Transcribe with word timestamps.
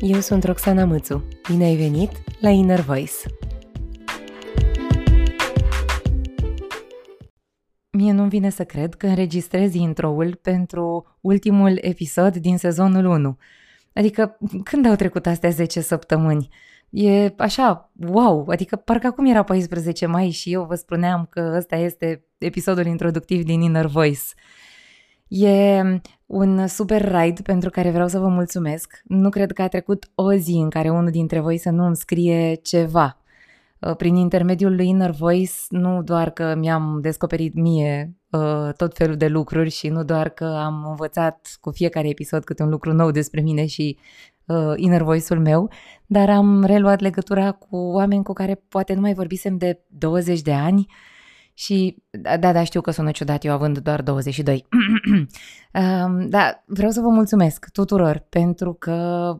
eu 0.00 0.20
sunt 0.20 0.44
Roxana 0.44 0.84
Mățu. 0.84 1.24
Bine 1.50 1.64
ai 1.64 1.76
venit 1.76 2.10
la 2.40 2.48
Inner 2.48 2.80
Voice! 2.80 3.12
Mie 7.90 8.12
nu-mi 8.12 8.28
vine 8.28 8.50
să 8.50 8.64
cred 8.64 8.94
că 8.94 9.06
înregistrez 9.06 9.74
intro-ul 9.74 10.38
pentru 10.42 11.16
ultimul 11.20 11.78
episod 11.80 12.36
din 12.36 12.58
sezonul 12.58 13.04
1. 13.04 13.38
Adică, 13.92 14.38
când 14.64 14.86
au 14.86 14.94
trecut 14.94 15.26
astea 15.26 15.50
10 15.50 15.80
săptămâni? 15.80 16.48
E 16.90 17.32
așa, 17.36 17.92
wow, 18.08 18.48
adică 18.48 18.76
parcă 18.76 19.06
acum 19.06 19.26
era 19.26 19.42
14 19.42 20.06
mai 20.06 20.30
și 20.30 20.52
eu 20.52 20.64
vă 20.64 20.74
spuneam 20.74 21.26
că 21.30 21.54
ăsta 21.56 21.76
este 21.76 22.24
episodul 22.38 22.86
introductiv 22.86 23.44
din 23.44 23.60
Inner 23.60 23.86
Voice. 23.86 24.22
E 25.28 25.82
un 26.26 26.66
super 26.66 27.02
ride 27.02 27.42
pentru 27.42 27.70
care 27.70 27.90
vreau 27.90 28.08
să 28.08 28.18
vă 28.18 28.28
mulțumesc. 28.28 29.00
Nu 29.04 29.28
cred 29.28 29.52
că 29.52 29.62
a 29.62 29.68
trecut 29.68 30.10
o 30.14 30.32
zi 30.32 30.52
în 30.52 30.70
care 30.70 30.90
unul 30.90 31.10
dintre 31.10 31.40
voi 31.40 31.58
să 31.58 31.70
nu 31.70 31.86
îmi 31.86 31.96
scrie 31.96 32.54
ceva. 32.54 33.18
Uh, 33.80 33.96
prin 33.96 34.14
intermediul 34.14 34.74
lui 34.74 34.88
Inner 34.88 35.10
Voice, 35.10 35.52
nu 35.68 36.02
doar 36.02 36.30
că 36.30 36.54
mi-am 36.54 36.98
descoperit 37.00 37.54
mie 37.54 38.16
uh, 38.30 38.68
tot 38.76 38.96
felul 38.96 39.16
de 39.16 39.26
lucruri 39.26 39.70
și 39.70 39.88
nu 39.88 40.04
doar 40.04 40.28
că 40.28 40.44
am 40.44 40.84
învățat 40.88 41.56
cu 41.60 41.70
fiecare 41.70 42.08
episod 42.08 42.44
câte 42.44 42.62
un 42.62 42.68
lucru 42.68 42.92
nou 42.92 43.10
despre 43.10 43.40
mine 43.40 43.66
și 43.66 43.98
uh, 44.46 44.72
Inner 44.76 45.02
Voice-ul 45.02 45.40
meu, 45.40 45.70
dar 46.06 46.30
am 46.30 46.64
reluat 46.64 47.00
legătura 47.00 47.52
cu 47.52 47.76
oameni 47.76 48.22
cu 48.22 48.32
care 48.32 48.62
poate 48.68 48.94
nu 48.94 49.00
mai 49.00 49.14
vorbisem 49.14 49.56
de 49.56 49.80
20 49.88 50.40
de 50.40 50.52
ani, 50.52 50.86
și, 51.58 51.96
da, 52.10 52.36
da, 52.36 52.52
da, 52.52 52.64
știu 52.64 52.80
că 52.80 52.90
sună 52.90 53.10
ciudat 53.10 53.44
eu 53.44 53.52
având 53.52 53.78
doar 53.78 54.02
22. 54.02 54.66
um, 55.72 56.28
da, 56.34 56.62
vreau 56.66 56.90
să 56.90 57.00
vă 57.00 57.08
mulțumesc 57.08 57.68
tuturor 57.72 58.26
pentru 58.28 58.72
că 58.72 59.36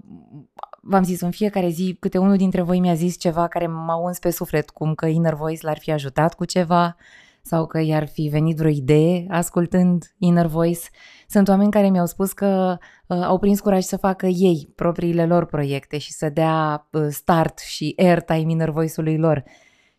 v-am 0.80 1.02
zis, 1.02 1.20
în 1.20 1.30
fiecare 1.30 1.68
zi 1.68 1.96
câte 2.00 2.18
unul 2.18 2.36
dintre 2.36 2.62
voi 2.62 2.80
mi-a 2.80 2.94
zis 2.94 3.18
ceva 3.18 3.48
care 3.48 3.66
m-a 3.66 3.96
uns 3.96 4.18
pe 4.18 4.30
suflet, 4.30 4.70
cum 4.70 4.94
că 4.94 5.06
Inner 5.06 5.34
Voice 5.34 5.66
l-ar 5.66 5.78
fi 5.78 5.90
ajutat 5.90 6.34
cu 6.34 6.44
ceva 6.44 6.96
sau 7.42 7.66
că 7.66 7.80
i-ar 7.80 8.06
fi 8.06 8.28
venit 8.28 8.56
vreo 8.56 8.70
idee 8.70 9.26
ascultând 9.28 10.14
Inner 10.18 10.46
Voice. 10.46 10.88
Sunt 11.28 11.48
oameni 11.48 11.70
care 11.70 11.88
mi-au 11.88 12.06
spus 12.06 12.32
că 12.32 12.76
uh, 13.06 13.22
au 13.22 13.38
prins 13.38 13.60
curaj 13.60 13.82
să 13.82 13.96
facă 13.96 14.26
ei 14.26 14.72
propriile 14.74 15.26
lor 15.26 15.46
proiecte 15.46 15.98
și 15.98 16.12
să 16.12 16.28
dea 16.28 16.88
uh, 16.90 17.06
start 17.10 17.58
și 17.58 17.94
airtime 17.98 18.50
Inner 18.50 18.70
Voice-ului 18.70 19.18
lor. 19.18 19.44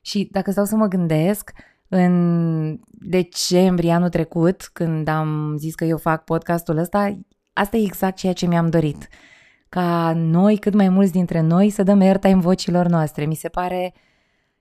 Și 0.02 0.28
dacă 0.32 0.52
stau 0.52 0.66
să 0.66 0.76
mă 0.76 0.88
gândesc, 0.88 1.52
în 1.90 2.80
decembrie 2.92 3.92
anul 3.92 4.10
trecut, 4.10 4.70
când 4.74 5.08
am 5.08 5.56
zis 5.58 5.76
că 5.76 5.86
eu 5.86 5.98
fac 5.98 6.24
podcastul 6.24 6.78
ăsta, 6.78 7.20
asta 7.54 7.78
e 7.78 7.84
exact 7.84 8.18
ceea 8.18 8.34
ce 8.34 8.48
mi-am 8.48 8.70
dorit. 8.70 9.08
Ca 9.70 10.14
noi, 10.16 10.58
cât 10.58 10.74
mai 10.74 10.90
mulți 10.90 11.12
dintre 11.12 11.42
noi, 11.42 11.70
să 11.70 11.84
dăm 11.84 12.00
airtime 12.00 12.42
vocilor 12.42 12.86
noastre. 12.88 13.26
Mi 13.26 13.36
se 13.36 13.50
pare 13.50 13.94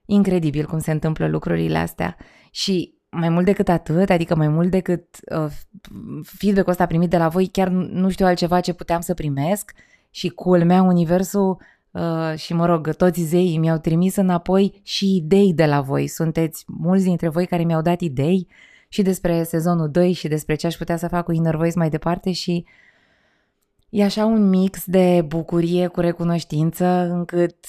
incredibil 0.05 0.65
cum 0.65 0.79
se 0.79 0.91
întâmplă 0.91 1.27
lucrurile 1.27 1.77
astea. 1.77 2.17
Și 2.51 2.97
mai 3.09 3.29
mult 3.29 3.45
decât 3.45 3.69
atât, 3.69 4.09
adică 4.09 4.35
mai 4.35 4.47
mult 4.47 4.69
decât 4.69 5.05
uh, 5.35 5.51
feedback-ul 6.23 6.71
ăsta 6.71 6.85
primit 6.85 7.09
de 7.09 7.17
la 7.17 7.27
voi, 7.27 7.47
chiar 7.47 7.67
nu 7.67 8.09
știu 8.09 8.25
altceva 8.25 8.59
ce 8.59 8.73
puteam 8.73 9.01
să 9.01 9.13
primesc 9.13 9.71
și 10.09 10.29
culmea 10.29 10.81
universul 10.81 11.57
Uh, 11.91 12.33
și 12.35 12.53
mă 12.53 12.65
rog, 12.65 12.95
toți 12.95 13.21
zeii 13.21 13.57
mi-au 13.57 13.77
trimis 13.77 14.15
înapoi 14.15 14.81
și 14.83 15.15
idei 15.15 15.53
de 15.53 15.65
la 15.65 15.81
voi. 15.81 16.07
Sunteți 16.07 16.63
mulți 16.67 17.03
dintre 17.03 17.29
voi 17.29 17.45
care 17.45 17.63
mi-au 17.63 17.81
dat 17.81 18.01
idei 18.01 18.47
și 18.89 19.01
despre 19.01 19.43
sezonul 19.43 19.89
2 19.89 20.11
și 20.11 20.27
despre 20.27 20.55
ce 20.55 20.67
aș 20.67 20.75
putea 20.75 20.97
să 20.97 21.07
fac 21.07 21.25
cu 21.25 21.31
Inner 21.31 21.55
Voice 21.55 21.77
mai 21.77 21.89
departe 21.89 22.31
și 22.31 22.65
e 23.89 24.03
așa 24.03 24.25
un 24.25 24.49
mix 24.49 24.85
de 24.85 25.25
bucurie 25.27 25.87
cu 25.87 25.99
recunoștință 25.99 26.85
încât 26.85 27.65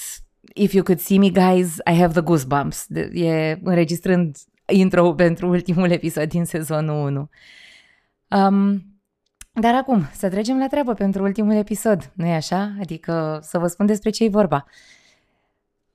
if 0.54 0.72
you 0.72 0.82
could 0.82 1.00
see 1.00 1.18
me 1.18 1.30
guys, 1.30 1.76
I 1.76 1.94
have 1.94 2.12
the 2.12 2.20
goosebumps. 2.20 2.86
E 3.12 3.58
înregistrând 3.62 4.36
intro 4.66 5.14
pentru 5.14 5.48
ultimul 5.48 5.90
episod 5.90 6.28
din 6.28 6.44
sezonul 6.44 7.06
1. 7.06 7.30
Um, 8.46 8.89
dar 9.52 9.74
acum, 9.74 10.08
să 10.12 10.28
trecem 10.28 10.58
la 10.58 10.66
treabă 10.66 10.94
pentru 10.94 11.22
ultimul 11.22 11.52
episod, 11.52 12.12
nu-i 12.14 12.34
așa? 12.34 12.76
Adică 12.80 13.38
să 13.42 13.58
vă 13.58 13.66
spun 13.66 13.86
despre 13.86 14.10
ce 14.10 14.24
e 14.24 14.28
vorba. 14.28 14.64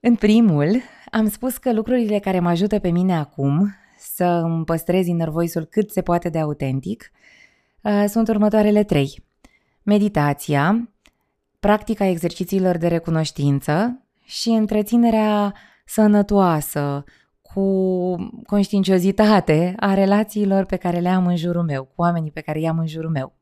În 0.00 0.14
primul, 0.14 0.80
am 1.10 1.28
spus 1.28 1.56
că 1.56 1.72
lucrurile 1.72 2.18
care 2.18 2.40
mă 2.40 2.48
ajută 2.48 2.78
pe 2.78 2.90
mine 2.90 3.16
acum 3.16 3.74
să 3.98 4.24
îmi 4.24 4.64
păstrez 4.64 5.06
inner 5.06 5.28
voice-ul 5.28 5.64
cât 5.64 5.90
se 5.90 6.02
poate 6.02 6.28
de 6.28 6.38
autentic 6.38 7.10
uh, 7.82 8.04
sunt 8.08 8.28
următoarele 8.28 8.84
trei. 8.84 9.24
Meditația, 9.82 10.90
practica 11.60 12.04
exercițiilor 12.04 12.76
de 12.76 12.88
recunoștință 12.88 14.02
și 14.24 14.48
întreținerea 14.48 15.54
sănătoasă, 15.84 17.04
cu 17.42 18.16
conștiinciozitate 18.46 19.74
a 19.76 19.94
relațiilor 19.94 20.64
pe 20.64 20.76
care 20.76 20.98
le 20.98 21.08
am 21.08 21.26
în 21.26 21.36
jurul 21.36 21.62
meu, 21.62 21.84
cu 21.84 21.94
oamenii 21.96 22.30
pe 22.30 22.40
care 22.40 22.60
i-am 22.60 22.78
în 22.78 22.86
jurul 22.86 23.10
meu. 23.10 23.35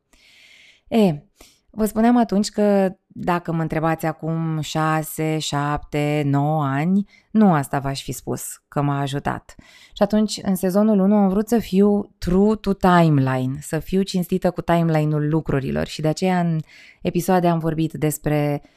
E, 0.89 1.22
vă 1.71 1.84
spuneam 1.84 2.17
atunci 2.17 2.49
că 2.49 2.97
dacă 3.06 3.53
mă 3.53 3.62
întrebați 3.62 4.06
acum 4.06 4.61
6, 4.61 5.39
7, 5.39 6.22
9 6.27 6.65
ani, 6.65 7.05
nu 7.31 7.53
asta 7.53 7.78
v-aș 7.78 8.03
fi 8.03 8.12
spus 8.12 8.62
că 8.69 8.83
m-a 8.83 9.00
ajutat. 9.00 9.55
Și 9.93 10.03
atunci, 10.03 10.41
în 10.43 10.55
sezonul 10.55 10.99
1, 10.99 11.15
am 11.15 11.28
vrut 11.28 11.49
să 11.49 11.59
fiu 11.59 12.15
true 12.19 12.56
to 12.56 12.73
timeline, 12.73 13.59
să 13.61 13.78
fiu 13.78 14.03
cinstită 14.03 14.50
cu 14.50 14.61
timeline-ul 14.61 15.28
lucrurilor 15.28 15.87
și 15.87 16.00
de 16.00 16.09
aceea 16.09 16.41
în 16.41 16.61
episoade 17.03 17.49
am 17.49 17.59
vorbit 17.59 17.93
despre 17.93 18.62
uh, 18.62 18.69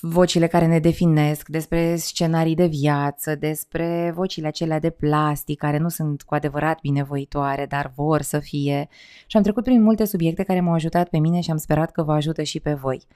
vocile 0.00 0.46
care 0.46 0.66
ne 0.66 0.78
definesc, 0.78 1.48
despre 1.48 1.96
scenarii 1.96 2.54
de 2.54 2.66
viață, 2.66 3.34
despre 3.34 4.12
vocile 4.14 4.46
acelea 4.46 4.78
de 4.78 4.90
plastic 4.90 5.58
care 5.58 5.78
nu 5.78 5.88
sunt 5.88 6.22
cu 6.22 6.34
adevărat 6.34 6.80
binevoitoare, 6.80 7.66
dar 7.66 7.92
vor 7.94 8.22
să 8.22 8.38
fie. 8.38 8.88
Și 9.26 9.36
am 9.36 9.42
trecut 9.42 9.64
prin 9.64 9.82
multe 9.82 10.04
subiecte 10.04 10.42
care 10.42 10.60
m-au 10.60 10.74
ajutat 10.74 11.08
pe 11.08 11.18
mine 11.18 11.40
și 11.40 11.50
am 11.50 11.56
sperat 11.56 11.90
că 11.90 12.02
vă 12.02 12.12
ajută 12.12 12.42
și 12.42 12.60
pe 12.60 12.72
voi. 12.72 13.06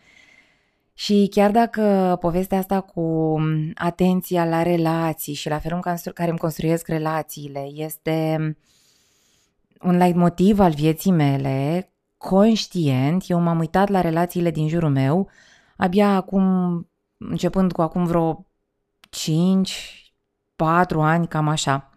Și 0.95 1.29
chiar 1.31 1.51
dacă 1.51 2.17
povestea 2.21 2.59
asta 2.59 2.81
cu 2.81 3.37
atenția 3.75 4.45
la 4.45 4.63
relații 4.63 5.35
și 5.35 5.49
la 5.49 5.59
felul 5.59 5.81
în 5.85 6.13
care 6.13 6.31
îmi 6.31 6.39
construiesc 6.39 6.89
relațiile 6.89 7.69
este 7.75 8.37
un 9.83 9.97
light 9.97 10.17
motiv 10.17 10.61
al 10.61 10.73
vieții 10.73 11.13
mele, 11.13 11.91
conștient, 12.17 13.25
eu 13.29 13.41
m-am 13.41 13.59
uitat 13.59 13.89
la 13.89 14.01
relațiile 14.01 14.51
din 14.51 14.69
jurul 14.69 14.91
meu 14.91 15.29
abia 15.79 16.15
acum, 16.15 16.43
începând 17.17 17.73
cu 17.73 17.83
acum 17.83 18.05
vreo 18.05 18.47
5, 19.11 20.13
4 20.57 21.01
ani, 21.01 21.29
cam 21.29 21.49
așa. 21.49 21.91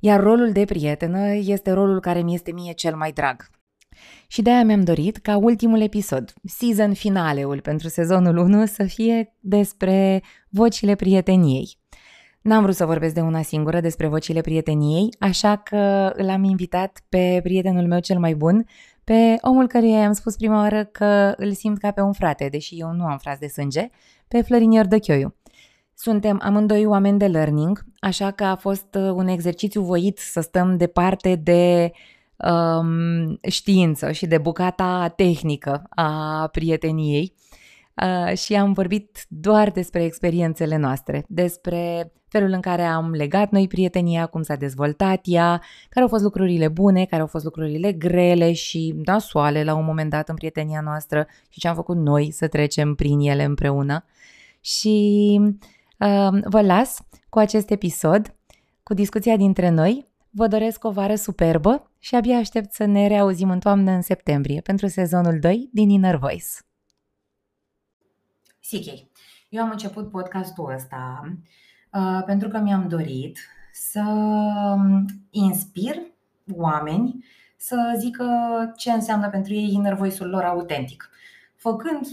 Iar 0.00 0.20
rolul 0.20 0.52
de 0.52 0.64
prietenă 0.64 1.32
este 1.32 1.70
rolul 1.70 2.00
care 2.00 2.22
mi 2.22 2.34
este 2.34 2.52
mie 2.52 2.72
cel 2.72 2.96
mai 2.96 3.12
drag. 3.12 3.50
Și 4.26 4.42
de-aia 4.42 4.64
mi-am 4.64 4.84
dorit 4.84 5.16
ca 5.16 5.36
ultimul 5.36 5.80
episod, 5.80 6.32
season 6.44 6.94
finaleul 6.94 7.60
pentru 7.60 7.88
sezonul 7.88 8.36
1, 8.36 8.66
să 8.66 8.84
fie 8.84 9.34
despre 9.40 10.22
vocile 10.48 10.94
prieteniei. 10.94 11.78
N-am 12.42 12.62
vrut 12.62 12.74
să 12.74 12.86
vorbesc 12.86 13.14
de 13.14 13.20
una 13.20 13.42
singură 13.42 13.80
despre 13.80 14.08
vocile 14.08 14.40
prieteniei, 14.40 15.08
așa 15.18 15.56
că 15.56 16.12
îl 16.16 16.28
am 16.28 16.44
invitat 16.44 17.02
pe 17.08 17.40
prietenul 17.42 17.86
meu 17.86 18.00
cel 18.00 18.18
mai 18.18 18.34
bun, 18.34 18.66
pe 19.08 19.38
omul 19.40 19.66
căruia 19.66 19.98
i-am 19.98 20.12
spus 20.12 20.36
prima 20.36 20.56
oară 20.56 20.84
că 20.84 21.34
îl 21.36 21.52
simt 21.52 21.78
ca 21.78 21.90
pe 21.90 22.00
un 22.00 22.12
frate, 22.12 22.48
deși 22.48 22.80
eu 22.80 22.92
nu 22.92 23.04
am 23.04 23.18
frați 23.18 23.40
de 23.40 23.46
sânge, 23.46 23.88
pe 24.28 24.42
Florin 24.42 24.70
Iordăchioiu. 24.70 25.34
Suntem 25.94 26.40
amândoi 26.42 26.86
oameni 26.86 27.18
de 27.18 27.26
learning, 27.26 27.84
așa 28.00 28.30
că 28.30 28.44
a 28.44 28.56
fost 28.56 28.94
uh, 28.94 29.10
un 29.14 29.26
exercițiu 29.26 29.82
voit 29.82 30.18
să 30.18 30.40
stăm 30.40 30.76
departe 30.76 31.34
de 31.34 31.92
um, 32.36 33.38
știință 33.48 34.12
și 34.12 34.26
de 34.26 34.38
bucata 34.38 35.12
tehnică 35.16 35.82
a 35.88 36.46
prieteniei 36.52 37.34
uh, 38.02 38.36
și 38.36 38.54
am 38.54 38.72
vorbit 38.72 39.24
doar 39.28 39.70
despre 39.70 40.04
experiențele 40.04 40.76
noastre, 40.76 41.24
despre 41.28 42.12
felul 42.28 42.50
în 42.50 42.60
care 42.60 42.82
am 42.82 43.10
legat 43.10 43.50
noi 43.50 43.66
prietenia, 43.66 44.26
cum 44.26 44.42
s-a 44.42 44.54
dezvoltat 44.54 45.20
ea, 45.22 45.62
care 45.88 46.00
au 46.00 46.08
fost 46.08 46.22
lucrurile 46.22 46.68
bune, 46.68 47.04
care 47.04 47.20
au 47.20 47.26
fost 47.26 47.44
lucrurile 47.44 47.92
grele 47.92 48.52
și 48.52 48.94
nasoale 49.04 49.64
la 49.64 49.74
un 49.74 49.84
moment 49.84 50.10
dat 50.10 50.28
în 50.28 50.34
prietenia 50.34 50.80
noastră 50.80 51.26
și 51.48 51.60
ce 51.60 51.68
am 51.68 51.74
făcut 51.74 51.96
noi 51.96 52.30
să 52.30 52.48
trecem 52.48 52.94
prin 52.94 53.20
ele 53.20 53.44
împreună. 53.44 54.04
Și 54.60 55.38
uh, 55.98 56.40
vă 56.44 56.60
las 56.60 56.98
cu 57.28 57.38
acest 57.38 57.70
episod, 57.70 58.34
cu 58.82 58.94
discuția 58.94 59.36
dintre 59.36 59.68
noi. 59.68 60.06
Vă 60.30 60.46
doresc 60.46 60.84
o 60.84 60.90
vară 60.90 61.14
superbă 61.14 61.90
și 61.98 62.14
abia 62.14 62.36
aștept 62.36 62.72
să 62.72 62.84
ne 62.84 63.06
reauzim 63.06 63.50
în 63.50 63.58
toamnă 63.58 63.90
în 63.90 64.02
septembrie 64.02 64.60
pentru 64.60 64.86
sezonul 64.86 65.38
2 65.40 65.68
din 65.72 65.88
Inner 65.88 66.16
Voice. 66.16 66.67
CK, 68.70 69.08
eu 69.48 69.62
am 69.62 69.70
început 69.70 70.10
podcastul 70.10 70.72
ăsta 70.74 71.22
Uh, 71.92 72.22
pentru 72.26 72.48
că 72.48 72.58
mi-am 72.58 72.88
dorit 72.88 73.38
să 73.72 74.02
um, 74.74 75.04
inspir 75.30 75.94
oameni 76.56 77.24
să 77.56 77.94
zică 77.98 78.26
ce 78.76 78.90
înseamnă 78.90 79.28
pentru 79.28 79.52
ei 79.52 79.72
inner 79.72 79.94
voice-ul 79.94 80.28
lor 80.28 80.42
autentic. 80.42 81.10
Făcând 81.56 82.06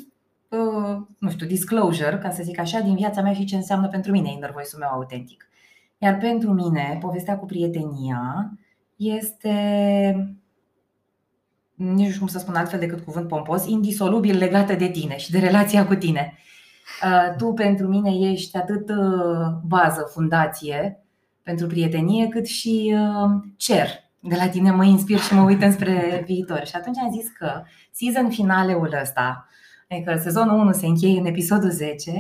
uh, 0.49 0.97
nu 1.17 1.29
știu, 1.29 1.47
disclosure, 1.47 2.17
ca 2.17 2.29
să 2.29 2.43
zic 2.43 2.59
așa, 2.59 2.79
din 2.79 2.95
viața 2.95 3.21
mea 3.21 3.33
și 3.33 3.45
ce 3.45 3.55
înseamnă 3.55 3.87
pentru 3.87 4.11
mine 4.11 4.31
inner 4.31 4.51
voice-ul 4.51 4.81
meu 4.81 4.89
autentic. 4.89 5.49
Iar 5.97 6.17
pentru 6.17 6.53
mine, 6.53 6.97
povestea 7.01 7.37
cu 7.37 7.45
prietenia 7.45 8.51
este, 8.95 10.37
nici 11.75 12.05
nu 12.05 12.07
știu 12.07 12.19
cum 12.19 12.27
să 12.27 12.39
spun 12.39 12.55
altfel 12.55 12.79
decât 12.79 13.03
cuvânt 13.03 13.27
pompos, 13.27 13.65
indisolubil 13.67 14.37
legată 14.37 14.73
de 14.73 14.87
tine 14.87 15.17
și 15.17 15.31
de 15.31 15.39
relația 15.39 15.85
cu 15.85 15.95
tine. 15.95 16.37
Uh, 17.03 17.35
tu 17.37 17.53
pentru 17.53 17.87
mine 17.87 18.29
ești 18.31 18.57
atât 18.57 18.89
uh, 18.89 19.47
bază, 19.67 20.09
fundație 20.13 20.99
pentru 21.43 21.67
prietenie, 21.67 22.27
cât 22.27 22.45
și 22.45 22.95
cer. 23.57 23.87
De 24.19 24.35
la 24.35 24.47
tine 24.47 24.71
mă 24.71 24.83
inspir 24.83 25.19
și 25.19 25.33
mă 25.33 25.41
uit 25.41 25.61
înspre 25.61 26.03
viitor. 26.27 26.65
Și 26.65 26.75
atunci 26.75 26.97
am 26.97 27.11
zis 27.11 27.27
că 27.29 27.61
season 27.91 28.29
finaleul 28.29 28.97
ăsta, 29.01 29.47
adică 29.89 30.19
sezonul 30.23 30.59
1 30.59 30.71
se 30.71 30.85
încheie 30.85 31.19
în 31.19 31.25
episodul 31.25 31.69
10, 31.69 32.11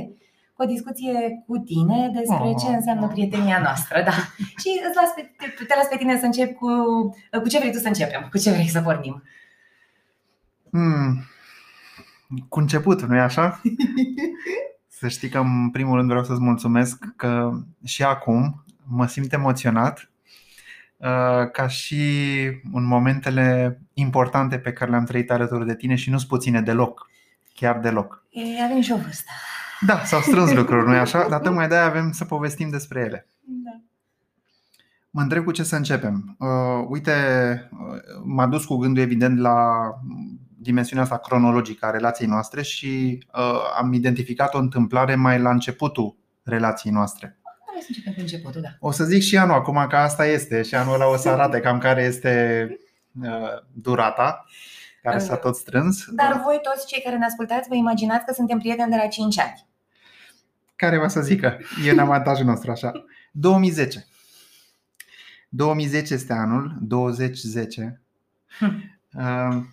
cu 0.53 0.63
o 0.63 0.65
discuție 0.65 1.43
cu 1.47 1.57
tine 1.57 2.11
despre 2.13 2.53
ce 2.59 2.67
oh. 2.67 2.75
înseamnă 2.75 3.07
prietenia 3.07 3.59
noastră. 3.63 4.01
Da. 4.03 4.11
Și 4.61 4.69
îți 4.87 4.97
las 5.01 5.11
pe, 5.15 5.21
te, 5.37 5.63
te 5.63 5.73
las 5.77 5.87
pe 5.87 5.97
tine 5.97 6.19
să 6.19 6.25
încep 6.25 6.55
cu, 6.55 6.69
cu 7.41 7.47
ce 7.47 7.57
vrei 7.57 7.71
tu 7.71 7.77
să 7.77 7.87
începem, 7.87 8.27
cu 8.31 8.37
ce 8.37 8.51
vrei 8.51 8.67
să 8.67 8.81
pornim. 8.81 9.23
Hmm. 10.75 11.23
Cu 12.49 12.59
început, 12.59 13.01
nu-i 13.01 13.19
așa? 13.19 13.61
să 14.99 15.07
știi 15.07 15.29
că 15.29 15.37
în 15.37 15.69
primul 15.69 15.95
rând 15.95 16.09
vreau 16.09 16.23
să-ți 16.23 16.41
mulțumesc 16.41 17.05
că 17.15 17.51
și 17.83 18.03
acum 18.03 18.65
mă 18.83 19.07
simt 19.07 19.33
emoționat 19.33 20.11
uh, 20.97 21.49
ca 21.51 21.67
și 21.67 22.03
în 22.73 22.85
momentele 22.85 23.79
importante 23.93 24.57
pe 24.57 24.73
care 24.73 24.89
le-am 24.89 25.05
trăit 25.05 25.31
alături 25.31 25.65
de 25.65 25.75
tine 25.75 25.95
și 25.95 26.09
nu-s 26.09 26.25
puține 26.25 26.61
deloc, 26.61 27.09
chiar 27.53 27.79
deloc. 27.79 28.25
E, 28.29 28.63
avem 28.63 28.81
și 28.81 28.91
o 28.91 28.97
vârstă. 28.97 29.31
Da, 29.79 30.03
s-au 30.03 30.21
strâns 30.21 30.53
lucruri, 30.59 30.87
nu-i 30.87 30.97
așa? 30.97 31.27
Dar 31.29 31.39
tocmai 31.39 31.67
de-aia 31.67 31.85
avem 31.85 32.11
să 32.11 32.25
povestim 32.25 32.69
despre 32.69 32.99
ele. 32.99 33.27
Da. 33.41 33.81
Mă 35.09 35.21
întreb 35.21 35.43
cu 35.43 35.51
ce 35.51 35.63
să 35.63 35.75
începem. 35.75 36.35
Uh, 36.39 36.85
uite, 36.87 37.11
uh, 37.71 38.01
m-a 38.23 38.47
dus 38.47 38.65
cu 38.65 38.77
gândul 38.77 39.03
evident 39.03 39.39
la 39.39 39.89
dimensiunea 40.65 41.03
asta 41.03 41.17
cronologică 41.17 41.85
a 41.85 41.89
relației 41.89 42.27
noastre 42.27 42.61
și 42.61 43.23
uh, 43.33 43.59
am 43.77 43.93
identificat 43.93 44.53
o 44.53 44.57
întâmplare 44.57 45.15
mai 45.15 45.39
la 45.39 45.49
începutul 45.49 46.15
relației 46.43 46.93
noastre. 46.93 47.37
Hai 47.43 47.81
să 47.81 47.87
începem 47.87 48.13
cu 48.13 48.19
începutul, 48.19 48.61
da. 48.61 48.69
O 48.79 48.91
să 48.91 49.03
zic 49.03 49.21
și 49.21 49.37
anul 49.37 49.55
acum 49.55 49.85
că 49.89 49.95
asta 49.95 50.25
este 50.25 50.61
și 50.61 50.75
anul 50.75 50.93
ăla 50.93 51.09
o 51.09 51.15
să 51.15 51.29
arate 51.35 51.59
cam 51.59 51.77
care 51.77 52.03
este 52.03 52.67
uh, 53.21 53.61
durata 53.73 54.45
care 55.01 55.19
s-a 55.19 55.35
tot 55.35 55.55
strâns. 55.55 56.05
Dar 56.09 56.41
voi 56.43 56.59
toți 56.61 56.87
cei 56.87 57.01
care 57.01 57.17
ne 57.17 57.25
ascultați 57.25 57.67
vă 57.67 57.75
imaginați 57.75 58.25
că 58.25 58.33
suntem 58.33 58.57
prieteni 58.57 58.91
de 58.91 58.95
la 58.95 59.07
5 59.07 59.39
ani. 59.39 59.65
Care 60.75 60.97
va 60.97 61.07
să 61.07 61.21
zică? 61.21 61.57
E 61.85 61.91
în 61.91 61.99
avantajul 61.99 62.45
nostru 62.45 62.71
așa. 62.71 62.91
2010. 63.31 64.05
2010 65.49 66.13
este 66.13 66.33
anul, 66.33 66.77
2010, 66.81 68.01
hm. 68.59 68.99
uh, 69.13 69.63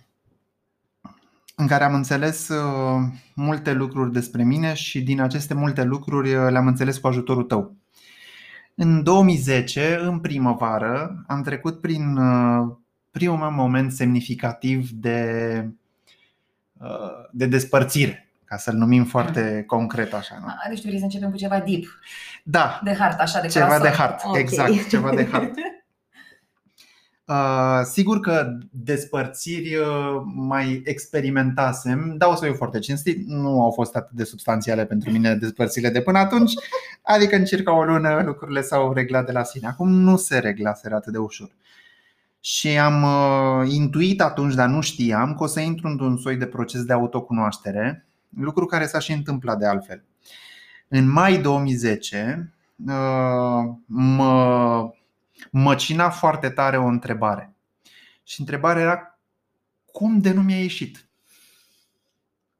în 1.55 1.67
care 1.67 1.83
am 1.83 1.93
înțeles 1.93 2.47
uh, 2.47 3.01
multe 3.33 3.73
lucruri 3.73 4.11
despre 4.11 4.43
mine 4.43 4.73
și 4.73 5.01
din 5.01 5.21
aceste 5.21 5.53
multe 5.53 5.83
lucruri 5.83 6.33
uh, 6.33 6.51
le-am 6.51 6.67
înțeles 6.67 6.97
cu 6.97 7.07
ajutorul 7.07 7.43
tău. 7.43 7.75
În 8.75 9.03
2010, 9.03 9.99
în 10.01 10.19
primăvară, 10.19 11.23
am 11.27 11.41
trecut 11.41 11.81
prin 11.81 12.17
primul 13.11 13.37
meu 13.37 13.51
moment 13.51 13.91
semnificativ 13.91 14.89
de, 14.89 15.67
uh, 16.79 17.29
de 17.31 17.45
despărțire, 17.45 18.29
ca 18.45 18.57
să-l 18.57 18.75
numim 18.75 19.05
foarte 19.05 19.53
mm. 19.55 19.61
concret 19.61 20.13
așa. 20.13 20.37
Nu? 20.41 20.47
Deci 20.69 20.81
vrei 20.81 20.97
să 20.97 21.03
începem 21.03 21.29
cu 21.31 21.37
ceva 21.37 21.59
deep. 21.59 21.83
Da. 22.43 22.79
De 22.83 22.95
hart, 22.99 23.19
așa, 23.19 23.41
de 23.41 23.47
Ceva 23.47 23.79
de 23.79 23.89
hart, 23.89 24.21
okay. 24.25 24.41
exact, 24.41 24.89
ceva 24.89 25.15
de 25.15 25.27
hart. 25.31 25.53
Uh, 27.25 27.81
sigur 27.83 28.19
că 28.19 28.57
despărțiri 28.69 29.75
uh, 29.75 30.21
mai 30.35 30.81
experimentasem, 30.85 32.15
dar 32.17 32.29
o 32.29 32.35
să 32.35 32.45
fiu 32.45 32.53
foarte 32.53 32.79
cinstit, 32.79 33.27
nu 33.27 33.61
au 33.61 33.71
fost 33.71 33.95
atât 33.95 34.15
de 34.15 34.23
substanțiale 34.23 34.85
pentru 34.85 35.11
mine 35.11 35.35
despărțirile 35.35 35.91
de 35.91 36.01
până 36.01 36.17
atunci, 36.17 36.53
adică 37.01 37.35
în 37.35 37.45
circa 37.45 37.73
o 37.77 37.83
lună 37.83 38.21
lucrurile 38.25 38.61
s-au 38.61 38.93
reglat 38.93 39.25
de 39.25 39.31
la 39.31 39.43
sine. 39.43 39.67
Acum 39.67 39.89
nu 39.89 40.17
se 40.17 40.39
reglaseră 40.39 40.95
atât 40.95 41.11
de 41.11 41.17
ușor. 41.17 41.47
Uh, 41.47 41.73
și 42.45 42.67
am 42.67 43.03
uh, 43.03 43.69
intuit 43.71 44.21
atunci, 44.21 44.53
dar 44.53 44.69
nu 44.69 44.81
știam, 44.81 45.35
că 45.35 45.43
o 45.43 45.47
să 45.47 45.59
intru 45.59 45.87
într-un 45.87 46.17
soi 46.17 46.35
de 46.35 46.45
proces 46.45 46.83
de 46.83 46.93
autocunoaștere, 46.93 48.05
lucru 48.29 48.65
care 48.65 48.85
s-a 48.85 48.99
și 48.99 49.11
întâmplat 49.11 49.57
de 49.57 49.65
altfel. 49.65 50.03
În 50.87 51.11
mai 51.11 51.37
2010 51.37 52.53
uh, 52.87 53.73
mă 53.85 54.91
măcina 55.51 56.09
foarte 56.09 56.49
tare 56.49 56.77
o 56.77 56.85
întrebare. 56.85 57.55
Și 58.23 58.39
întrebarea 58.39 58.81
era 58.81 59.19
cum 59.85 60.19
de 60.19 60.31
nu 60.31 60.41
mi-a 60.41 60.61
ieșit? 60.61 61.07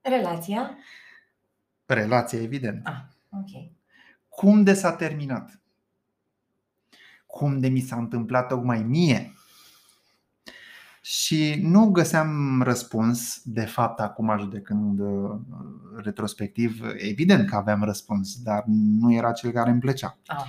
Relația? 0.02 0.78
Relația, 1.86 2.42
evident. 2.42 2.88
Ah, 2.88 3.02
ok. 3.30 3.72
Cum 4.30 4.64
de 4.64 4.74
s-a 4.74 4.94
terminat? 4.94 5.60
Cum 7.26 7.60
de 7.60 7.68
mi 7.68 7.80
s-a 7.80 7.96
întâmplat 7.96 8.48
tocmai 8.48 8.84
mie? 8.84 9.34
și 11.06 11.60
nu 11.62 11.90
găseam 11.90 12.62
răspuns, 12.62 13.42
de 13.44 13.66
fapt, 13.66 14.00
acum 14.00 14.38
judecând 14.40 15.00
uh, 15.00 15.40
retrospectiv, 15.96 16.82
evident 16.98 17.50
că 17.50 17.56
aveam 17.56 17.84
răspuns, 17.84 18.42
dar 18.42 18.64
nu 18.68 19.14
era 19.14 19.32
cel 19.32 19.52
care 19.52 19.70
îmi 19.70 19.80
plăcea. 19.80 20.18
Ah. 20.26 20.46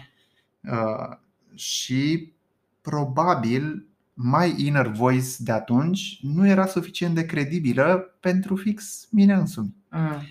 Uh, 1.54 1.60
și 1.60 2.32
probabil 2.80 3.86
mai 4.14 4.54
inner 4.56 4.86
voice 4.86 5.28
de 5.38 5.52
atunci 5.52 6.18
nu 6.22 6.46
era 6.46 6.66
suficient 6.66 7.14
de 7.14 7.26
credibilă 7.26 8.16
pentru 8.20 8.56
fix 8.56 9.08
mine 9.10 9.34
însumi. 9.34 9.74
Mm. 9.90 10.22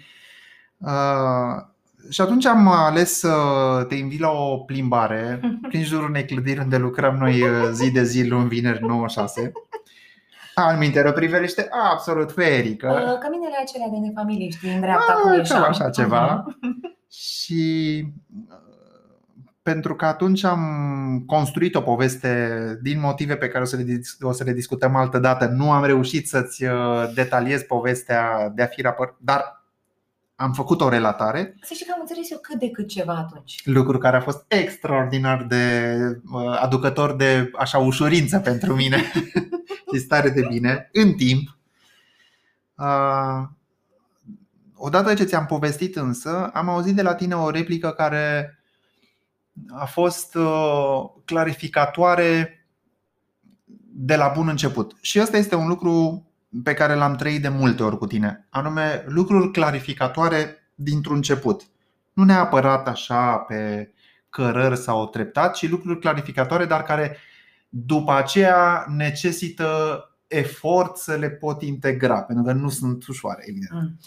Uh, 0.78 1.72
și 2.10 2.22
atunci 2.22 2.46
am 2.46 2.68
ales 2.68 3.18
să 3.18 3.36
te 3.88 3.96
invit 3.96 4.20
la 4.20 4.30
o 4.30 4.58
plimbare 4.58 5.40
prin 5.70 5.84
jurul 5.84 6.10
unei 6.10 6.25
clădiri 6.25 6.60
unde 6.60 6.78
lucrăm 6.78 7.16
noi 7.16 7.42
uh, 7.42 7.70
zi 7.72 7.92
de 7.92 8.04
zi, 8.04 8.28
luni, 8.28 8.48
vineri, 8.48 8.80
9-6 8.80 9.52
al 10.56 10.78
minte, 10.78 11.04
o 11.08 11.12
priveliște 11.12 11.68
absolut 11.92 12.31
ferică. 12.31 12.88
Uh, 12.88 13.18
căminele 13.20 13.56
acelea 13.62 13.88
de 13.88 13.98
nefamilie, 13.98 14.50
știi, 14.50 14.74
în 14.74 14.80
dreapta 14.80 15.13
cu 15.13 15.34
ieșam. 15.34 15.63
așa 15.63 15.89
ceva. 15.89 16.46
și 17.25 18.03
uh, 18.50 18.62
pentru 19.63 19.96
că 19.96 20.05
atunci 20.05 20.43
am 20.43 21.24
construit 21.25 21.75
o 21.75 21.82
poveste 21.82 22.79
din 22.82 23.00
motive 23.00 23.36
pe 23.36 23.48
care 23.48 23.63
o 23.63 23.67
să 23.67 23.75
le, 23.75 24.01
o 24.22 24.32
să 24.32 24.43
le 24.43 24.53
discutăm 24.53 24.96
altă 24.96 25.20
dată. 25.20 25.46
Nu 25.46 25.72
am 25.72 25.86
reușit 25.86 26.27
să-ți 26.27 26.63
uh, 26.63 27.12
detaliez 27.13 27.62
povestea 27.62 28.50
de 28.55 28.62
a 28.62 28.65
fi 28.65 28.82
raport, 28.82 29.15
dar 29.20 29.63
am 30.36 30.53
făcut 30.53 30.82
o 30.82 30.89
relatare. 30.89 31.55
Să 31.62 31.74
știi 31.74 31.86
că 31.86 31.91
am 31.96 32.00
înțeles 32.01 32.32
eu 32.32 32.38
cât 32.41 32.60
de 32.60 32.70
cât 32.70 32.88
ceva 32.88 33.13
atunci. 33.13 33.62
Lucru 33.65 33.98
care 33.98 34.17
a 34.17 34.22
fost 34.22 34.46
extraordinar 34.48 35.43
de 35.43 35.96
aducător 36.62 37.15
de 37.15 37.51
așa 37.58 37.77
ușurință 37.77 38.39
pentru 38.39 38.75
mine. 38.75 39.12
și 39.93 40.00
stare 40.00 40.29
de 40.29 40.46
bine 40.50 40.89
în 40.93 41.13
timp. 41.13 41.58
Odată 44.75 45.13
ce 45.13 45.24
ți-am 45.24 45.46
povestit 45.46 45.96
însă, 45.96 46.50
am 46.53 46.70
auzit 46.70 46.96
de 46.96 47.01
la 47.01 47.15
tine 47.15 47.36
o 47.36 47.50
replică 47.50 47.91
care 47.91 48.58
a 49.69 49.86
fost 49.86 50.38
clarificatoare 51.25 52.57
de 53.95 54.15
la 54.15 54.27
bun 54.27 54.48
început. 54.48 54.95
Și 55.01 55.19
ăsta 55.19 55.38
este 55.38 55.55
un 55.55 55.67
lucru 55.67 56.27
pe 56.63 56.74
care 56.74 56.93
l-am 56.93 57.15
trăit 57.15 57.41
de 57.41 57.50
multe 57.50 57.83
ori 57.83 57.98
cu 57.98 58.07
tine, 58.07 58.48
anume 58.50 59.03
lucruri 59.07 59.51
clarificatoare 59.51 60.57
dintr-un 60.75 61.15
început. 61.15 61.62
Nu 62.13 62.24
neapărat 62.24 62.88
așa 62.88 63.38
pe 63.38 63.91
cărări 64.29 64.77
sau 64.77 65.07
treptat, 65.07 65.53
ci 65.53 65.69
lucruri 65.69 66.00
clarificatoare, 66.00 66.65
dar 66.65 66.83
care 66.83 67.17
după 67.69 68.13
aceea 68.13 68.86
necesită 68.88 69.98
efort 70.27 70.98
să 70.98 71.15
le 71.15 71.29
pot 71.29 71.62
integra, 71.62 72.22
pentru 72.22 72.45
că 72.45 72.51
nu 72.51 72.69
sunt 72.69 73.07
ușoare, 73.07 73.43
evident. 73.45 73.72
Mm. 73.72 74.00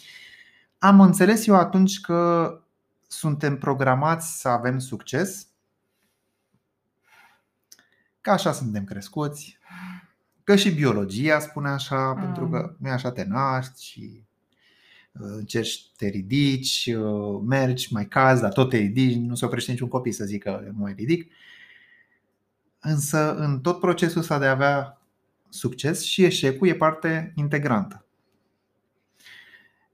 Am 0.78 1.00
înțeles 1.00 1.46
eu 1.46 1.54
atunci 1.54 2.00
că 2.00 2.50
suntem 3.06 3.58
programați 3.58 4.40
să 4.40 4.48
avem 4.48 4.78
succes, 4.78 5.48
că 8.20 8.30
așa 8.30 8.52
suntem 8.52 8.84
crescuți, 8.84 9.58
că 10.44 10.56
și 10.56 10.70
biologia 10.70 11.38
spune 11.38 11.68
așa, 11.68 12.12
mm. 12.12 12.22
pentru 12.22 12.48
că 12.48 12.76
nu 12.78 12.90
așa 12.90 13.12
te 13.12 13.25
naști 13.25 13.84
și 13.84 14.22
uh, 15.12 15.20
încerci, 15.36 15.92
te 15.96 16.06
ridici, 16.06 16.86
uh, 16.96 17.40
mergi, 17.46 17.92
mai 17.92 18.06
cazi, 18.06 18.40
dar 18.40 18.52
tot 18.52 18.70
te 18.70 18.76
ridici, 18.76 19.16
nu 19.16 19.34
se 19.34 19.44
oprește 19.44 19.70
niciun 19.70 19.88
copil 19.88 20.12
să 20.12 20.25
zică 20.25 20.70
nu 20.72 20.78
mai 20.78 20.92
ridic. 20.92 21.32
Însă 22.80 23.34
în 23.36 23.60
tot 23.60 23.80
procesul 23.80 24.20
ăsta 24.20 24.38
de 24.38 24.46
a 24.46 24.50
avea 24.50 25.00
succes 25.48 26.02
și 26.02 26.25
eșecul 26.25 26.68
e 26.68 26.75
parte 26.75 27.32
integrantă. 27.34 28.06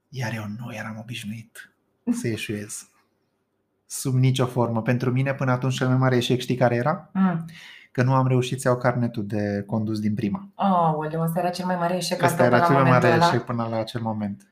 Iar 0.09 0.33
eu 0.33 0.47
nu 0.47 0.73
eram 0.73 0.97
obișnuit 0.99 1.73
să 2.11 2.27
eșuez. 2.27 2.87
Sub 3.99 4.13
nicio 4.13 4.45
formă. 4.45 4.81
Pentru 4.81 5.11
mine, 5.11 5.33
până 5.33 5.51
atunci, 5.51 5.75
cel 5.75 5.87
mai 5.87 5.97
mare 5.97 6.15
eșec 6.15 6.39
știi 6.39 6.55
care 6.55 6.75
era? 6.75 7.09
Mm. 7.13 7.45
Că 7.91 8.03
nu 8.03 8.13
am 8.13 8.27
reușit 8.27 8.61
să 8.61 8.67
iau 8.67 8.77
carnetul 8.77 9.25
de 9.25 9.63
condus 9.67 9.99
din 9.99 10.13
prima. 10.13 10.47
Oh, 10.55 11.21
asta 11.21 11.39
era 11.39 11.49
cel 11.49 11.65
mai 11.65 11.75
mare 11.75 11.95
eșec 11.95 12.21
al 12.21 12.27
Asta 12.27 12.37
tău 12.37 12.45
era 12.45 12.55
până 12.55 12.67
cel 12.67 12.75
la 12.75 12.81
mai 12.81 12.91
mare 12.91 13.05
momentul 13.05 13.27
ăla? 13.27 13.33
eșec 13.33 13.45
până 13.45 13.67
la 13.69 13.79
acel 13.79 14.01
moment. 14.01 14.47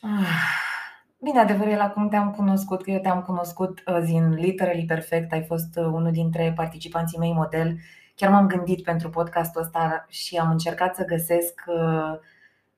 Ah. 0.00 0.70
Bine, 1.18 1.40
adevărul 1.40 1.72
e 1.72 1.76
la 1.76 1.90
cum 1.90 2.08
te-am 2.08 2.30
cunoscut, 2.30 2.82
că 2.82 2.90
eu 2.90 3.00
te-am 3.00 3.22
cunoscut 3.22 3.82
uh, 3.86 4.02
din 4.04 4.34
Literally 4.34 4.84
Perfect, 4.84 5.32
ai 5.32 5.44
fost 5.44 5.76
uh, 5.76 5.84
unul 5.84 6.12
dintre 6.12 6.52
participanții 6.56 7.18
mei 7.18 7.32
model. 7.32 7.78
Chiar 8.14 8.30
m-am 8.30 8.46
gândit 8.46 8.82
pentru 8.82 9.10
podcastul 9.10 9.60
ăsta 9.60 10.06
și 10.08 10.36
am 10.36 10.50
încercat 10.50 10.94
să 10.94 11.04
găsesc 11.04 11.62
uh, 11.66 12.18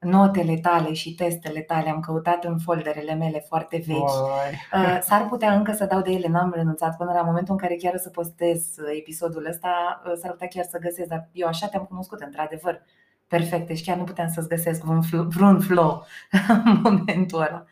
notele 0.04 0.56
tale 0.56 0.92
și 0.92 1.14
testele 1.14 1.60
tale. 1.60 1.90
Am 1.90 2.00
căutat 2.00 2.44
în 2.44 2.58
folderele 2.58 3.14
mele 3.14 3.44
foarte 3.48 3.82
vechi. 3.86 3.98
Vai. 3.98 4.84
Uh, 4.84 4.98
S-ar 5.02 5.26
putea 5.28 5.54
încă 5.54 5.72
să 5.72 5.84
dau 5.84 6.00
de 6.00 6.10
ele, 6.10 6.28
n-am 6.28 6.52
renunțat 6.54 6.96
până 6.96 7.12
la 7.12 7.22
momentul 7.22 7.54
în 7.54 7.60
care 7.60 7.74
chiar 7.74 7.94
o 7.94 7.98
să 7.98 8.10
postez 8.10 8.60
uh, 8.78 8.96
episodul 8.98 9.46
ăsta, 9.46 10.02
uh, 10.06 10.12
s-ar 10.20 10.30
putea 10.30 10.48
chiar 10.48 10.64
să 10.64 10.78
găsesc, 10.78 11.08
dar 11.08 11.28
eu 11.32 11.48
așa 11.48 11.66
te-am 11.66 11.84
cunoscut, 11.84 12.20
într-adevăr, 12.20 12.82
perfect, 13.28 13.66
deci 13.66 13.84
chiar 13.84 13.96
nu 13.96 14.04
puteam 14.04 14.28
să-ți 14.28 14.48
găsesc 14.48 14.82
vreun 14.82 15.02
flow, 15.02 15.24
vreun 15.24 15.60
flow 15.60 16.06
în 16.64 16.80
momentul 16.82 17.40
ăla. 17.40 17.64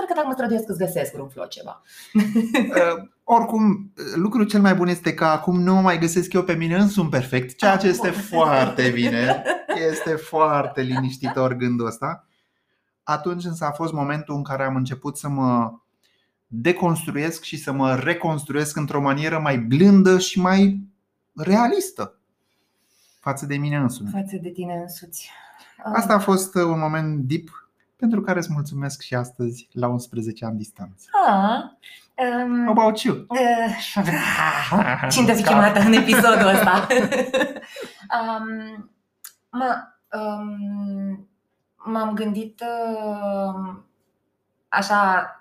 Acum, 0.00 0.04
da, 0.04 0.04
cred 0.04 0.08
că 0.08 0.14
dacă 0.14 0.26
mă 0.26 0.32
străduiesc 0.32 0.68
îți 0.68 0.78
găsesc 0.78 1.12
vreun 1.12 1.28
flow 1.28 1.46
ceva. 1.46 1.82
Uh, 2.68 3.08
oricum, 3.24 3.92
lucrul 4.14 4.46
cel 4.46 4.60
mai 4.60 4.74
bun 4.74 4.88
este 4.88 5.14
că 5.14 5.24
acum 5.24 5.60
nu 5.62 5.74
mă 5.74 5.80
mai 5.80 5.98
găsesc 5.98 6.32
eu 6.32 6.42
pe 6.42 6.54
mine 6.54 6.76
însumi 6.76 7.08
perfect, 7.10 7.56
ceea 7.56 7.76
ce 7.76 7.86
Ah, 7.86 7.92
este 7.92 8.10
bun. 8.10 8.20
foarte 8.20 8.90
bine. 8.90 9.42
Este 9.90 10.10
foarte 10.10 10.80
liniștitor 10.82 11.52
gândul 11.54 11.86
ăsta. 11.86 12.26
Atunci 13.02 13.44
însă 13.44 13.64
a 13.64 13.70
fost 13.70 13.92
momentul 13.92 14.34
în 14.34 14.42
care 14.42 14.62
am 14.64 14.76
început 14.76 15.16
să 15.16 15.28
mă 15.28 15.72
deconstruiesc 16.46 17.42
și 17.42 17.56
să 17.56 17.72
mă 17.72 17.94
reconstruiesc 17.94 18.76
într-o 18.76 19.00
manieră 19.00 19.38
mai 19.38 19.58
blândă 19.58 20.18
și 20.18 20.40
mai 20.40 20.80
realistă 21.34 22.18
față 23.20 23.46
de 23.46 23.56
mine 23.56 23.76
însumi. 23.76 24.10
Față 24.12 24.36
de 24.42 24.48
tine 24.50 24.74
însuți. 24.74 25.30
Uh, 25.86 25.92
Asta 25.94 26.14
a 26.14 26.18
fost 26.18 26.54
un 26.54 26.78
moment 26.78 27.18
deep 27.18 27.67
pentru 27.98 28.20
care 28.20 28.38
îți 28.38 28.52
mulțumesc 28.52 29.00
și 29.00 29.14
astăzi 29.14 29.68
la 29.72 29.88
11 29.88 30.44
ani 30.44 30.56
distanță. 30.56 31.08
Ah, 31.26 31.62
um, 32.44 32.64
How 32.64 32.70
about 32.70 33.00
you? 33.00 33.16
uh, 33.28 33.76
Cine 35.10 35.34
fi 35.34 35.42
chemată 35.42 35.80
în 35.80 35.92
episodul 35.92 36.46
ăsta? 36.46 36.86
um, 38.18 38.90
mă, 39.50 39.76
um, 40.12 41.28
m-am 41.84 42.14
gândit 42.14 42.60
uh, 42.60 43.74
așa 44.68 45.32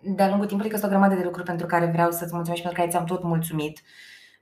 de-a 0.00 0.28
lungul 0.28 0.46
timpului 0.46 0.70
că 0.70 0.76
sunt 0.76 0.90
o 0.90 0.94
grămadă 0.94 1.14
de 1.14 1.24
lucruri 1.24 1.46
pentru 1.46 1.66
care 1.66 1.86
vreau 1.86 2.10
să-ți 2.10 2.34
mulțumesc 2.34 2.56
și 2.56 2.62
pentru 2.62 2.80
care 2.80 2.90
ți-am 2.90 3.04
tot 3.04 3.22
mulțumit. 3.22 3.82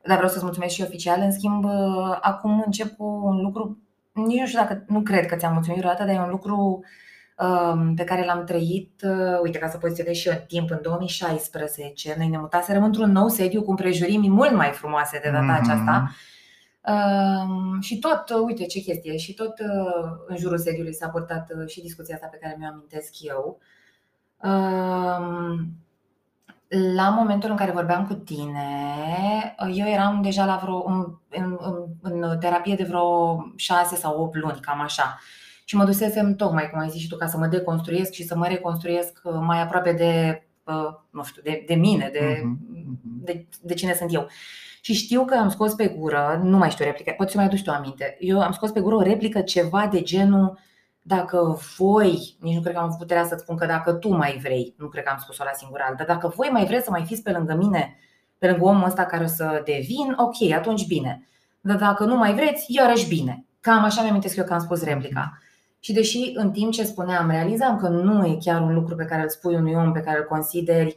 Dar 0.03 0.17
vreau 0.17 0.33
să-ți 0.33 0.45
mulțumesc 0.45 0.75
și 0.75 0.83
oficial. 0.83 1.21
În 1.21 1.33
schimb, 1.33 1.65
uh, 1.65 2.19
acum 2.21 2.63
încep 2.65 2.97
cu 2.97 3.05
un 3.05 3.41
lucru, 3.41 3.79
nici 4.13 4.41
nu 4.41 4.47
știu 4.47 4.61
dacă, 4.61 4.85
nu 4.87 5.01
cred 5.01 5.27
că 5.27 5.37
ți-am 5.37 5.53
mulțumit 5.53 5.79
vreodată, 5.79 6.05
dar 6.05 6.15
e 6.15 6.19
un 6.19 6.31
lucru 6.31 6.57
um, 6.57 6.85
pe 7.97 8.05
care 8.05 8.25
l-am 8.25 8.45
trăit, 8.45 9.03
uh, 9.05 9.41
uite, 9.43 9.59
ca 9.59 9.69
să 9.69 9.79
poziționez 9.79 10.15
și 10.15 10.29
eu 10.29 10.35
în 10.35 10.41
timp, 10.47 10.71
în 10.71 10.79
2016, 10.83 12.15
noi 12.19 12.29
ne 12.29 12.39
mutaserăm 12.39 12.85
într-un 12.85 13.13
nou 13.13 13.29
sediu 13.29 13.63
cu 13.63 13.71
împrejurimi 13.71 14.29
mult 14.29 14.53
mai 14.53 14.71
frumoase 14.71 15.21
de 15.23 15.31
data 15.31 15.45
Mhm. 15.45 15.63
aceasta. 15.71 16.11
Um, 16.89 17.81
și 17.81 17.99
tot, 17.99 18.31
uh, 18.31 18.43
uite 18.47 18.67
ce 18.67 18.81
chestie, 18.81 19.17
și 19.17 19.35
tot 19.35 19.59
uh, 19.59 20.11
în 20.27 20.37
jurul 20.37 20.59
sediului 20.59 20.95
s-a 20.95 21.09
purtat 21.09 21.51
uh, 21.61 21.69
și 21.69 21.81
discuția 21.81 22.15
asta 22.15 22.27
pe 22.27 22.39
care 22.43 22.57
mi-o 22.59 22.69
amintesc 22.69 23.11
eu. 23.21 23.59
Um, 24.43 25.69
la 26.95 27.09
momentul 27.09 27.51
în 27.51 27.57
care 27.57 27.71
vorbeam 27.71 28.07
cu 28.07 28.15
tine, 28.15 28.67
uh, 29.67 29.73
eu 29.79 29.87
eram 29.87 30.23
deja 30.23 30.45
la 30.45 30.59
vreo, 30.63 30.85
în, 30.87 31.17
în, 31.31 31.57
în, 32.03 32.23
în 32.23 32.39
terapie 32.39 32.75
de 32.75 32.85
vreo 32.85 33.37
6 33.57 33.97
sau 33.97 34.23
8 34.23 34.37
luni, 34.37 34.61
cam 34.61 34.81
așa. 34.81 35.19
Și 35.69 35.77
mă 35.77 35.85
dusesem 35.85 36.35
tocmai, 36.35 36.71
cum 36.71 36.79
ai 36.79 36.89
zis 36.89 37.01
și 37.01 37.09
tu, 37.09 37.17
ca 37.17 37.27
să 37.27 37.39
mă 37.39 37.47
deconstruiesc 37.47 38.13
și 38.13 38.25
să 38.25 38.37
mă 38.37 38.47
reconstruiesc 38.47 39.21
uh, 39.23 39.33
mai 39.41 39.63
aproape 39.63 39.93
de, 39.93 40.43
uh, 40.65 40.95
nu 41.11 41.25
știu, 41.25 41.43
de, 41.43 41.65
de 41.67 41.75
mine, 41.75 42.09
de, 42.13 42.41
Mhm, 42.43 42.59
mhm. 42.73 42.99
de, 43.25 43.47
de 43.63 43.75
cine 43.75 43.95
sunt 43.95 44.15
eu. 44.15 44.29
Și 44.81 44.93
știu 44.95 45.25
că 45.25 45.35
am 45.35 45.49
scos 45.49 45.75
pe 45.75 45.89
gură, 45.89 46.41
nu 46.43 46.57
mai 46.57 46.71
știu 46.71 46.85
replica, 46.85 47.13
poți 47.13 47.31
să 47.31 47.37
mai 47.37 47.47
aduci 47.47 47.63
tu 47.63 47.71
aminte. 47.71 48.17
Eu 48.21 48.41
am 48.41 48.53
scos 48.53 48.71
pe 48.71 48.81
gură 48.81 48.95
o 48.95 49.03
replică 49.03 49.41
ceva 49.41 49.87
de 49.87 50.03
genul 50.03 50.59
dacă 51.03 51.59
voi, 51.77 52.37
nici 52.41 52.55
nu 52.55 52.61
cred 52.61 52.73
că 52.73 52.79
am 52.79 52.85
avut 52.85 52.99
puterea 52.99 53.25
să-ți 53.25 53.43
spun 53.43 53.57
că 53.57 53.67
dacă 53.67 53.93
tu 53.93 54.09
mai 54.17 54.39
vrei, 54.43 54.75
nu 54.79 54.89
cred 54.89 55.05
că 55.05 55.11
am 55.11 55.19
spus-o 55.19 55.45
la 55.45 55.51
singural, 55.55 55.95
dar 55.97 56.07
dacă 56.07 56.33
voi 56.37 56.49
mai 56.53 56.65
vreți 56.67 56.85
să 56.85 56.91
mai 56.91 57.05
fiți 57.05 57.23
pe 57.23 57.31
lângă 57.31 57.55
mine, 57.55 57.99
pe 58.39 58.49
lângă 58.49 58.65
omul 58.65 58.85
ăsta 58.87 59.05
care 59.05 59.25
o 59.25 59.27
să 59.27 59.63
devin, 59.65 60.15
ok, 60.17 60.53
atunci 60.53 60.87
bine. 60.87 61.29
Dar 61.61 61.77
dacă 61.77 62.05
nu 62.05 62.17
mai 62.17 62.35
vreți, 62.35 62.65
iarăși 62.69 63.09
bine. 63.09 63.45
Cam 63.61 63.85
așa 63.85 64.03
mi-am 64.03 64.21
eu 64.37 64.45
că 64.45 64.53
am 64.53 64.61
spus 64.61 64.85
replica. 64.85 65.39
Și 65.87 65.93
deși 65.93 66.31
în 66.35 66.51
timp 66.51 66.73
ce 66.73 66.85
spuneam, 66.85 67.31
realizam 67.31 67.79
că 67.79 67.89
nu 67.89 68.27
e 68.27 68.39
chiar 68.41 68.61
un 68.61 68.75
lucru 68.75 68.95
pe 68.95 69.05
care 69.05 69.23
îl 69.23 69.29
spui 69.29 69.55
unui 69.55 69.75
om 69.75 69.93
pe 69.93 70.01
care 70.01 70.19
îl 70.19 70.25
consideri 70.25 70.97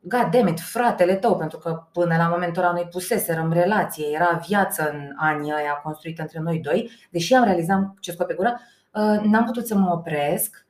God 0.00 0.28
damn 0.30 0.46
it, 0.46 0.60
fratele 0.60 1.14
tău, 1.14 1.36
pentru 1.36 1.58
că 1.58 1.86
până 1.92 2.16
la 2.16 2.28
momentul 2.28 2.62
ăla 2.62 2.72
noi 2.72 2.88
puseserăm 2.90 3.52
relație, 3.52 4.06
era 4.12 4.40
viață 4.46 4.90
în 4.92 5.12
anii 5.16 5.52
ăia 5.52 5.80
construită 5.82 6.22
între 6.22 6.38
noi 6.38 6.58
doi, 6.58 6.90
deși 7.10 7.34
am 7.34 7.44
realizat 7.44 7.94
ce 8.00 8.12
scot 8.12 8.26
pe 8.26 8.34
gură, 8.34 8.60
uh, 8.92 9.20
n-am 9.22 9.44
putut 9.44 9.66
să 9.66 9.74
mă 9.74 9.92
opresc 9.92 10.66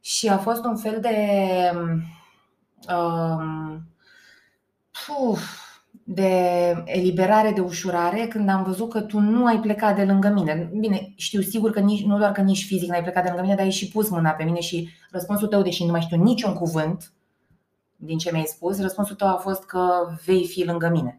și 0.00 0.28
a 0.28 0.36
fost 0.36 0.64
un 0.64 0.76
fel 0.76 1.00
de 1.00 1.18
um, 2.94 3.82
puf, 5.06 5.63
de 6.06 6.30
eliberare, 6.84 7.50
de 7.50 7.60
ușurare 7.60 8.26
când 8.26 8.48
am 8.48 8.62
văzut 8.62 8.90
că 8.90 9.00
tu 9.00 9.18
nu 9.20 9.46
ai 9.46 9.60
plecat 9.60 9.96
de 9.96 10.04
lângă 10.04 10.28
mine. 10.28 10.70
Bine, 10.78 11.12
știu 11.16 11.40
sigur 11.40 11.70
că 11.70 11.80
nici, 11.80 12.04
nu 12.04 12.18
doar 12.18 12.32
că 12.32 12.40
nici 12.40 12.64
fizic 12.64 12.88
n-ai 12.88 13.02
plecat 13.02 13.22
de 13.22 13.28
lângă 13.28 13.42
mine, 13.42 13.54
dar 13.54 13.64
ai 13.64 13.70
și 13.70 13.88
pus 13.88 14.08
mâna 14.10 14.30
pe 14.30 14.44
mine 14.44 14.60
și 14.60 14.88
răspunsul 15.10 15.48
tău, 15.48 15.62
deși 15.62 15.84
nu 15.84 15.90
mai 15.90 16.00
știu 16.00 16.22
niciun 16.22 16.52
cuvânt 16.52 17.12
din 17.96 18.18
ce 18.18 18.30
mi-ai 18.32 18.44
spus, 18.44 18.80
răspunsul 18.80 19.16
tău 19.16 19.28
a 19.28 19.36
fost 19.42 19.64
că 19.64 19.88
vei 20.24 20.46
fi 20.46 20.64
lângă 20.64 20.88
mine. 20.92 21.18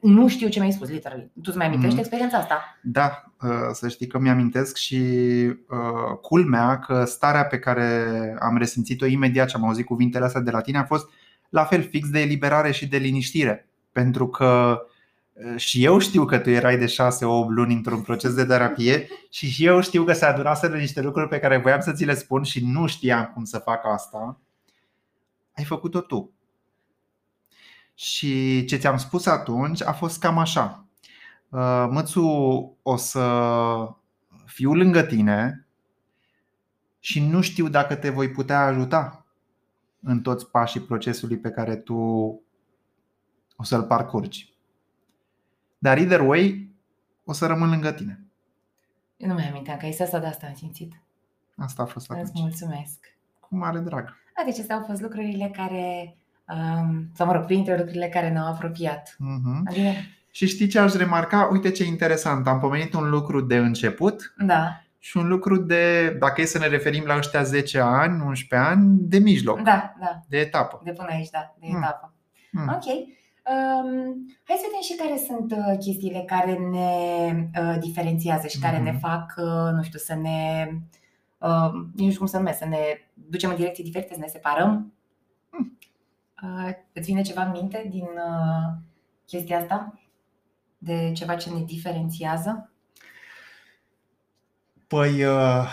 Nu 0.00 0.28
știu 0.28 0.48
ce 0.48 0.58
mi-ai 0.58 0.72
spus, 0.72 0.88
literally. 0.88 1.30
Tu 1.34 1.40
îți 1.44 1.56
mai 1.56 1.66
amintești 1.66 1.94
Mhm. 1.94 2.02
experiența 2.04 2.36
asta? 2.36 2.78
Da, 2.82 3.24
uh, 3.42 3.50
să 3.72 3.88
știi 3.88 4.06
că 4.06 4.18
mi-amintesc 4.18 4.76
și 4.76 4.94
uh, 4.96 6.18
culmea 6.20 6.78
că 6.78 7.04
starea 7.04 7.44
pe 7.44 7.58
care 7.58 8.06
am 8.40 8.56
resimțit-o 8.56 9.06
imediat 9.06 9.48
ce 9.48 9.56
am 9.56 9.64
auzit 9.64 9.86
cuvintele 9.86 10.24
astea 10.24 10.40
de 10.40 10.50
la 10.50 10.60
tine 10.60 10.78
a 10.78 10.84
fost 10.84 11.08
la 11.48 11.64
fel 11.64 11.82
fix 11.82 12.08
de 12.10 12.20
eliberare 12.20 12.70
și 12.72 12.88
de 12.88 12.96
liniștire. 12.96 13.66
Pentru 13.92 14.28
că 14.28 14.82
uh, 15.32 15.56
și 15.56 15.84
eu 15.84 15.98
știu 15.98 16.24
că 16.24 16.38
tu 16.38 16.50
erai 16.50 16.78
de 16.78 16.86
6-8 16.86 16.94
luni 17.48 17.74
într-un 17.74 18.02
proces 18.02 18.34
de 18.34 18.44
terapie 18.44 19.08
și 19.30 19.50
și 19.50 19.66
eu 19.66 19.80
știu 19.80 20.04
că 20.04 20.12
se 20.12 20.24
adunaseră 20.24 20.76
niște 20.76 21.00
lucruri 21.00 21.28
pe 21.28 21.38
care 21.38 21.56
voiam 21.56 21.80
să 21.80 21.92
ți 21.92 22.04
le 22.04 22.14
spun 22.14 22.42
și 22.42 22.66
nu 22.66 22.86
știam 22.86 23.30
cum 23.34 23.44
să 23.44 23.58
fac 23.58 23.84
asta. 23.84 24.40
Ai 25.56 25.64
făcut-o 25.64 26.00
tu. 26.00 26.32
Și 27.94 28.64
ce 28.64 28.76
ți-am 28.76 28.96
spus 28.96 29.26
atunci 29.26 29.82
a 29.82 29.92
fost 29.92 30.20
cam 30.20 30.38
așa. 30.38 30.86
Uh, 31.48 31.86
Mățu, 31.90 32.22
o 32.82 32.96
să 32.96 33.20
fiu 34.44 34.74
lângă 34.74 35.02
tine 35.02 35.66
și 36.98 37.20
nu 37.20 37.40
știu 37.40 37.68
dacă 37.68 37.94
te 37.94 38.10
voi 38.10 38.30
putea 38.30 38.60
ajuta 38.60 39.26
în 40.00 40.20
toți 40.20 40.50
pașii 40.50 40.80
procesului 40.80 41.36
pe 41.36 41.50
care 41.50 41.76
tu 41.76 42.40
o 43.62 43.64
să-l 43.64 43.82
parcurgi. 43.82 44.52
Dar 45.78 45.96
either 45.98 46.20
way, 46.20 46.70
o 47.24 47.32
să 47.32 47.46
rămân 47.46 47.70
lângă 47.70 47.92
tine. 47.92 48.20
Eu 49.16 49.28
nu 49.28 49.34
mai 49.34 49.48
aminteam 49.48 49.78
că 49.78 49.86
este 49.86 50.02
asta 50.02 50.18
de 50.18 50.26
asta 50.26 50.46
am 50.46 50.54
simțit. 50.54 50.92
Asta 51.56 51.82
a 51.82 51.86
fost 51.86 52.10
Îți 52.10 52.18
atunci. 52.20 52.40
mulțumesc. 52.40 53.06
Cu 53.40 53.56
mare 53.56 53.78
drag. 53.78 54.04
A, 54.36 54.42
deci 54.44 54.58
astea 54.58 54.76
au 54.76 54.82
fost 54.88 55.00
lucrurile 55.00 55.50
care, 55.56 56.16
um, 56.48 57.10
sau 57.14 57.26
mă 57.26 57.32
rog, 57.32 57.44
printre 57.44 57.76
lucrurile 57.76 58.08
care 58.08 58.30
ne-au 58.30 58.46
apropiat. 58.46 59.14
Mhm. 59.18 59.64
Adică, 59.68 59.88
Și 60.30 60.46
știi 60.46 60.66
ce 60.68 60.78
aș 60.78 60.92
remarca? 60.92 61.48
Uite 61.52 61.70
ce 61.70 61.84
interesant. 61.84 62.46
Am 62.46 62.60
pomenit 62.60 62.94
un 62.94 63.08
lucru 63.10 63.40
de 63.40 63.56
început 63.56 64.34
da, 64.38 64.80
și 64.98 65.16
un 65.16 65.28
lucru 65.28 65.56
de, 65.56 66.10
dacă 66.18 66.40
e 66.40 66.44
să 66.44 66.58
ne 66.58 66.66
referim 66.66 67.04
la 67.04 67.16
ăștia 67.16 67.42
10 67.42 67.80
ani, 67.80 68.22
11 68.22 68.70
ani, 68.70 68.98
de 69.00 69.18
mijloc, 69.18 69.60
da, 69.60 69.94
da, 70.00 70.20
de 70.28 70.38
etapă. 70.38 70.80
de 70.84 70.92
până 70.92 71.08
aici, 71.10 71.30
da, 71.30 71.54
de 71.60 71.66
Mm. 71.70 71.76
etapă. 71.76 72.12
Mm. 72.52 72.68
Ok. 72.68 72.84
Um, 73.50 74.26
hai 74.44 74.56
să 74.56 74.64
vedem 74.66 74.80
și 74.82 74.94
care 74.94 75.16
sunt 75.26 75.52
uh, 75.52 75.78
chestiile 75.78 76.22
care 76.26 76.52
ne 76.58 77.50
uh, 77.60 77.76
diferențiază 77.80 78.46
și 78.46 78.58
care 78.58 78.76
Mhm. 78.76 78.84
ne 78.84 78.92
fac, 78.92 79.34
uh, 79.36 79.72
nu 79.74 79.82
știu, 79.82 79.98
să 79.98 80.14
ne. 80.14 80.68
Uh, 81.38 81.70
nici 81.94 82.04
nu 82.04 82.08
știu 82.08 82.18
cum 82.18 82.26
să 82.26 82.36
numesc, 82.36 82.58
să 82.58 82.64
ne 82.66 82.78
ducem 83.14 83.50
în 83.50 83.56
direcții 83.56 83.84
diferite, 83.84 84.14
să 84.14 84.20
ne 84.20 84.26
separăm. 84.26 84.92
Mm. 85.50 85.78
Uh, 86.42 86.70
îți 86.92 87.06
vine 87.06 87.22
ceva 87.22 87.42
în 87.42 87.50
minte 87.50 87.86
din 87.90 88.02
uh, 88.02 88.72
chestia 89.26 89.58
asta? 89.58 90.00
De 90.78 91.12
ceva 91.14 91.34
ce 91.36 91.50
ne 91.50 91.62
diferențiază? 91.64 92.70
Păi, 94.86 95.24
uh, 95.24 95.68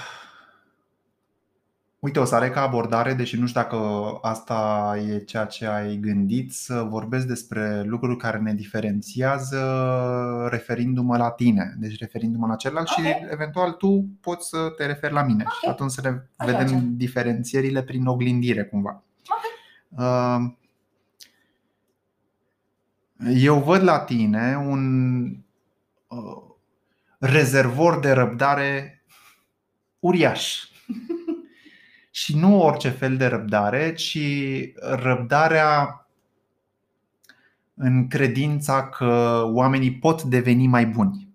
Uite, 1.99 2.19
o 2.19 2.25
să 2.25 2.35
are 2.35 2.49
ca 2.49 2.61
abordare, 2.61 3.13
deși 3.13 3.39
nu 3.39 3.47
știu 3.47 3.61
dacă 3.61 3.77
asta 4.21 4.95
e 5.09 5.19
ceea 5.19 5.45
ce 5.45 5.65
ai 5.65 5.97
gândit, 5.97 6.53
să 6.53 6.87
vorbesc 6.89 7.27
despre 7.27 7.83
lucruri 7.83 8.17
care 8.17 8.37
ne 8.37 8.53
diferențiază 8.53 9.59
referindu-mă 10.49 11.17
la 11.17 11.31
tine, 11.31 11.75
deci 11.77 11.99
referindu-mă 11.99 12.47
la 12.47 12.55
celălalt 12.55 12.89
okay. 12.89 13.05
și 13.05 13.27
eventual 13.31 13.71
tu 13.71 14.05
poți 14.21 14.47
să 14.47 14.73
te 14.77 14.85
referi 14.85 15.13
la 15.13 15.23
mine 15.23 15.43
okay. 15.43 15.57
și 15.61 15.69
atunci 15.69 15.91
să 15.91 16.01
ne 16.01 16.21
vedem 16.45 16.75
okay. 16.75 16.87
diferențierile 16.87 17.83
prin 17.83 18.05
oglindire 18.05 18.63
cumva. 18.63 19.03
Okay. 19.27 20.41
Uh, 20.41 20.51
eu 23.35 23.59
văd 23.59 23.83
la 23.83 23.99
tine 23.99 24.57
un 24.67 25.23
uh, 26.07 26.43
rezervor 27.19 27.99
de 27.99 28.11
răbdare 28.11 29.03
uriaș. 29.99 30.63
și 32.09 32.37
nu 32.37 32.63
orice 32.63 32.89
fel 32.89 33.17
de 33.17 33.25
răbdare, 33.25 33.93
ci 33.93 34.19
răbdarea 34.75 36.03
în 37.75 38.07
credința 38.07 38.89
că 38.89 39.43
oamenii 39.45 39.91
pot 39.91 40.23
deveni 40.23 40.67
mai 40.67 40.85
buni. 40.85 41.27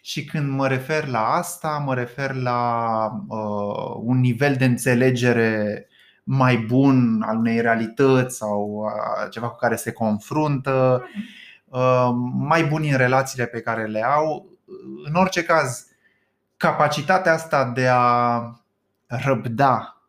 Și 0.00 0.24
când 0.24 0.50
mă 0.50 0.68
refer 0.68 1.06
la 1.06 1.26
asta, 1.26 1.82
mă 1.84 1.94
refer 1.94 2.34
la 2.34 3.10
uh, 3.28 3.94
un 3.96 4.20
nivel 4.20 4.54
de 4.54 4.64
înțelegere 4.64 5.86
mai 6.24 6.56
bun 6.56 7.22
al 7.26 7.36
unei 7.36 7.60
realități 7.60 8.36
sau 8.36 8.84
uh, 8.84 9.30
ceva 9.30 9.48
cu 9.48 9.56
care 9.56 9.76
se 9.76 9.92
confruntă, 9.92 11.04
uh, 11.64 12.08
mai 12.32 12.64
buni 12.64 12.90
în 12.90 12.96
relațiile 12.96 13.46
pe 13.46 13.60
care 13.60 13.86
le 13.86 14.04
au. 14.04 14.46
În 15.04 15.14
orice 15.14 15.44
caz, 15.44 15.86
capacitatea 16.56 17.32
asta 17.32 17.64
de 17.74 17.86
a 17.88 18.40
răbda 19.06 20.02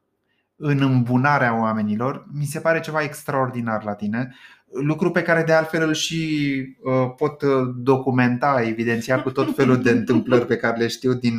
în 0.55 0.81
îmbunarea 0.81 1.59
oamenilor 1.59 2.27
mi 2.33 2.45
se 2.45 2.59
pare 2.59 2.79
ceva 2.79 3.01
extraordinar 3.01 3.83
la 3.83 3.93
tine. 3.93 4.35
Lucru 4.71 5.11
pe 5.11 5.21
care 5.21 5.43
de 5.43 5.53
altfel 5.53 5.87
îl 5.87 5.93
și 5.93 6.53
uh, 6.83 7.13
pot 7.17 7.43
documenta, 7.75 8.61
evidenția 8.61 9.21
cu 9.21 9.31
tot 9.31 9.55
felul 9.55 9.81
de 9.81 9.89
întâmplări 9.89 10.45
pe 10.45 10.57
care 10.57 10.77
le 10.77 10.87
știu 10.87 11.13
din 11.13 11.35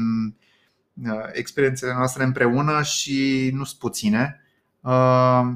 uh, 1.05 1.13
experiențele 1.33 1.93
noastre 1.93 2.25
împreună 2.25 2.83
și 2.83 3.51
nu 3.55 3.65
sunt 3.65 3.79
puține. 3.79 4.41
Uh, 4.81 5.49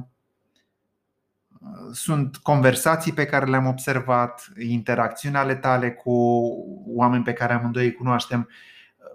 sunt 1.93 2.37
conversații 2.37 3.13
pe 3.13 3.25
care 3.25 3.47
le-am 3.47 3.67
observat, 3.67 4.53
interacțiuni 4.59 5.37
ale 5.37 5.55
tale 5.55 5.93
cu 5.93 6.13
oameni 6.87 7.25
pe 7.25 7.33
care 7.33 7.53
amândoi 7.53 7.85
îi 7.85 7.93
cunoaștem 7.93 8.49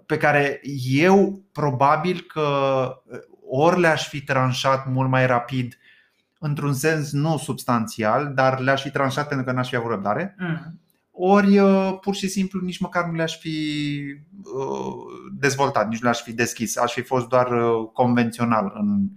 pe 0.08 0.16
care 0.16 0.60
eu 0.90 1.42
probabil 1.52 2.20
că 2.20 2.46
ori 3.48 3.80
le-aș 3.80 4.08
fi 4.08 4.20
tranșat 4.20 4.86
mult 4.86 5.08
mai 5.08 5.26
rapid 5.26 5.78
într-un 6.38 6.72
sens 6.72 7.12
nu 7.12 7.36
substanțial, 7.36 8.32
dar 8.34 8.60
le-aș 8.60 8.82
fi 8.82 8.90
tranșat 8.90 9.28
pentru 9.28 9.46
că 9.46 9.52
n-aș 9.52 9.68
fi 9.68 9.76
avut 9.76 9.90
răbdare. 9.90 10.34
Mm. 10.38 10.80
Ori 11.10 11.58
uh, 11.58 11.98
pur 12.00 12.14
și 12.14 12.28
simplu 12.28 12.60
nici 12.60 12.78
măcar 12.78 13.04
nu 13.04 13.14
le-aș 13.14 13.38
fi 13.38 13.48
uh, 14.42 14.94
dezvoltat, 15.38 15.88
nici 15.88 15.98
nu 15.98 16.04
le-aș 16.04 16.22
fi 16.22 16.32
deschis. 16.32 16.76
Aș 16.76 16.92
fi 16.92 17.02
fost 17.02 17.28
doar 17.28 17.50
uh, 17.50 17.88
convențional 17.92 18.72
în 18.74 19.08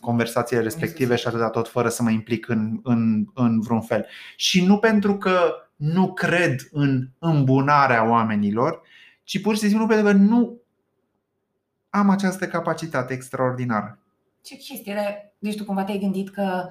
conversațiile 0.00 0.62
respective 0.62 1.16
și 1.16 1.26
atâta 1.26 1.50
tot 1.50 1.68
fără 1.68 1.88
să 1.88 2.02
mă 2.02 2.10
implic 2.10 2.48
în, 2.48 2.80
în, 2.82 3.24
în 3.34 3.60
vreun 3.60 3.80
fel. 3.80 4.06
Și 4.36 4.66
nu 4.66 4.78
pentru 4.78 5.16
că 5.16 5.54
nu 5.76 6.12
cred 6.12 6.68
în 6.70 7.08
îmbunarea 7.18 8.08
oamenilor, 8.08 8.80
ci 9.24 9.40
pur 9.40 9.56
și 9.56 9.68
simplu 9.68 9.86
pentru 9.86 10.06
că 10.06 10.12
nu 10.12 10.60
am 11.90 12.10
această 12.10 12.46
capacitate 12.46 13.12
extraordinară. 13.12 13.98
Ce 14.42 14.56
chestie? 14.56 15.34
Deci 15.38 15.56
tu 15.56 15.64
cumva 15.64 15.84
te-ai 15.84 15.98
gândit 15.98 16.30
că 16.30 16.68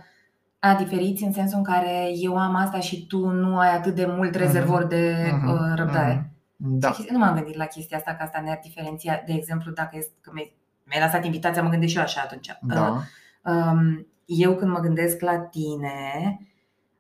a 0.60 0.76
diferiți 0.76 1.24
în 1.24 1.34
sensul 1.34 1.58
în 1.58 1.64
care 1.64 2.12
eu 2.16 2.38
am 2.38 2.56
asta 2.56 2.80
și 2.80 3.08
tu 3.08 3.28
nu 3.28 3.58
ai 3.58 3.76
atât 3.76 3.96
de 3.96 4.06
mult 4.06 4.36
rezervor 4.36 4.86
de 4.86 5.14
uh-huh. 5.14 5.76
răbdare. 5.76 6.28
Uh-huh. 6.28 6.32
Da. 6.58 6.96
Nu 7.10 7.18
m-am 7.18 7.36
gândit 7.36 7.56
la 7.56 7.66
chestia 7.66 7.98
asta, 7.98 8.16
că 8.16 8.24
asta 8.24 8.42
ne-ar 8.42 8.60
diferenția. 8.64 9.24
De 9.26 9.34
exemplu, 9.34 9.72
dacă 9.72 9.98
este, 9.98 10.14
că 10.22 10.32
mi-ai, 10.34 10.56
mi-ai 10.84 11.04
lăsat 11.04 11.26
invitația, 11.26 11.64
mă 11.64 11.70
gândesc 11.70 11.92
și 11.92 11.98
eu 11.98 12.04
așa 12.04 12.22
atunci. 12.22 12.58
Da. 12.62 12.90
Uh, 12.90 13.54
um, 13.54 14.08
eu 14.26 14.56
când 14.56 14.72
mă 14.72 14.80
gândesc 14.80 15.22
la 15.22 15.38
tine, 15.38 16.38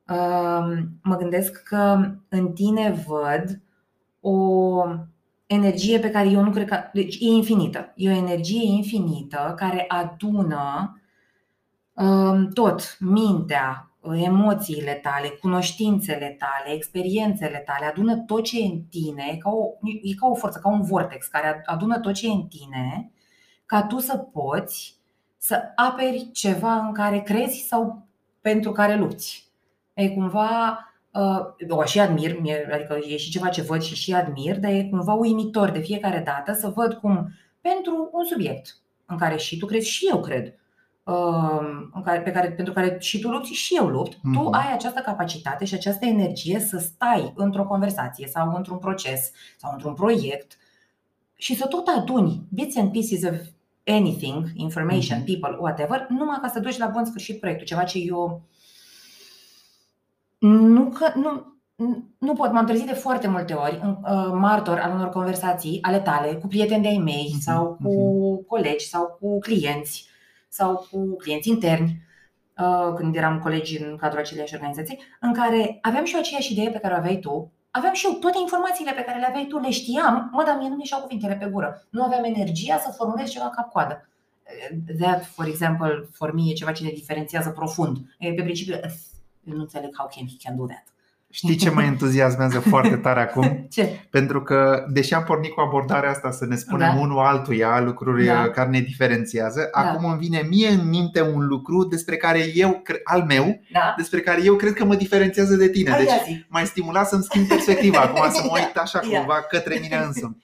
um, 0.08 1.00
mă 1.04 1.16
gândesc 1.16 1.64
că 1.64 2.12
în 2.30 2.54
tine 2.54 3.04
văd 3.08 3.62
o 4.20 4.84
energie 5.54 6.00
pe 6.00 6.12
care 6.12 6.30
eu 6.30 6.44
nu 6.44 6.52
cred 6.52 6.68
că. 6.68 6.80
Deci 6.94 7.16
e 7.16 7.26
infinită. 7.26 7.94
E 7.96 8.10
o 8.10 8.16
energie 8.16 8.66
infinită 8.66 9.54
care 9.58 9.86
adună 9.88 10.98
um, 11.94 12.50
tot, 12.50 12.98
mintea, 13.00 13.92
emoțiile 14.14 14.94
tale, 14.94 15.28
cunoștințele 15.28 16.38
tale, 16.40 16.76
experiențele 16.76 17.64
tale, 17.66 17.86
adună 17.86 18.16
tot 18.16 18.44
ce 18.44 18.60
e 18.60 18.66
în 18.66 18.82
tine, 18.82 19.30
e 19.32 19.38
ca 19.38 19.50
o, 19.50 19.66
e 20.02 20.14
ca 20.14 20.28
o 20.28 20.36
forță, 20.36 20.60
ca 20.60 20.70
un 20.70 20.82
vortex 20.82 21.28
care 21.28 21.62
adună 21.66 22.00
tot 22.00 22.14
ce 22.14 22.28
e 22.28 22.32
în 22.32 22.48
tine, 22.48 23.12
ca 23.66 23.84
tu 23.84 24.00
să 24.00 24.18
poți 24.18 25.02
să 25.38 25.62
aperi 25.76 26.30
ceva 26.32 26.76
în 26.76 26.94
care 26.94 27.20
crezi 27.20 27.66
sau 27.68 28.08
pentru 28.42 28.72
care 28.72 28.96
lupți. 28.96 29.52
E 29.94 30.10
cumva 30.10 30.78
Uh, 30.78 30.93
o 31.70 31.84
și 31.84 32.00
admir, 32.00 32.38
adică 32.74 33.00
e 33.08 33.18
și 33.18 33.30
ceva 33.30 33.50
ce 33.50 33.62
văd 33.62 33.82
și 33.82 33.96
și 33.96 34.14
admir, 34.14 34.60
dar 34.60 34.72
e 34.72 34.88
cumva 34.90 35.14
uimitor 35.14 35.70
de 35.70 35.80
fiecare 35.80 36.22
dată 36.26 36.54
să 36.54 36.72
văd 36.76 36.94
cum 36.94 37.34
pentru 37.62 38.10
un 38.12 38.26
subiect 38.26 38.78
în 39.06 39.18
care 39.18 39.38
și 39.38 39.58
tu 39.58 39.66
crezi 39.66 39.90
și 39.90 40.08
eu 40.10 40.20
cred, 40.20 40.54
uh, 41.04 41.90
în 41.94 42.02
care, 42.04 42.22
pe 42.22 42.32
care, 42.32 42.52
pentru 42.52 42.74
care 42.74 42.98
și 43.00 43.20
tu 43.20 43.30
lupți 43.30 43.52
și 43.52 43.76
eu 43.76 43.88
lupt, 43.88 44.14
mm-hmm. 44.14 44.34
tu 44.34 44.40
mhm. 44.40 44.54
ai 44.54 44.74
această 44.74 45.00
capacitate 45.00 45.66
și 45.66 45.74
această 45.74 46.06
energie 46.06 46.60
să 46.60 46.78
stai 46.78 47.34
într-o 47.36 47.64
conversație 47.64 48.28
sau 48.28 48.56
într-un 48.56 48.78
proces 48.78 49.32
sau 49.58 49.72
într-un 49.72 49.94
proiect 49.94 50.58
și 51.36 51.56
să 51.56 51.68
tot 51.68 51.88
aduni 51.88 52.42
bits 52.50 52.78
and 52.78 52.92
pieces 52.92 53.24
of 53.24 53.36
anything, 53.86 54.46
information, 54.54 55.22
mm-hmm. 55.22 55.40
people, 55.40 55.58
whatever, 55.60 56.06
numai 56.10 56.38
ca 56.42 56.48
să 56.48 56.60
duci 56.60 56.78
la 56.78 56.88
bun 56.88 57.06
sfârșit 57.06 57.40
proiectul, 57.40 57.66
ceva 57.66 57.84
ce 57.84 57.98
eu 57.98 58.42
nu 60.48 60.90
că 60.90 61.12
nu, 61.16 61.58
nu 62.18 62.34
pot, 62.34 62.52
m-am 62.52 62.66
trezit 62.66 62.86
de 62.86 62.94
foarte 62.94 63.28
multe 63.28 63.54
ori 63.54 63.80
în, 63.84 63.90
uh, 63.90 64.32
martor 64.34 64.78
al 64.78 64.92
unor 64.92 65.10
conversații 65.10 65.80
ale 65.82 66.00
tale 66.00 66.34
cu 66.34 66.48
prieteni 66.48 66.82
de-ai 66.82 66.98
mei 66.98 67.34
uh-huh, 67.36 67.40
sau 67.40 67.78
cu 67.84 67.92
uh-huh. 67.92 68.48
colegi 68.48 68.88
sau 68.88 69.18
cu 69.20 69.40
clienți 69.40 70.08
sau 70.50 70.88
cu 70.92 71.16
clienți 71.16 71.50
interni 71.50 72.02
uh, 72.58 72.94
când 72.96 73.16
eram 73.16 73.40
colegi 73.40 73.84
în 73.84 73.96
cadrul 73.96 74.20
aceleiași 74.20 74.54
organizații, 74.54 75.00
în 75.20 75.34
care 75.34 75.78
aveam 75.82 76.06
și 76.06 76.14
eu 76.14 76.20
aceeași 76.20 76.52
idee 76.52 76.70
pe 76.70 76.80
care 76.80 76.94
o 76.94 76.98
aveai 76.98 77.20
tu, 77.20 77.52
aveam 77.72 77.94
și 77.94 78.06
eu 78.06 78.12
toate 78.12 78.38
informațiile 78.42 78.92
pe 78.92 79.02
care 79.02 79.20
le 79.20 79.26
aveai 79.26 79.46
tu, 79.46 79.60
le 79.60 79.70
știam, 79.70 80.30
mă, 80.32 80.44
dar 80.44 80.58
mie 80.58 80.68
nu 80.68 80.74
mi-ieșeau 80.74 81.02
cuvintele 81.02 81.36
pe 81.36 81.50
gură. 81.52 81.88
Nu 81.90 82.04
aveam 82.04 82.24
energia 82.24 82.78
să 82.78 82.94
formulez 82.98 83.30
ceva 83.30 83.50
cap-coadă. 83.50 84.10
That, 85.00 85.26
for 85.26 85.46
example, 85.46 86.10
for 86.12 86.34
me 86.34 86.42
e 86.46 86.54
ceva 86.54 86.72
ce 86.72 86.84
ne 86.84 86.92
diferențiază 86.92 87.50
profund. 87.50 87.98
E 88.20 88.34
pe 88.34 88.42
principiu, 88.42 88.76
eu 89.44 89.56
nu 89.56 89.62
înțeleg 89.62 89.90
how 89.98 90.10
can 90.16 90.28
he 90.28 90.36
can 90.44 90.56
do 90.56 90.66
that. 90.66 90.84
Știi 91.36 91.56
ce 91.56 91.70
mă 91.70 91.84
entuziasmează 91.84 92.60
foarte 92.60 92.96
tare 92.96 93.22
acum? 93.22 93.66
Ce? 93.72 94.08
Pentru 94.10 94.42
că, 94.42 94.86
deși 94.90 95.14
am 95.14 95.24
pornit 95.24 95.52
cu 95.52 95.62
abordarea 95.62 96.10
asta 96.10 96.32
să 96.32 96.46
ne 96.46 96.56
spunem 96.56 96.96
da. 96.96 97.02
unul 97.02 97.20
altuia 97.20 97.82
lucruri 97.82 98.26
da. 98.26 98.50
care 98.50 98.70
ne 98.70 98.80
diferențiază, 98.80 99.70
da. 99.74 99.82
acum 99.82 100.10
îmi 100.10 100.20
vine 100.20 100.46
mie 100.50 100.68
în 100.68 100.90
minte 100.90 101.22
un 101.22 101.48
lucru 101.48 101.84
despre 101.84 102.18
care 102.18 102.52
eu, 102.54 102.82
al 103.04 103.24
meu, 103.24 103.62
da. 103.72 103.94
despre 103.98 104.20
care 104.20 104.44
eu 104.44 104.56
cred 104.56 104.74
că 104.74 104.86
mă 104.86 104.96
diferențiază 104.96 105.56
de 105.56 105.70
tine. 105.70 105.90
Hai 105.90 106.04
deci 106.04 106.46
mai 106.48 106.66
stimulat 106.66 107.08
să-mi 107.08 107.24
schimb 107.24 107.48
perspectiva, 107.48 108.00
acum 108.00 108.32
să 108.32 108.42
mă 108.46 108.52
uit 108.54 108.78
așa 108.78 109.00
cumva 109.10 109.46
către 109.50 109.78
mine 109.82 109.96
însumi. 109.96 110.38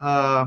Uh, 0.00 0.42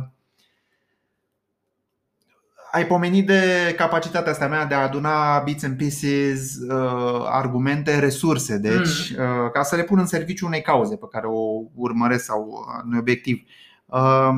ai 2.72 2.86
pomenit 2.86 3.26
de 3.26 3.74
capacitatea 3.78 4.32
asta 4.32 4.48
mea 4.48 4.66
de 4.66 4.74
a 4.74 4.82
aduna 4.82 5.40
bits 5.40 5.64
and 5.64 5.78
pieces, 5.78 6.56
uh, 6.56 7.26
argumente, 7.26 8.00
resurse, 8.00 8.58
deci 8.58 9.16
mm. 9.18 9.24
uh, 9.24 9.52
ca 9.52 9.64
să 9.64 9.76
le 9.76 9.84
pun 9.84 10.00
în 10.00 10.06
serviciu 10.06 10.46
unei 10.46 10.62
cauze 10.62 10.96
pe 10.96 11.08
care 11.12 11.28
o 11.28 11.62
urmăresc 11.76 12.24
sau 12.24 12.66
unui 12.86 13.00
obiectiv. 13.00 13.44
Uh, 13.86 14.30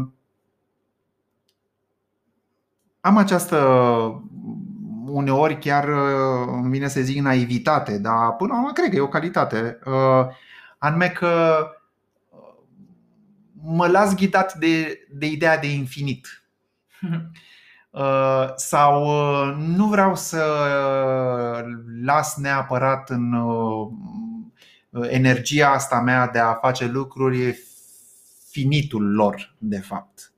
am 3.01 3.17
această 3.17 3.57
uneori 5.05 5.59
chiar 5.59 5.87
uh, 5.87 6.47
îmi 6.47 6.71
vine 6.71 6.87
să 6.87 7.01
zic 7.01 7.21
naivitate, 7.21 7.97
dar 7.97 8.35
până 8.35 8.53
la 8.53 8.59
urmă 8.59 8.71
cred 8.71 8.89
că 8.89 8.95
e 8.95 8.99
o 8.99 9.07
calitate. 9.07 9.79
Uh, 9.85 10.25
anume 10.77 11.07
că 11.07 11.65
uh, 12.29 12.53
mă 13.63 13.87
las 13.87 14.15
ghidat 14.15 14.53
de, 14.53 14.99
de 15.09 15.25
ideea 15.25 15.57
de 15.57 15.67
infinit. 15.73 16.43
Uh, 17.93 18.51
sau 18.55 19.03
uh, 19.03 19.55
nu 19.57 19.87
vreau 19.87 20.15
să 20.15 20.43
las 22.03 22.35
neapărat 22.35 23.09
în 23.09 23.33
uh, 23.33 23.87
energia 25.09 25.69
asta 25.69 25.99
mea 25.99 26.27
de 26.27 26.39
a 26.39 26.53
face 26.53 26.85
lucruri 26.85 27.57
finitul 28.49 29.13
lor, 29.13 29.55
de 29.57 29.79
fapt. 29.79 30.33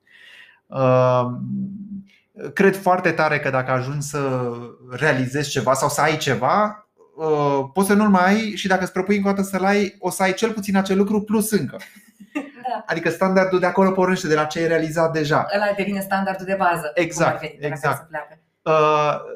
cred 2.53 2.75
foarte 2.75 3.11
tare 3.11 3.39
că 3.39 3.49
dacă 3.49 3.71
ajungi 3.71 4.05
să 4.05 4.51
realizezi 4.89 5.49
ceva 5.49 5.73
sau 5.73 5.89
să 5.89 6.01
ai 6.01 6.17
ceva, 6.17 6.85
uh, 7.15 7.69
poți 7.73 7.87
să 7.87 7.93
nu-l 7.93 8.09
mai 8.09 8.25
ai 8.25 8.55
și 8.55 8.67
dacă 8.67 8.83
îți 8.83 8.91
propui 8.91 9.15
încă 9.15 9.29
o 9.29 9.31
dată 9.31 9.47
să-l 9.47 9.63
ai, 9.63 9.95
o 9.99 10.09
să 10.09 10.23
ai 10.23 10.33
cel 10.33 10.51
puțin 10.51 10.77
acel 10.77 10.97
lucru 10.97 11.21
plus 11.21 11.51
încă. 11.51 11.77
Da. 12.69 12.83
Adică 12.87 13.09
standardul 13.09 13.59
de 13.59 13.65
acolo 13.65 13.91
pornește 13.91 14.27
de 14.27 14.35
la 14.35 14.43
ce 14.45 14.59
ai 14.59 14.67
realizat 14.67 15.11
deja. 15.13 15.45
Ăla 15.55 15.65
devine 15.77 15.99
standardul 15.99 16.45
de 16.45 16.55
bază. 16.57 16.91
Exact, 16.93 17.29
cum 17.29 17.39
ar 17.39 17.47
veni, 17.47 17.59
de 17.59 17.67
la 17.67 17.73
exact. 17.73 17.95
care 17.95 17.97
se 18.01 18.07
pleacă. 18.09 18.39
Uh, 18.61 19.33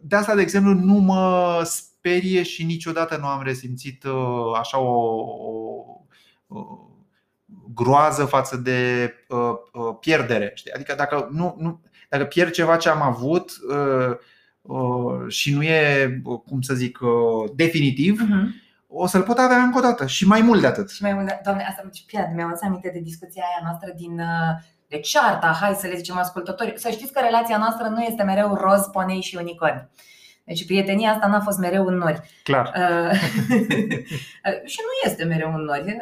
De 0.00 0.16
asta, 0.16 0.34
de 0.34 0.40
exemplu, 0.40 0.72
nu 0.72 0.94
mă 0.94 1.60
sperie 1.64 2.42
și 2.42 2.64
niciodată 2.64 3.16
nu 3.16 3.26
am 3.26 3.42
resimțit 3.42 4.04
uh, 4.04 4.58
așa 4.58 4.78
o, 4.78 5.20
o, 5.20 5.84
o 6.48 6.66
groază 7.74 8.24
față 8.24 8.56
de 8.56 9.12
uh, 9.28 9.38
uh, 9.72 9.96
pierdere. 10.00 10.50
știi? 10.54 10.72
Adică 10.72 10.94
dacă, 10.96 11.28
nu, 11.32 11.56
nu, 11.58 11.80
dacă 12.08 12.24
pierd 12.24 12.50
ceva 12.50 12.76
ce 12.76 12.88
am 12.88 13.02
avut 13.02 13.50
uh, 13.70 14.16
uh, 14.62 15.28
și 15.28 15.54
nu 15.54 15.62
e, 15.62 16.20
uh, 16.24 16.40
cum 16.46 16.60
să 16.60 16.74
zic, 16.74 16.98
uh, 17.00 17.50
definitiv, 17.54 18.20
Mhm. 18.20 18.54
O 18.94 19.06
să-l 19.06 19.22
pot 19.22 19.38
avea 19.38 19.56
încă 19.56 19.78
o 19.78 19.80
dată 19.80 20.06
și 20.06 20.26
mai 20.26 20.40
mult 20.40 20.60
de 20.60 20.66
atât. 20.66 20.90
Și 20.90 21.02
mai 21.02 21.12
mult, 21.12 21.26
de- 21.26 21.40
doamne, 21.44 21.64
asta 21.68 21.88
ce 21.92 22.02
pierd, 22.06 22.34
mi-am 22.34 22.48
adus 22.48 22.62
aminte 22.62 22.90
de 22.92 22.98
discuția 22.98 23.42
aia 23.42 23.60
noastră 23.68 23.92
din 23.96 24.18
uh, 24.18 24.62
de 24.88 24.98
cearta, 24.98 25.56
hai 25.60 25.74
să 25.74 25.86
le 25.86 25.96
zicem 25.96 26.16
ascultători. 26.18 26.72
Să 26.76 26.88
știți 26.88 27.12
că 27.12 27.20
relația 27.20 27.56
noastră 27.56 27.88
nu 27.88 28.02
este 28.02 28.22
mereu 28.22 28.54
roz, 28.54 28.86
ponei 28.86 29.20
și 29.20 29.36
unicorni. 29.36 29.88
Deci 30.44 30.66
prietenia 30.66 31.10
asta 31.10 31.26
n-a 31.26 31.40
fost 31.40 31.58
mereu 31.58 31.86
în 31.86 31.94
nori. 31.96 32.20
Clar. 32.42 32.72
Uh, 34.44 34.68
și 34.68 34.78
nu 34.80 35.10
este 35.10 35.24
mereu 35.24 35.54
în 35.54 35.62
nori. 35.62 35.96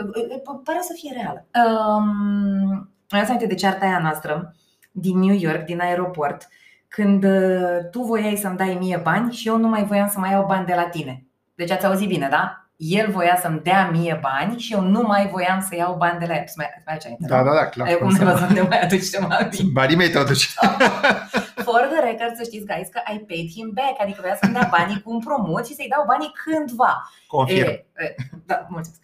Uh, 0.45 0.61
Pare 0.65 0.79
să 0.81 0.93
fie 1.01 1.13
reală. 1.23 1.47
Um, 1.55 2.91
mi-am 3.11 3.25
aminte 3.27 3.47
de 3.47 3.55
cearta 3.55 3.85
aia 3.87 3.99
noastră 3.99 4.55
din 4.93 5.19
New 5.19 5.35
York, 5.35 5.65
din 5.65 5.81
aeroport, 5.81 6.49
când 6.89 7.25
uh, 7.25 7.79
tu 7.91 8.03
voiai 8.03 8.37
să-mi 8.37 8.57
dai 8.57 8.77
mie 8.81 9.01
bani 9.03 9.33
și 9.33 9.49
eu 9.49 9.57
nu 9.57 9.69
mai 9.69 9.85
voiam 9.85 10.09
să 10.09 10.19
mai 10.19 10.31
iau 10.31 10.47
bani 10.47 10.67
de 10.67 10.75
la 10.75 10.83
tine. 10.89 11.27
Deci 11.55 11.71
ați 11.71 11.87
auzit 11.87 12.09
bine, 12.09 12.29
da? 12.29 12.70
El 12.83 13.11
voia 13.11 13.39
să-mi 13.43 13.61
dea 13.61 13.91
mie 13.91 14.19
bani 14.23 14.59
și 14.59 14.73
eu 14.73 14.81
nu 14.81 15.01
mai 15.03 15.29
voiam 15.29 15.61
să 15.69 15.75
iau 15.77 15.95
bani 15.97 16.19
de 16.19 16.27
la 16.27 16.35
el. 16.35 16.43
Îți 16.47 16.57
mai, 16.57 16.67
îți 16.77 16.85
mai 16.87 16.95
aduce 16.95 17.07
aminte, 17.07 17.27
Da, 17.29 17.39
nu? 17.43 17.45
da, 17.49 17.55
da, 17.55 17.67
clar. 17.69 17.89
Eu 17.89 17.99
cum 17.99 18.07
Cum 18.07 18.17
să 18.17 18.25
ne 18.25 18.31
nu? 18.31 18.37
să 18.37 18.47
ne 18.53 18.61
mai 18.61 18.81
aduci 18.81 19.11
ceva 19.11 19.27
aminte. 19.37 19.63
Banii 19.73 19.97
mei 19.97 20.11
totuși. 20.11 20.55
For 21.67 21.81
the 21.93 22.01
record, 22.11 22.35
să 22.37 22.43
știți, 22.45 22.67
guys, 22.67 22.89
că 22.95 23.01
I 23.15 23.19
paid 23.29 23.51
him 23.57 23.71
back, 23.75 23.97
adică 24.03 24.19
voia 24.21 24.37
să-mi 24.41 24.53
dea 24.53 24.69
banii 24.77 25.03
cu 25.03 25.11
împrumut 25.13 25.67
și 25.67 25.75
să-i 25.75 25.93
dau 25.95 26.05
banii 26.07 26.33
cândva. 26.45 27.11
Confirm. 27.27 27.69
E, 27.71 27.85
e, 28.05 28.15
da, 28.47 28.67
mulțumesc. 28.69 29.01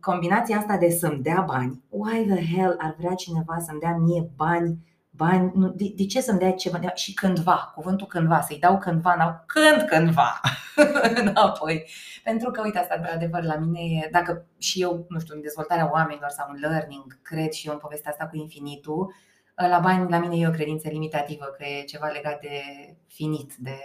Combinația 0.00 0.56
asta 0.58 0.76
de 0.76 0.90
să-mi 0.90 1.22
dea 1.22 1.40
bani, 1.46 1.82
why 1.88 2.24
the 2.34 2.56
hell 2.56 2.74
ar 2.78 2.94
vrea 2.98 3.14
cineva 3.14 3.56
să-mi 3.66 3.80
dea 3.80 3.94
mie 4.06 4.22
bani, 4.36 4.78
bani, 5.16 5.52
nu, 5.54 5.68
de, 5.68 5.92
de 5.96 6.06
ce 6.06 6.20
să-mi 6.20 6.38
dea 6.38 6.52
ceva? 6.52 6.78
Și 6.94 7.14
cândva, 7.14 7.72
cuvântul 7.74 8.06
cândva, 8.06 8.40
să-i 8.40 8.58
dau 8.58 8.78
cândva, 8.78 9.14
n 9.14 9.44
când 9.46 9.88
cândva, 9.88 10.40
înapoi. 11.20 11.88
Pentru 12.22 12.50
că, 12.50 12.60
uite, 12.64 12.78
asta, 12.78 12.94
într-adevăr, 12.94 13.42
la 13.42 13.56
mine, 13.56 13.80
e- 13.80 14.08
dacă 14.10 14.46
și 14.58 14.82
eu, 14.82 15.06
nu 15.08 15.18
știu, 15.18 15.34
în 15.34 15.40
dezvoltarea 15.40 15.90
oamenilor 15.92 16.30
sau 16.30 16.50
în 16.50 16.58
learning, 16.60 17.20
cred 17.22 17.50
și 17.50 17.66
eu 17.66 17.72
în 17.72 17.78
povestea 17.78 18.10
asta 18.10 18.26
cu 18.26 18.36
infinitul, 18.36 19.14
la 19.54 19.78
bani, 19.78 20.10
la 20.10 20.18
mine 20.18 20.36
e 20.36 20.48
o 20.48 20.50
credință 20.50 20.88
limitativă, 20.88 21.44
că 21.44 21.64
e 21.64 21.82
ceva 21.82 22.06
legat 22.06 22.40
de 22.40 22.60
finit, 23.06 23.54
de 23.54 23.78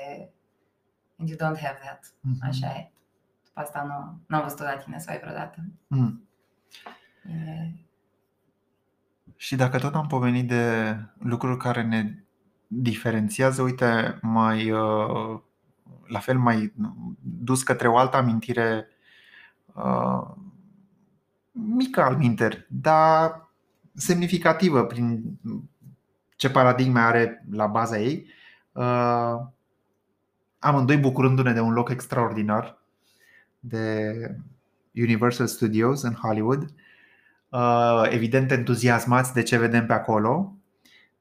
and 1.20 1.30
you 1.30 1.38
don't 1.38 1.58
have 1.58 1.80
that. 1.82 2.14
Așa 2.42 2.68
e. 2.68 2.92
După 3.46 3.60
asta 3.60 3.84
nu 3.84 4.20
n-am 4.28 4.42
văzut-o 4.42 4.64
la 4.64 4.78
tine 4.78 5.00
să 5.00 5.06
o 5.10 5.12
ai 5.12 5.20
vreodată. 5.20 5.58
Mm. 5.88 6.30
E... 7.24 7.72
Și 9.42 9.56
dacă 9.56 9.78
tot 9.78 9.96
am 9.96 10.08
pomenit 10.08 10.48
de 10.48 10.96
lucruri 11.20 11.58
care 11.58 11.84
ne 11.84 12.24
diferențiază, 12.68 13.62
uite, 13.62 14.20
mai 14.22 14.72
uh, 14.72 15.40
la 16.08 16.20
fel 16.20 16.38
mai 16.38 16.74
dus 17.22 17.64
către 17.64 17.88
o 17.88 17.98
altă 17.98 18.18
amintire 18.18 18.88
uh, 19.74 20.28
mică 21.52 22.02
al 22.02 22.16
minter, 22.16 22.66
dar 22.68 23.50
semnificativă 23.94 24.86
prin 24.86 25.40
ce 26.36 26.50
paradigme 26.50 27.00
are 27.00 27.46
la 27.52 27.68
baza 27.68 28.00
ei. 28.00 28.28
Uh, 28.72 29.36
amândoi 30.60 30.98
bucurându-ne 30.98 31.54
de 31.54 31.60
un 31.60 31.74
loc 31.74 31.90
extraordinar 31.90 32.82
de 33.60 34.14
Universal 34.94 35.48
Studios 35.48 36.02
în 36.02 36.14
Hollywood 36.14 36.62
uh, 36.62 36.70
evident 38.10 38.52
entuziasmați 38.52 39.34
de 39.34 39.44
ce 39.44 39.58
vedem 39.58 39.86
pe 39.86 39.94
acolo, 39.94 40.54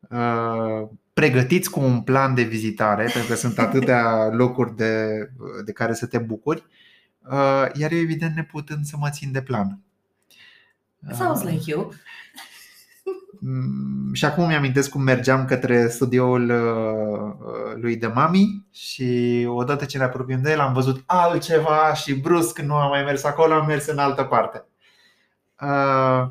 uh, 0.09 0.89
pregătiți 1.13 1.71
cu 1.71 1.81
un 1.81 2.01
plan 2.01 2.35
de 2.35 2.43
vizitare, 2.43 3.03
pentru 3.03 3.31
că 3.31 3.35
sunt 3.35 3.59
atâtea 3.69 4.29
locuri 4.33 4.77
de, 4.77 5.07
de 5.65 5.73
care 5.73 5.95
să 5.95 6.07
te 6.07 6.19
bucuri, 6.19 6.65
uh, 7.31 7.67
iar 7.75 7.93
eu 7.93 7.99
evident 7.99 8.35
neputând 8.35 8.85
să 8.85 8.97
mă 8.99 9.09
țin 9.11 9.33
de 9.33 9.43
plan. 9.43 9.81
Sounds 11.13 11.43
like 11.43 11.71
you. 11.71 11.93
Mm, 13.41 14.13
Și 14.13 14.25
acum 14.25 14.47
mi-amintesc 14.47 14.91
cum 14.91 15.03
mergeam 15.03 15.45
către 15.45 15.89
studioul 15.89 16.51
uh, 16.51 17.75
lui 17.81 17.97
de 17.97 18.07
mami 18.07 18.67
și 18.73 19.47
odată 19.49 19.85
ce 19.85 19.99
ne 19.99 20.05
apropiem 20.05 20.43
de 20.43 20.51
el 20.51 20.61
am 20.61 20.73
văzut 20.73 21.03
altceva 21.07 21.95
și 21.95 22.15
brusc 22.15 22.59
nu 22.59 22.75
am 22.75 22.89
mai 22.89 23.03
mers 23.03 23.25
acolo, 23.25 23.55
am 23.55 23.67
mers 23.67 23.87
în 23.87 23.99
altă 23.99 24.23
parte. 24.23 24.65
Uh, 25.63 26.29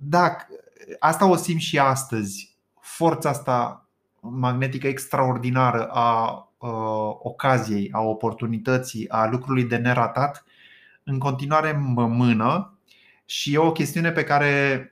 Da, 0.00 0.36
asta 0.98 1.26
o 1.26 1.36
simt 1.36 1.60
și 1.60 1.78
astăzi. 1.78 2.56
Forța 2.80 3.28
asta 3.28 3.88
magnetică 4.20 4.86
extraordinară 4.86 5.86
a 5.86 6.32
uh, 6.58 7.16
ocaziei, 7.22 7.88
a 7.92 8.00
oportunității, 8.00 9.08
a 9.08 9.26
lucrului 9.26 9.64
de 9.64 9.76
neratat, 9.76 10.44
în 11.04 11.18
continuare 11.18 11.72
mă 11.72 12.06
mână 12.06 12.78
și 13.24 13.54
e 13.54 13.58
o 13.58 13.72
chestiune 13.72 14.10
pe 14.10 14.24
care 14.24 14.82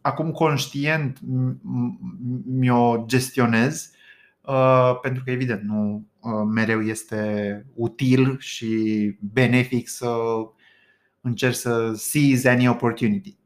acum 0.00 0.30
conștient 0.32 1.18
mi-o 2.46 3.04
gestionez 3.06 3.90
uh, 4.40 4.98
pentru 5.02 5.22
că 5.24 5.30
evident 5.30 5.62
nu 5.62 6.06
uh, 6.20 6.30
mereu 6.54 6.80
este 6.80 7.64
util 7.74 8.38
și 8.38 8.68
benefic 9.32 9.88
să 9.88 10.16
încerci 11.26 11.56
să 11.56 11.92
seize 11.96 12.48
any 12.48 12.68
opportunity. 12.68 13.36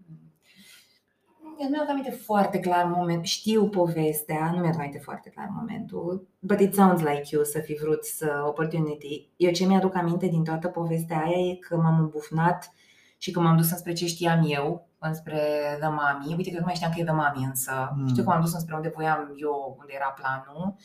Eu 1.59 1.69
nu 1.69 1.71
mi-aduc 1.71 1.91
aminte 1.91 2.11
foarte 2.11 2.59
clar 2.59 2.85
moment. 2.85 3.25
Știu 3.25 3.69
povestea, 3.69 4.51
nu 4.55 4.61
mi-aduc 4.61 4.81
aminte 4.81 4.99
foarte 4.99 5.31
clar 5.31 5.49
momentul. 5.59 6.29
But 6.39 6.61
it 6.61 6.75
sounds 6.75 7.03
like 7.03 7.29
you 7.31 7.45
să 7.45 7.59
fi 7.59 7.79
vrut 7.83 8.05
să 8.05 8.45
opportunity. 8.47 9.29
Eu 9.37 9.51
ce 9.51 9.67
mi-aduc 9.67 9.95
aminte 9.95 10.27
din 10.27 10.45
toată 10.45 10.69
povestea 10.69 11.23
aia 11.23 11.39
e 11.51 11.55
că 11.55 11.77
m-am 11.77 11.99
îmbufnat 11.99 12.73
și 13.19 13.31
că 13.31 13.41
m-am 13.41 13.57
dus 13.57 13.71
înspre 13.71 13.93
ce 13.93 14.07
știam 14.07 14.45
eu, 14.49 14.89
înspre 14.99 15.41
The 15.81 15.89
Mami. 15.89 16.35
Uite 16.37 16.51
că 16.51 16.59
nu 16.59 16.65
mai 16.65 16.75
știam 16.75 16.91
că 16.95 17.01
e 17.01 17.05
The 17.05 17.13
Mami 17.13 17.45
însă. 17.45 17.93
Mm. 17.97 18.09
Știu 18.09 18.23
că 18.23 18.29
m-am 18.29 18.41
dus 18.41 18.53
înspre 18.53 18.75
unde 18.75 18.93
voiam 18.95 19.35
eu, 19.37 19.77
unde 19.81 19.93
era 19.95 20.15
planul. 20.21 20.77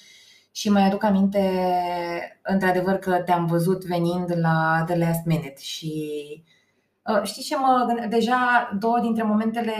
Și 0.51 0.69
mai 0.69 0.83
aduc 0.83 1.03
aminte, 1.03 1.41
într-adevăr, 2.41 2.95
că 2.95 3.15
te-am 3.15 3.45
văzut 3.45 3.85
venind 3.85 4.37
la 4.37 4.83
The 4.85 4.97
Last 4.97 5.25
Minute 5.25 5.59
și 5.59 6.03
Uh, 6.47 6.54
Știți 7.23 7.47
ce 7.47 7.57
mă 7.57 7.83
gândeam? 7.87 8.09
Deja 8.09 8.69
două 8.79 8.99
dintre 8.99 9.23
momentele 9.23 9.73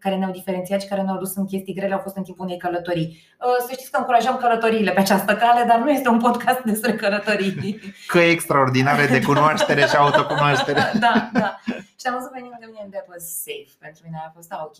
care 0.00 0.16
ne-au 0.16 0.30
diferențiat 0.30 0.80
și 0.80 0.88
care 0.88 1.02
ne-au 1.02 1.18
dus 1.18 1.34
în 1.34 1.46
chestii 1.46 1.74
grele 1.74 1.94
au 1.94 2.00
fost 2.00 2.16
în 2.16 2.22
timpul 2.22 2.44
unei 2.44 2.58
călătorii. 2.58 3.06
Uh, 3.40 3.64
Să 3.66 3.72
știți 3.72 3.90
că 3.90 3.98
încurajăm 3.98 4.36
călătoriile 4.36 4.90
pe 4.90 5.00
această 5.00 5.36
cale, 5.36 5.64
dar 5.64 5.78
nu 5.78 5.90
este 5.90 6.08
un 6.08 6.18
podcast 6.18 6.60
despre 6.62 6.94
călătorii. 6.94 7.80
Căi 8.06 8.30
extraordinare 8.30 9.06
de 9.06 9.22
cunoaștere 9.22 9.80
și 9.86 9.96
autocunoaștere. 9.96 10.80
da, 11.06 11.30
da. 11.32 11.60
Și 12.00 12.06
am 12.06 12.14
văzut 12.14 12.32
venind 12.32 12.54
de 12.60 12.66
mine 12.66 12.80
and 12.82 12.92
that 12.92 13.06
was 13.08 13.24
safe. 13.44 13.70
Pentru 13.78 14.00
mine 14.04 14.22
a 14.26 14.30
fost, 14.34 14.52
ah, 14.52 14.60
ok, 14.64 14.76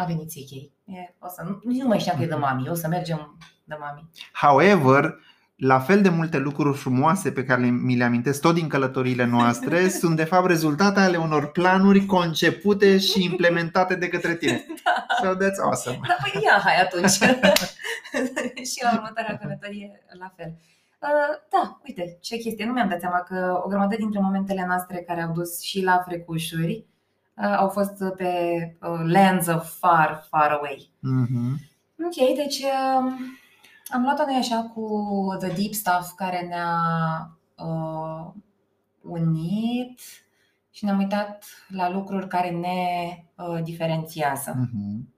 a 0.00 0.04
venit 0.04 0.28
CK. 0.28 0.52
E, 0.84 1.14
o 1.18 1.28
să, 1.28 1.42
nu, 1.46 1.60
nici 1.64 1.82
nu 1.82 1.88
mai 1.88 1.98
știam 1.98 2.16
că 2.16 2.22
e 2.22 2.26
de 2.26 2.34
mami, 2.34 2.68
o 2.68 2.74
să 2.74 2.88
mergem 2.88 3.38
de 3.64 3.76
mami. 3.80 4.10
However, 4.32 5.18
la 5.56 5.78
fel 5.80 6.02
de 6.02 6.08
multe 6.08 6.38
lucruri 6.38 6.78
frumoase 6.78 7.32
pe 7.32 7.44
care 7.44 7.60
le- 7.60 7.68
mi 7.70 7.96
le 7.96 8.04
amintesc 8.04 8.40
tot 8.40 8.54
din 8.54 8.68
călătoriile 8.68 9.24
noastre 9.24 9.88
sunt 10.00 10.16
de 10.16 10.24
fapt 10.24 10.46
rezultate 10.46 11.00
ale 11.00 11.16
unor 11.16 11.50
planuri 11.50 12.06
concepute 12.06 12.98
și 12.98 13.24
implementate 13.24 13.94
de 13.94 14.08
către 14.08 14.34
tine. 14.34 14.64
So 15.22 15.30
that's 15.34 15.58
awesome. 15.64 15.98
Da, 16.08 16.16
păi 16.22 16.42
ia, 16.44 16.60
hai 16.64 16.80
atunci. 16.82 17.10
și 18.70 18.82
la 18.82 18.92
următoarea 18.94 19.38
călătorie 19.38 20.02
la 20.18 20.32
fel. 20.36 20.54
Uh, 20.98 21.38
Da, 21.52 21.80
uite, 21.86 22.18
ce 22.20 22.36
chestie. 22.36 22.64
Nu 22.66 22.72
mi-am 22.72 22.88
dat 22.88 23.00
seama 23.00 23.18
că 23.28 23.60
o 23.64 23.68
grămadă 23.68 23.96
dintre 23.96 24.20
momentele 24.20 24.64
noastre 24.66 25.04
care 25.06 25.22
au 25.22 25.32
dus 25.32 25.60
și 25.60 25.82
la 25.82 26.02
frecușuri 26.06 26.84
uh, 27.34 27.56
au 27.58 27.68
fost 27.68 27.92
pe 28.16 28.32
uh, 28.80 29.00
lands 29.12 29.46
of 29.46 29.78
far, 29.78 30.26
far 30.30 30.50
away. 30.50 30.90
Mhm. 31.00 31.60
Ok, 32.04 32.34
deci 32.36 32.58
uh, 32.58 33.12
am 33.92 34.02
luat-o 34.02 34.24
noi 34.26 34.36
așa 34.38 34.70
cu 34.74 35.36
the 35.38 35.52
deep 35.52 35.72
stuff 35.72 36.12
care 36.16 36.46
ne-a 36.46 36.78
uh, 37.54 38.32
unit 39.00 40.00
și 40.70 40.84
ne-am 40.84 40.98
uitat 40.98 41.44
la 41.68 41.90
lucruri 41.90 42.28
care 42.28 42.50
ne 42.50 42.78
uh, 43.34 43.62
diferențiază. 43.62 44.54
Mhm. 44.56 45.12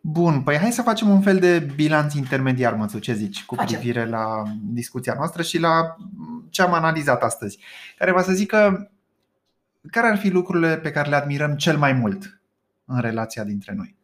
Bun, 0.00 0.42
păi 0.42 0.56
hai 0.56 0.72
să 0.72 0.82
facem 0.82 1.08
un 1.08 1.20
fel 1.20 1.38
de 1.38 1.58
bilanț 1.58 2.14
intermediar, 2.14 2.74
Mățu, 2.74 2.98
ce 2.98 3.12
zici, 3.12 3.44
cu 3.44 3.54
Facem. 3.54 3.78
privire 3.78 4.06
la 4.06 4.42
discuția 4.62 5.14
noastră 5.14 5.42
și 5.42 5.58
la 5.58 5.96
ce 6.50 6.62
am 6.62 6.72
analizat 6.72 7.22
astăzi. 7.22 7.58
Care 7.98 8.12
va 8.12 8.22
să 8.22 8.32
zică 8.32 8.90
care 9.90 10.06
ar 10.06 10.18
fi 10.18 10.28
lucrurile 10.28 10.76
pe 10.76 10.90
care 10.90 11.08
le 11.08 11.16
admirăm 11.16 11.56
cel 11.56 11.78
mai 11.78 11.92
mult 11.92 12.40
în 12.84 13.00
relația 13.00 13.44
dintre 13.44 13.74
noi. 13.74 13.97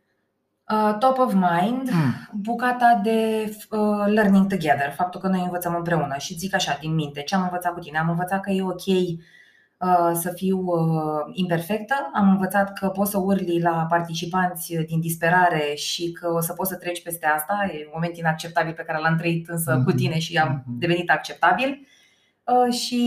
Uh, 0.71 0.97
top 0.99 1.19
of 1.19 1.33
mind, 1.33 1.91
Mm. 1.93 2.29
bucata 2.33 3.01
de 3.03 3.45
uh, 3.71 4.05
learning 4.07 4.47
together, 4.47 4.91
faptul 4.97 5.21
că 5.21 5.29
noi 5.29 5.41
învățăm 5.43 5.75
împreună 5.75 6.17
și 6.19 6.35
zic 6.39 6.55
așa 6.55 6.77
din 6.81 6.95
minte, 6.95 7.23
ce 7.23 7.35
am 7.35 7.43
învățat 7.43 7.73
cu 7.73 7.79
tine? 7.81 7.99
Am 7.99 8.09
învățat 8.09 8.41
că 8.41 8.51
e 8.51 8.63
ok 8.63 8.87
uh, 8.87 10.11
să 10.13 10.33
fiu 10.35 10.59
uh, 10.59 11.31
imperfectă, 11.33 12.11
am 12.15 12.29
învățat 12.31 12.73
că 12.79 12.89
poți 12.89 13.11
să 13.11 13.19
urli 13.19 13.61
la 13.63 13.87
participanți 13.89 14.75
din 14.87 15.01
disperare 15.01 15.75
și 15.75 16.13
că 16.13 16.29
o 16.33 16.41
să 16.41 16.53
poți 16.53 16.71
să 16.71 16.77
treci 16.77 17.03
peste 17.03 17.27
asta, 17.27 17.67
e 17.73 17.85
un 17.85 17.91
moment 17.95 18.17
inacceptabil 18.17 18.73
pe 18.73 18.83
care 18.83 18.99
l-am 18.99 19.17
trăit 19.17 19.49
însă 19.49 19.73
cu 19.85 19.89
Mhm. 19.91 19.97
tine 19.97 20.19
și 20.19 20.37
am 20.39 20.63
Mhm. 20.67 20.79
devenit 20.79 21.11
acceptabil. 21.11 21.87
Uh, 22.45 22.75
și 22.75 23.03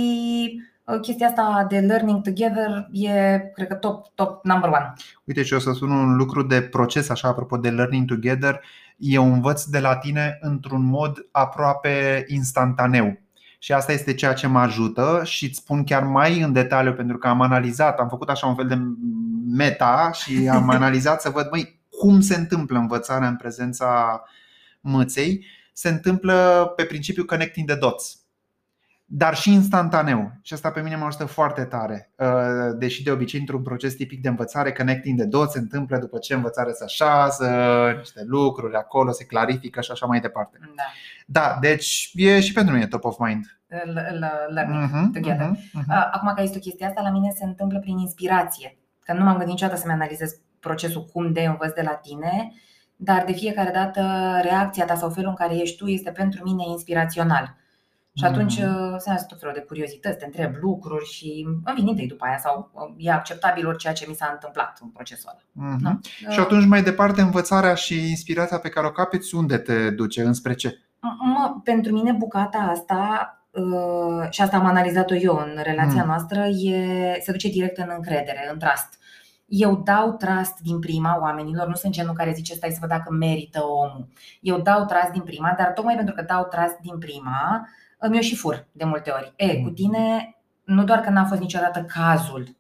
uh, 0.56 0.62
chestia 0.95 1.28
asta 1.28 1.65
de 1.69 1.80
learning 1.80 2.21
together 2.21 2.88
e, 2.91 3.39
cred 3.54 3.67
că, 3.67 3.76
top, 3.76 4.06
top 4.15 4.45
number 4.45 4.69
one. 4.69 4.93
Uite, 5.23 5.43
și 5.43 5.54
o 5.54 5.60
să 5.60 5.71
spun 5.71 5.91
un 5.91 6.15
lucru 6.15 6.43
de 6.43 6.62
proces, 6.62 7.10
așa, 7.10 7.28
apropo 7.28 7.58
de 7.58 7.69
learning 7.69 8.08
together. 8.08 8.62
Eu 8.97 9.34
învăț 9.34 9.63
de 9.63 9.80
la 9.80 9.95
tine 9.95 10.38
într-un 10.41 10.86
mod 10.86 11.28
aproape 11.32 12.26
instantaneu. 12.28 13.19
Și 13.60 13.73
asta 13.73 13.91
este 13.91 14.13
ceea 14.13 14.34
ce 14.34 14.47
mă 14.47 14.60
ajută 14.60 15.21
și 15.23 15.45
îți 15.45 15.58
spun 15.58 15.84
chiar 15.84 16.04
mai 16.04 16.41
în 16.41 16.54
detaliu 16.54 16.93
pentru 16.93 17.17
că 17.17 17.28
am 17.28 17.41
analizat, 17.41 18.00
am 18.00 18.08
făcut 18.08 18.30
așa 18.30 18.47
un 18.47 18.56
fel 18.56 18.67
de 18.67 18.78
meta 19.47 20.12
și 20.13 20.50
am 20.52 20.69
analizat 20.80 21.21
să 21.21 21.30
văd, 21.30 21.47
măi, 21.52 21.80
cum 21.89 22.21
se 22.21 22.36
întâmplă 22.36 22.78
învățarea 22.78 23.28
în 23.28 23.36
prezența 23.36 24.23
mâței. 24.80 25.45
Se 25.73 25.89
întâmplă 25.89 26.65
pe 26.76 26.84
principiul 26.84 27.26
connecting 27.26 27.67
the 27.67 27.78
dots 27.78 28.16
dar 29.10 29.36
și 29.36 29.54
instantaneu. 29.54 30.32
Și 30.41 30.54
asta 30.54 30.72
pe 30.72 30.82
mine 30.82 30.96
mă 30.96 31.06
ajută 31.06 31.26
foarte 31.26 31.63
tare. 31.63 32.12
Uh, 32.17 32.28
Deși 32.78 33.04
de 33.04 33.12
obicei 33.12 33.39
într-un 33.39 33.62
proces 33.62 33.93
tipic 33.96 34.22
de 34.22 34.28
învățare, 34.30 34.72
connecting 34.72 35.17
de 35.17 35.26
dots 35.26 35.52
se 35.52 35.60
întâmplă 35.60 35.98
după 35.98 36.17
ce 36.17 36.34
învățarea 36.34 36.74
se 36.74 36.84
așează, 36.84 37.48
niște 37.98 38.22
lucruri 38.26 38.76
acolo 38.76 39.12
se 39.12 39.26
clarifică 39.26 39.82
și 39.82 39.91
așa 39.91 40.06
mai 40.06 40.20
departe. 40.20 40.58
Da. 40.76 40.84
Da, 41.26 41.58
deci 41.62 42.12
e 42.13 42.39
și 42.39 42.54
pentru 42.54 42.74
mine 42.74 42.88
top 42.88 43.04
of 43.04 43.17
mind. 43.20 43.46
L- 43.67 44.00
l- 44.20 44.54
learning 44.54 44.82
Mhm, 44.91 45.12
together. 45.12 45.48
mhm, 45.48 45.60
mhm. 45.74 45.91
A- 45.91 46.10
Acum 46.13 46.28
că 46.34 46.39
ai 46.39 46.46
zis 46.46 46.56
tu 46.56 46.62
chestia 46.62 46.88
asta, 46.88 47.02
la 47.02 47.10
mine 47.12 47.30
se 47.36 47.46
întâmplă 47.46 47.80
prin 47.80 47.98
inspirație. 47.98 48.78
Că 49.04 49.13
nu 49.13 49.24
m-am 49.24 49.32
gândit 49.36 49.48
niciodată 49.54 49.80
să-mi 49.80 49.93
analizez 49.93 50.32
procesul 50.60 51.06
cum 51.13 51.32
de 51.34 51.41
învăț 51.41 51.74
de 51.74 51.82
la 51.82 51.91
tine, 51.93 52.54
dar 52.96 53.24
de 53.26 53.32
fiecare 53.34 53.72
dată 53.72 54.02
reacția 54.41 54.86
ta 54.86 54.96
sau 54.96 55.10
felul 55.10 55.30
în 55.30 55.36
care 55.36 55.56
ești 55.62 55.78
tu 55.78 55.86
este 55.88 56.12
pentru 56.12 56.43
mine 56.43 56.63
inspirațional. 56.67 57.56
Și 58.17 58.23
atunci 58.25 58.58
Mhm. 58.60 58.91
uh, 58.93 58.95
se 58.97 59.10
nasc 59.10 59.27
tot 59.27 59.39
felul 59.39 59.53
de 59.53 59.62
curiozități, 59.62 60.17
te 60.17 60.25
întreb 60.25 60.53
lucruri 60.62 61.06
și 61.06 61.47
îmi 61.63 61.75
vin 61.75 61.88
idei 61.88 62.08
după 62.08 62.25
aia 62.25 62.38
sau 62.38 62.71
uh, 62.73 62.93
e 62.97 63.12
acceptabil 63.12 63.67
orice 63.67 63.91
ce 63.93 64.06
mi 64.10 64.15
s-a 64.15 64.30
întâmplat 64.34 64.77
în 64.82 64.88
procesul 64.89 65.30
ăla. 65.30 65.67
Mhm. 65.69 65.84
Nu? 65.84 65.99
Și 66.32 66.39
atunci 66.39 66.65
mai 66.65 66.84
departe 66.84 67.21
învățarea 67.21 67.73
și 67.73 68.10
inspirația 68.10 68.60
pe 68.60 68.69
care 68.69 68.88
o 68.88 68.91
capeți 68.91 69.36
unde 69.36 69.58
te 69.58 69.89
duce, 69.89 70.21
înspre 70.21 70.53
ce? 70.53 70.80
Mă, 70.99 71.56
pentru 71.63 71.91
mine 71.93 72.12
bucata 72.12 72.58
asta 72.58 73.32
uh, 73.51 74.27
și 74.30 74.41
asta 74.41 74.58
am 74.58 74.65
analizat-o 74.65 75.15
eu 75.15 75.36
în 75.36 75.60
relația 75.63 76.01
Mm. 76.01 76.08
noastră 76.08 76.39
e, 76.45 77.19
se 77.21 77.32
duce 77.32 77.49
direct 77.49 77.77
în 77.77 77.91
încredere, 77.95 78.49
în 78.51 78.60
trust. 78.60 78.99
Eu 79.45 79.75
dau 79.86 80.12
trust 80.13 80.60
din 80.60 80.80
prima 80.80 81.17
oamenilor, 81.21 81.67
nu 81.67 81.73
sunt 81.75 81.93
genul 81.93 82.13
care 82.13 82.32
zice 82.34 82.53
stai 82.53 82.69
să 82.71 82.77
văd 82.80 82.89
dacă 82.89 83.13
merită 83.13 83.63
omul. 83.63 84.08
Eu 84.41 84.60
dau 84.60 84.86
trust 84.86 85.12
din 85.12 85.21
prima, 85.21 85.53
dar 85.58 85.67
tocmai 85.67 85.95
pentru 85.95 86.13
că 86.15 86.21
dau 86.21 86.43
trust 86.43 86.77
din 86.82 86.97
prima, 86.97 87.67
mi-o 88.10 88.21
și 88.21 88.36
fur 88.36 88.67
de 88.71 88.83
multe 88.83 89.10
ori. 89.12 89.33
E, 89.36 89.62
cu 89.62 89.67
Mm. 89.67 89.73
tine 89.73 90.36
nu 90.63 90.83
doar 90.83 90.99
că 90.99 91.10
n-a 91.10 91.25
fost 91.25 91.41
niciodată 91.41 91.83
cazul 91.83 92.55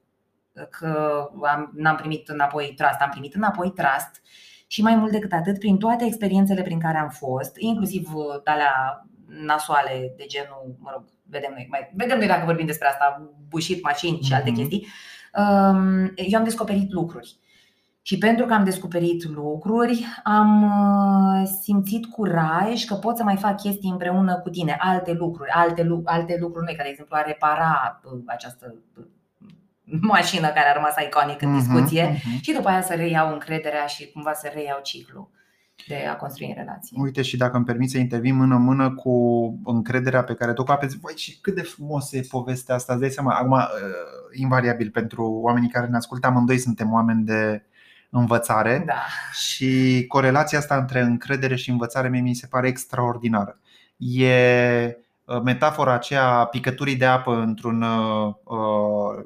că 0.69 1.23
am, 1.43 1.71
n-am 1.75 1.95
primit 1.95 2.29
înapoi 2.29 2.73
trust, 2.75 2.99
am 2.99 3.09
primit 3.09 3.35
înapoi 3.35 3.71
trust 3.71 4.21
și 4.67 4.81
mai 4.81 4.95
mult 4.95 5.11
decât 5.11 5.31
atât, 5.33 5.59
prin 5.59 5.77
toate 5.77 6.05
experiențele 6.05 6.61
prin 6.61 6.79
care 6.79 6.97
am 6.97 7.09
fost, 7.09 7.55
inclusiv 7.57 8.13
uh, 8.15 8.23
de 8.43 8.51
alea 8.51 9.05
nasoale 9.27 10.13
de 10.17 10.25
genul, 10.27 10.75
mă 10.79 10.89
rog, 10.93 11.03
vedem 11.29 11.51
noi, 11.53 11.67
mai, 11.69 11.91
vedem 11.95 12.17
noi 12.17 12.27
dacă 12.27 12.45
vorbim 12.45 12.65
despre 12.65 12.87
asta, 12.87 13.31
bușit, 13.49 13.83
mașini 13.83 14.21
și 14.21 14.33
alte 14.33 14.49
Mhm. 14.49 14.57
chestii, 14.59 14.87
um, 15.37 16.11
eu 16.15 16.37
am 16.39 16.43
descoperit 16.43 16.91
lucruri. 16.91 17.35
Și 18.07 18.17
pentru 18.17 18.45
că 18.45 18.53
am 18.53 18.63
descoperit 18.63 19.23
lucruri, 19.23 20.05
am 20.23 20.63
uh, 20.63 21.47
simțit 21.61 22.05
curaj 22.05 22.85
că 22.85 22.93
pot 22.95 23.17
să 23.17 23.23
mai 23.23 23.35
fac 23.35 23.61
chestii 23.61 23.89
împreună 23.89 24.39
cu 24.39 24.49
tine, 24.49 24.75
alte 24.79 25.13
lucruri, 25.13 25.49
alte, 25.49 25.83
lu- 25.83 26.01
alte 26.05 26.37
lucruri 26.39 26.65
noi, 26.65 26.75
ca 26.75 26.83
de 26.83 26.89
exemplu 26.89 27.15
a 27.17 27.21
repara 27.21 28.01
uh, 28.03 28.19
această 28.25 28.75
uh, 28.97 29.05
mașină 30.13 30.47
care 30.47 30.69
a 30.69 30.73
rămas 30.73 30.93
iconic 31.05 31.41
în 31.41 31.49
Mhm, 31.49 31.59
discuție 31.59 32.03
mhm. 32.03 32.41
și 32.41 32.53
după 32.53 32.69
aia 32.69 32.81
să 32.81 32.93
reiau 32.93 33.33
încrederea 33.33 33.85
și 33.85 34.11
cumva 34.11 34.33
să 34.33 34.51
reiau 34.53 34.79
ciclul 34.83 35.29
de 35.87 36.05
a 36.09 36.15
construi 36.15 36.47
în 36.47 36.53
relație. 36.57 36.97
Uite 37.01 37.21
și 37.21 37.37
dacă 37.37 37.55
îmi 37.55 37.65
permiți 37.65 37.91
să 37.91 37.97
intervin 37.97 38.35
mână-mână 38.35 38.93
cu 38.93 39.13
încrederea 39.63 40.23
pe 40.23 40.33
care 40.33 40.53
tu 40.53 40.61
o 40.61 40.63
capeți 40.63 40.97
Voi, 40.97 41.13
și 41.15 41.39
cât 41.41 41.55
de 41.55 41.61
frumos 41.61 42.11
e 42.11 42.21
povestea 42.29 42.75
asta 42.75 42.93
Îți 42.93 43.01
dai 43.01 43.11
seama, 43.11 43.33
acum, 43.33 43.51
uh, 43.51 43.59
invariabil 44.33 44.89
pentru 44.89 45.39
oamenii 45.41 45.69
care 45.69 45.87
ne 45.87 45.97
ascultă 45.97 46.27
Amândoi 46.27 46.57
suntem 46.57 46.93
oameni 46.93 47.23
de 47.25 47.61
învățare 48.09 48.83
Da. 48.85 48.93
Și 49.31 50.05
corelația 50.07 50.57
asta 50.57 50.77
între 50.77 51.01
încredere 51.01 51.55
și 51.55 51.69
învățare 51.69 52.09
mie 52.09 52.21
mi 52.21 52.33
se 52.33 52.47
pare 52.47 52.67
extraordinară 52.67 53.59
E 53.97 54.97
uh, 55.25 55.41
metafora 55.43 55.93
aceea 55.93 56.27
a 56.27 56.45
picăturii 56.45 56.95
de 56.95 57.05
apă 57.05 57.35
într-un 57.35 57.81
uh, 57.81 58.33
uh, 58.43 59.25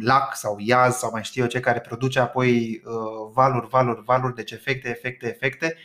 lac 0.00 0.36
sau 0.36 0.56
iaz 0.58 0.94
sau 0.94 1.10
mai 1.12 1.24
știu 1.24 1.42
eu 1.42 1.48
ce 1.48 1.60
care 1.60 1.80
produce 1.80 2.20
apoi 2.20 2.82
uh, 2.84 3.30
valuri, 3.32 3.68
valuri, 3.68 4.02
valuri, 4.04 4.34
deci 4.34 4.50
efecte, 4.50 4.88
efecte, 4.88 5.26
efecte 5.26 5.76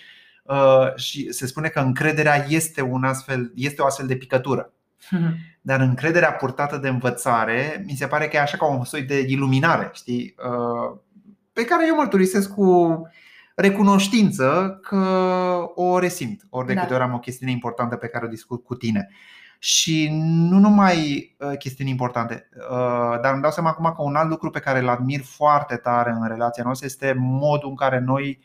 Uh, 0.45 0.95
și 0.95 1.32
se 1.32 1.48
spune 1.48 1.67
că 1.67 1.80
încrederea 1.80 2.45
este, 2.48 2.82
un 2.82 3.04
astfel, 3.04 3.52
este 3.56 3.82
o 3.82 3.86
astfel 3.86 4.08
de 4.08 4.15
picătură. 4.15 4.74
Dar 5.62 5.80
încrederea 5.80 6.32
purtată 6.32 6.78
de 6.78 6.88
învățare 6.88 7.84
mi 7.86 7.95
se 7.95 8.08
pare 8.08 8.28
că 8.28 8.36
e 8.36 8.39
așa 8.39 8.58
ca 8.58 8.65
un 8.65 8.84
soi 8.84 9.02
de 9.02 9.26
iluminare, 9.28 9.89
știi? 9.93 10.36
Uh, 10.38 10.98
pe 11.56 11.65
care 11.65 11.86
eu 11.88 11.96
mărturisesc 11.96 12.54
cu 12.54 13.02
recunoștință 13.56 14.80
că 14.82 14.98
o 15.76 16.00
resimt 16.00 16.41
ori 16.50 16.68
de 16.68 16.74
Da. 16.74 16.82
câte 16.82 16.94
ori 16.94 17.04
am 17.04 17.13
o 17.13 17.20
chestiune 17.20 17.52
importantă 17.52 17.96
pe 17.96 18.08
care 18.08 18.26
o 18.26 18.30
discut 18.30 18.63
cu 18.63 18.76
tine. 18.76 19.10
Și 19.60 20.10
nu 20.22 20.58
numai 20.58 20.96
uh, 21.39 21.58
chestiuni 21.58 21.89
importante, 21.89 22.50
uh, 22.56 23.20
dar 23.22 23.34
îmi 23.34 23.41
dau 23.41 23.52
seama 23.52 23.70
acum 23.70 23.94
că 23.96 24.02
un 24.02 24.15
alt 24.15 24.30
lucru 24.30 24.50
pe 24.50 24.60
care 24.60 24.80
îl 24.80 24.89
admir 24.89 25.22
foarte 25.24 25.76
tare 25.76 26.12
în 26.12 26.28
relația 26.28 26.63
noastră 26.63 26.86
este 26.86 27.13
modul 27.18 27.70
în 27.70 27.76
care 27.76 28.00
noi 28.00 28.39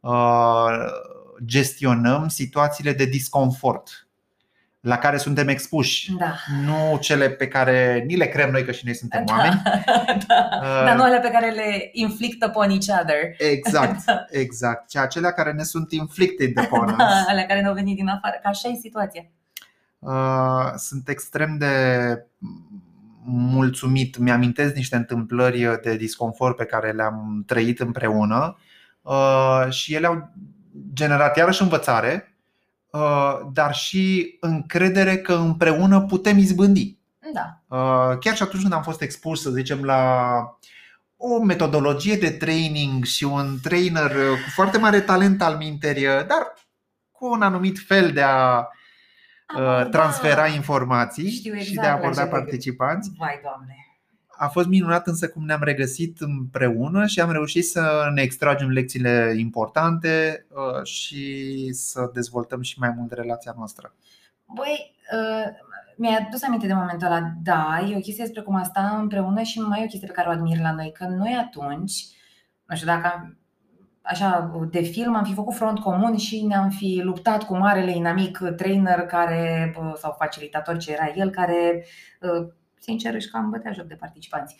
uh, 0.00 0.68
gestionăm 1.44 2.28
situațiile 2.28 2.92
de 2.92 3.04
disconfort 3.04 4.07
la 4.88 4.98
care 4.98 5.16
suntem 5.16 5.48
expuși. 5.48 6.12
Da. 6.12 6.34
Nu 6.64 6.98
cele 7.00 7.30
pe 7.30 7.48
care 7.48 8.04
ni 8.06 8.16
le 8.16 8.26
creăm 8.26 8.50
noi 8.50 8.64
că 8.64 8.72
și 8.72 8.84
noi 8.84 8.94
suntem 8.94 9.24
oameni. 9.28 9.62
da. 10.28 10.48
Uh, 10.62 10.84
Dar 10.84 10.96
nu 10.96 11.02
alea 11.02 11.20
pe 11.20 11.30
care 11.30 11.50
le 11.50 11.88
inflict 11.92 12.44
upon 12.44 12.70
each 12.70 13.00
other. 13.02 13.16
Exact, 13.38 14.00
exact. 14.42 14.90
Și 14.90 14.98
acelea 14.98 15.32
care 15.32 15.52
ne 15.52 15.62
sunt 15.62 15.92
inflicted 15.92 16.58
upon 16.58 16.86
Da, 16.98 17.04
us. 17.04 17.28
alea 17.28 17.46
care 17.46 17.60
ne-au 17.60 17.74
venit 17.74 17.96
din 17.96 18.08
afară, 18.08 18.38
că 18.42 18.48
așa 18.48 18.68
e 18.68 18.74
situația. 18.74 19.26
Uh, 19.98 20.72
Sunt 20.76 21.08
extrem 21.08 21.56
de 21.58 21.74
mulțumit. 23.24 24.16
Mi-amintesc 24.18 24.74
niște 24.74 24.96
întâmplări 24.96 25.80
de 25.82 25.96
disconfort 25.96 26.56
pe 26.56 26.64
care 26.64 26.90
le-am 26.90 27.42
trăit 27.46 27.80
împreună 27.80 28.56
uh, 29.02 29.66
și 29.70 29.94
ele 29.94 30.06
au 30.06 30.32
generat 30.92 31.36
iarăși 31.36 31.62
învățare, 31.62 32.22
uh, 32.24 32.27
dar 33.52 33.74
și 33.74 34.36
încredere 34.40 35.16
că 35.16 35.34
împreună 35.34 36.00
putem 36.00 36.38
izbândi. 36.38 36.96
Da. 37.32 37.62
Uh, 37.76 38.18
chiar 38.18 38.36
și 38.36 38.42
atunci 38.42 38.62
când 38.62 38.74
am 38.74 38.82
fost 38.82 39.00
expus, 39.00 39.42
să 39.42 39.50
zicem, 39.50 39.84
la 39.84 40.58
o 41.16 41.42
metodologie 41.42 42.16
de 42.16 42.30
training 42.30 43.04
și 43.04 43.24
un 43.24 43.58
trainer 43.62 44.10
uh, 44.10 44.42
cu 44.44 44.50
foarte 44.54 44.78
mare 44.78 45.00
talent 45.00 45.42
al 45.42 45.56
minterii, 45.56 46.06
uh, 46.06 46.26
dar 46.26 46.54
cu 47.10 47.26
un 47.30 47.42
anumit 47.42 47.78
fel 47.78 48.12
de 48.12 48.22
a 48.22 48.58
uh, 48.58 48.64
Aborda. 49.46 49.88
transfera 49.88 50.46
informații 50.46 51.30
Știu 51.30 51.54
și 51.54 51.60
exact 51.60 51.80
de 51.80 51.86
a 51.86 51.90
la 51.90 51.96
aborda 51.96 52.22
ce 52.22 52.28
te 52.28 52.34
participanți. 52.34 53.10
Vai, 53.18 53.40
Doamne. 53.42 53.87
A 54.40 54.48
fost 54.48 54.68
minunat 54.68 55.06
însă 55.06 55.28
cum 55.28 55.44
ne-am 55.44 55.62
regăsit 55.62 56.20
împreună 56.20 57.06
și 57.06 57.20
am 57.20 57.30
reușit 57.30 57.66
să 57.66 58.10
ne 58.14 58.22
extragem 58.22 58.68
lecțiile 58.68 59.34
importante 59.38 60.46
uh, 60.50 60.84
și 60.84 61.68
să 61.72 62.10
dezvoltăm 62.12 62.60
și 62.60 62.78
mai 62.78 62.94
mult 62.96 63.12
relația 63.12 63.54
noastră. 63.56 63.94
Băi, 64.44 64.94
uh, 65.12 65.46
mi-a 65.96 66.26
adus 66.26 66.42
aminte 66.42 66.66
de 66.66 66.72
momentul 66.72 67.06
ăla. 67.06 67.32
Da, 67.42 67.86
e 67.90 67.96
o 67.96 68.00
chestie 68.00 68.24
despre 68.24 68.42
cum 68.42 68.54
a 68.54 68.62
sta 68.62 68.96
împreună 69.00 69.42
și 69.42 69.60
mai 69.60 69.80
e 69.80 69.84
o 69.84 69.86
chestie 69.86 70.08
pe 70.08 70.14
care 70.14 70.28
o 70.28 70.30
admir 70.30 70.60
la 70.60 70.72
noi. 70.72 70.92
Că 70.92 71.04
noi 71.04 71.36
atunci, 71.38 72.04
nu 72.66 72.74
știu 72.74 72.86
dacă 72.86 73.12
am, 73.16 73.38
așa 74.02 74.52
de 74.70 74.80
film, 74.80 75.14
am 75.14 75.24
fi 75.24 75.34
făcut 75.34 75.54
front 75.54 75.78
comun 75.78 76.16
și 76.16 76.44
ne-am 76.44 76.70
fi 76.70 77.00
luptat 77.04 77.42
cu 77.42 77.56
marele 77.56 77.90
inamic 77.90 78.38
trainer 78.56 78.98
care, 78.98 79.74
sau 79.96 80.14
facilitator 80.18 80.76
ce 80.76 80.92
era 80.92 81.12
el, 81.14 81.30
care 81.30 81.84
sincer 82.80 83.14
își 83.14 83.30
cam 83.30 83.50
bătea 83.50 83.72
joc 83.72 83.86
de 83.86 83.94
participanți. 83.94 84.56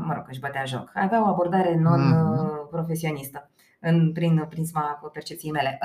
Mă 0.00 0.12
rog, 0.14 0.24
își 0.28 0.40
bătea 0.40 0.64
joc. 0.64 0.90
Avea 0.94 1.22
o 1.22 1.28
abordare 1.28 1.78
non-profesionistă 1.78 3.50
în, 3.80 4.12
prin 4.12 4.46
prisma 4.48 5.10
percepției 5.12 5.52
mele. 5.52 5.78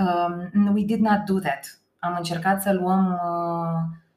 We 0.73 0.83
did 0.83 0.99
not 0.99 1.25
do 1.25 1.39
that. 1.39 1.79
Am 1.99 2.15
încercat 2.17 2.61
să 2.61 2.73
luăm 2.73 3.19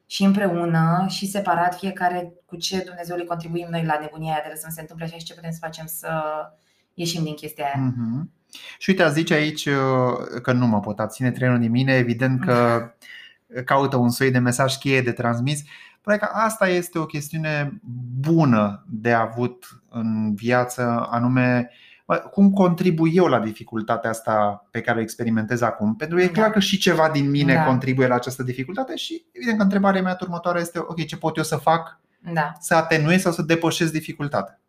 și 0.05 0.23
împreună 0.23 1.05
și 1.09 1.27
separat 1.27 1.77
fiecare 1.77 2.33
cu 2.45 2.55
ce 2.55 2.83
Dumnezeu 2.85 3.17
le 3.17 3.23
contribuim 3.23 3.67
noi 3.69 3.85
la 3.85 3.97
nebunia 4.01 4.33
aia 4.33 4.43
de 4.47 4.55
să 4.55 4.67
se 4.69 4.81
întâmple 4.81 5.05
așa 5.05 5.17
și 5.17 5.23
ce 5.23 5.33
putem 5.33 5.51
să 5.51 5.57
facem 5.61 5.85
să 5.85 6.09
ieșim 6.93 7.23
din 7.23 7.33
chestia 7.33 7.65
aia. 7.65 7.91
Mm-hmm. 7.91 8.39
Și 8.77 8.89
uite, 8.89 9.09
zice 9.09 9.33
aici 9.33 9.65
uh, 9.65 10.41
că 10.41 10.51
nu 10.51 10.67
mă 10.67 10.79
pot 10.79 10.99
abține 10.99 11.31
trenul 11.31 11.59
din 11.59 11.71
mine, 11.71 11.93
evident 11.93 12.45
că 12.45 12.89
caută 13.65 13.95
un 13.95 14.09
soi 14.09 14.31
de 14.31 14.39
mesaj 14.39 14.75
cheie 14.75 15.01
de 15.01 15.11
transmis. 15.11 15.63
Probabil 16.01 16.27
că 16.27 16.33
asta 16.33 16.67
este 16.67 16.99
o 16.99 17.05
chestiune 17.05 17.81
bună 18.19 18.85
de 18.87 19.11
avut 19.11 19.65
în 19.89 20.35
viață, 20.35 21.07
anume 21.09 21.69
cum 22.31 22.51
contribui 22.51 23.11
eu 23.15 23.25
la 23.25 23.39
dificultatea 23.39 24.09
asta 24.09 24.67
pe 24.71 24.81
care 24.81 24.99
o 24.99 25.01
experimentez 25.01 25.61
acum? 25.61 25.95
Pentru 25.95 26.17
că 26.17 26.23
e 26.23 26.27
clar 26.27 26.47
da. 26.47 26.51
că 26.51 26.59
și 26.59 26.77
ceva 26.77 27.09
din 27.09 27.29
mine 27.29 27.53
da. 27.53 27.63
contribuie 27.63 28.07
la 28.07 28.15
această 28.15 28.43
dificultate 28.43 28.95
și 28.95 29.25
evident 29.31 29.57
că 29.57 29.63
întrebarea 29.63 30.01
mea 30.01 30.17
următoare 30.21 30.59
este 30.59 30.79
ok, 30.79 31.05
ce 31.05 31.17
pot 31.17 31.37
eu 31.37 31.43
să 31.43 31.55
fac 31.55 31.99
da. 32.33 32.53
să 32.59 32.75
atenuez 32.75 33.21
sau 33.21 33.31
să 33.31 33.41
depășesc 33.41 33.91
dificultatea? 33.91 34.59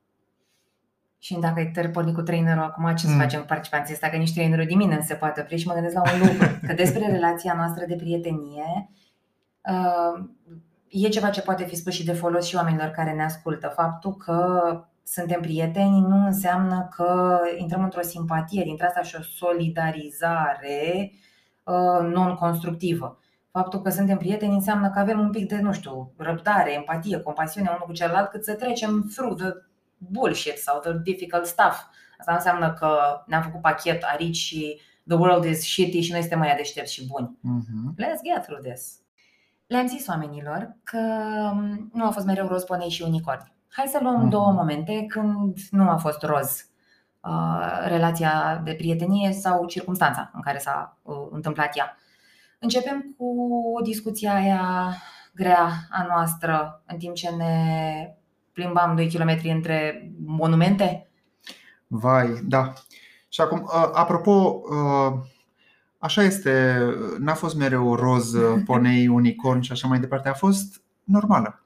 Și 1.19 1.39
dacă 1.41 1.61
e 1.61 1.89
porni 1.89 2.13
cu 2.13 2.23
trainerul 2.23 2.63
acum, 2.63 2.95
ce 2.95 3.07
mm. 3.07 3.13
să 3.13 3.19
facem 3.19 3.41
cu 3.41 3.47
participanții 3.47 3.95
ăsta? 3.95 4.09
Că 4.09 4.17
nici 4.17 4.33
trainerul 4.33 4.67
din 4.67 4.77
mine 4.77 4.95
nu 4.95 5.03
se 5.03 5.15
poate 5.15 5.41
opri 5.41 5.57
și 5.57 5.67
mă 5.67 5.73
gândesc 5.73 5.95
la 5.95 6.03
un 6.13 6.19
lucru. 6.19 6.59
Că 6.67 6.73
despre 6.73 7.07
relația 7.17 7.55
noastră 7.57 7.85
de 7.89 7.95
prietenie 7.95 8.91
uh, 9.61 10.25
e 10.91 11.09
ceva 11.09 11.31
ce 11.31 11.41
poate 11.41 11.65
fi 11.65 11.77
spus 11.77 11.93
și 11.93 12.05
de 12.05 12.13
folos 12.13 12.47
și 12.47 12.57
oamenilor 12.57 12.89
care 12.89 13.13
ne 13.13 13.25
ascultă. 13.25 13.69
Faptul 13.69 14.17
că 14.17 14.61
suntem 15.03 15.41
prieteni 15.41 16.01
nu 16.01 16.25
înseamnă 16.27 16.89
că 16.97 17.39
intrăm 17.57 17.83
într-o 17.83 18.03
simpatie, 18.03 18.63
dintre 18.63 18.87
asta 18.87 19.03
și 19.03 19.17
o 19.19 19.23
solidarizare 19.23 21.13
uh, 21.63 22.09
non-constructivă. 22.13 23.19
Faptul 23.51 23.83
că 23.83 23.91
suntem 23.91 24.17
prieteni 24.17 24.55
înseamnă 24.55 24.91
că 24.91 24.99
avem 24.99 25.21
un 25.21 25.31
pic 25.31 25.49
de, 25.49 25.61
nu 25.61 25.73
știu, 25.73 26.13
răbdare, 26.17 26.73
empatie, 26.73 27.21
compasiune 27.21 27.69
unul 27.69 27.87
cu 27.87 27.93
celălalt 27.93 28.31
cât 28.31 28.45
să 28.45 28.55
trecem 28.55 29.13
through 29.17 29.37
the 29.37 29.51
bullshit 29.97 30.59
sau 30.59 30.81
the 30.81 30.93
difficult 31.03 31.47
stuff. 31.47 31.83
Asta 32.19 32.33
înseamnă 32.33 32.73
că 32.73 32.99
ne-am 33.27 33.43
făcut 33.43 33.61
pachet 33.61 34.03
arici 34.03 34.37
și 34.37 34.81
the 35.07 35.17
world 35.17 35.45
is 35.45 35.61
shitty 35.61 36.01
și 36.01 36.11
noi 36.11 36.21
suntem 36.21 36.39
mai 36.39 36.57
deștepți 36.57 36.93
și 36.93 37.07
buni. 37.07 37.39
Uh-huh. 37.39 38.05
Let's 38.05 38.23
get 38.35 38.43
through 38.43 38.63
this. 38.63 39.01
Le-am 39.71 39.87
zis 39.87 40.07
oamenilor 40.07 40.77
că 40.83 40.99
um, 41.53 41.91
nu 41.93 42.07
a 42.07 42.11
fost 42.11 42.27
mereu 42.27 42.47
roz, 42.47 42.65
ponei 42.65 42.91
și 42.91 43.03
unicorni. 43.03 43.53
Hai 43.69 43.87
să 43.87 43.99
luăm 44.03 44.27
uh-huh. 44.27 44.31
două 44.31 44.53
momente 44.53 45.05
când 45.09 45.59
nu 45.71 45.89
a 45.89 45.97
fost 45.97 46.23
roz 46.23 46.67
uh, 47.21 47.85
relația 47.87 48.61
de 48.65 48.73
prietenie 48.73 49.33
sau 49.33 49.67
circumstanța 49.67 50.31
în 50.35 50.41
care 50.41 50.59
s-a 50.59 50.99
uh, 51.03 51.17
întâmplat 51.31 51.77
ea. 51.77 51.97
Începem 52.59 53.15
cu 53.19 53.35
discuția 53.83 54.35
aia 54.35 54.95
grea 55.35 55.71
a 55.91 56.05
noastră 56.09 56.83
în 56.87 56.99
timp 56.99 57.15
ce 57.15 57.31
ne 57.31 58.15
plimbam 58.53 58.97
2 58.97 59.09
km 59.09 59.39
între 59.43 60.11
monumente? 60.27 61.11
Vai, 61.87 62.41
da. 62.43 62.73
Și 63.29 63.41
acum, 63.41 63.63
uh, 63.63 63.91
apropo, 63.93 64.31
uh, 64.31 65.13
așa 66.01 66.23
este, 66.23 66.81
n-a 67.19 67.35
fost 67.35 67.57
mereu 67.57 67.95
roz, 67.95 68.33
uh, 68.33 68.63
ponei, 68.67 69.07
unicorn 69.07 69.61
și 69.61 69.73
așa 69.73 69.89
mai 69.89 70.01
departe, 70.01 70.29
a 70.29 70.35
fost 70.35 70.83
normală. 71.05 71.63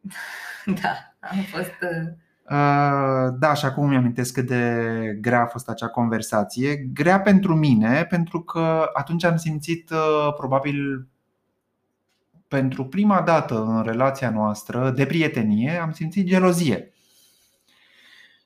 Da, 0.82 1.14
a 1.20 1.34
fost. 1.50 1.72
Da, 3.38 3.54
și 3.54 3.64
acum 3.64 3.84
îmi 3.84 3.96
amintesc 3.96 4.32
cât 4.34 4.46
de 4.46 5.18
grea 5.20 5.42
a 5.42 5.46
fost 5.46 5.68
acea 5.68 5.88
conversație. 5.88 6.76
Grea 6.76 7.20
pentru 7.20 7.54
mine, 7.54 8.04
pentru 8.04 8.40
că 8.42 8.90
atunci 8.92 9.24
am 9.24 9.36
simțit 9.36 9.90
probabil 10.36 11.06
pentru 12.48 12.84
prima 12.84 13.20
dată 13.20 13.64
în 13.64 13.82
relația 13.82 14.30
noastră 14.30 14.90
de 14.90 15.06
prietenie 15.06 15.70
am 15.70 15.92
simțit 15.92 16.26
gelozie. 16.26 16.92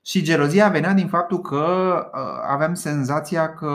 Și 0.02 0.22
gelozia 0.22 0.68
venea 0.68 0.92
din 0.92 1.08
faptul 1.08 1.40
că 1.40 1.94
uh, 2.12 2.20
aveam 2.48 2.74
senzația 2.74 3.54
că 3.54 3.72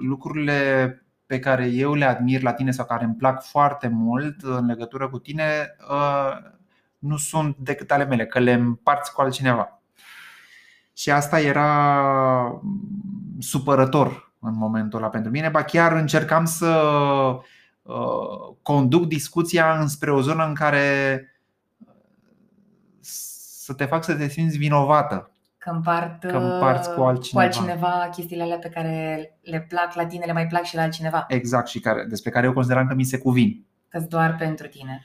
lucrurile 0.00 1.02
pe 1.26 1.38
care 1.38 1.66
eu 1.66 1.94
le 1.94 2.04
admir 2.04 2.42
la 2.42 2.52
tine 2.52 2.70
sau 2.70 2.86
care 2.86 3.04
îmi 3.04 3.14
plac 3.14 3.42
foarte 3.42 3.88
mult 3.88 4.42
în 4.42 4.66
legătură 4.66 5.08
cu 5.08 5.18
tine 5.18 5.76
uh, 5.90 6.36
nu 6.98 7.16
sunt 7.16 7.56
decât 7.56 7.90
ale 7.90 8.04
mele, 8.04 8.26
că 8.26 8.38
le 8.38 8.52
împarți 8.52 9.12
cu 9.12 9.20
altcineva. 9.20 9.82
Și 10.92 11.10
asta 11.10 11.40
era 11.40 12.60
supărător 13.38 14.32
în 14.40 14.56
momentul 14.56 14.98
ăla 14.98 15.08
pentru 15.08 15.30
mine, 15.30 15.48
ba 15.48 15.62
chiar 15.62 15.92
încercam 15.92 16.44
să 16.44 16.82
Uh, 17.90 18.56
conduc 18.62 19.06
discuția 19.06 19.80
înspre 19.80 20.12
o 20.12 20.20
zonă 20.20 20.46
în 20.46 20.54
care 20.54 21.20
uh, 21.20 21.29
să 23.70 23.76
te 23.76 23.84
fac 23.84 24.04
să 24.04 24.14
te 24.14 24.28
simți 24.28 24.58
vinovată. 24.58 25.30
Că 25.58 25.70
împart 25.70 26.24
că 26.24 26.36
împarți 26.36 26.94
cu 26.94 27.00
altcineva. 27.02 27.48
cu 27.48 27.56
altcineva 27.56 28.08
chestiile 28.12 28.42
alea 28.42 28.58
pe 28.58 28.68
care 28.68 28.94
le 29.42 29.60
plac 29.60 29.94
la 29.94 30.06
tine, 30.06 30.24
le 30.24 30.32
mai 30.32 30.46
plac 30.46 30.62
și 30.62 30.74
la 30.74 30.82
altcineva. 30.82 31.24
Exact, 31.28 31.68
și 31.68 31.80
care, 31.80 32.04
despre 32.04 32.30
care 32.30 32.46
eu 32.46 32.52
consideram 32.52 32.86
că 32.86 32.94
mi 32.94 33.04
se 33.04 33.18
cuvin. 33.18 33.66
că 33.88 33.98
doar 33.98 34.36
pentru 34.36 34.66
tine. 34.66 35.04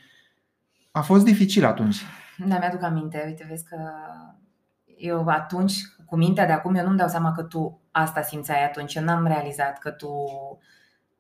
A 0.92 1.02
fost 1.02 1.24
dificil 1.26 1.66
atunci. 1.66 1.98
Da, 2.38 2.58
mi-aduc 2.58 2.84
aminte. 2.84 3.24
Uite, 3.26 3.46
vezi 3.50 3.64
că 3.64 3.78
eu 4.98 5.28
atunci, 5.28 5.74
cu 6.06 6.16
mintea 6.16 6.46
de 6.46 6.52
acum, 6.52 6.76
eu 6.76 6.86
nu-mi 6.86 6.98
dau 6.98 7.08
seama 7.08 7.32
că 7.32 7.44
tu 7.44 7.82
asta 7.92 8.22
simțeai 8.22 8.66
atunci. 8.66 8.96
Eu 8.96 9.04
n-am 9.04 9.28
realizat 9.28 9.80
că 9.80 9.90
tu 9.90 10.10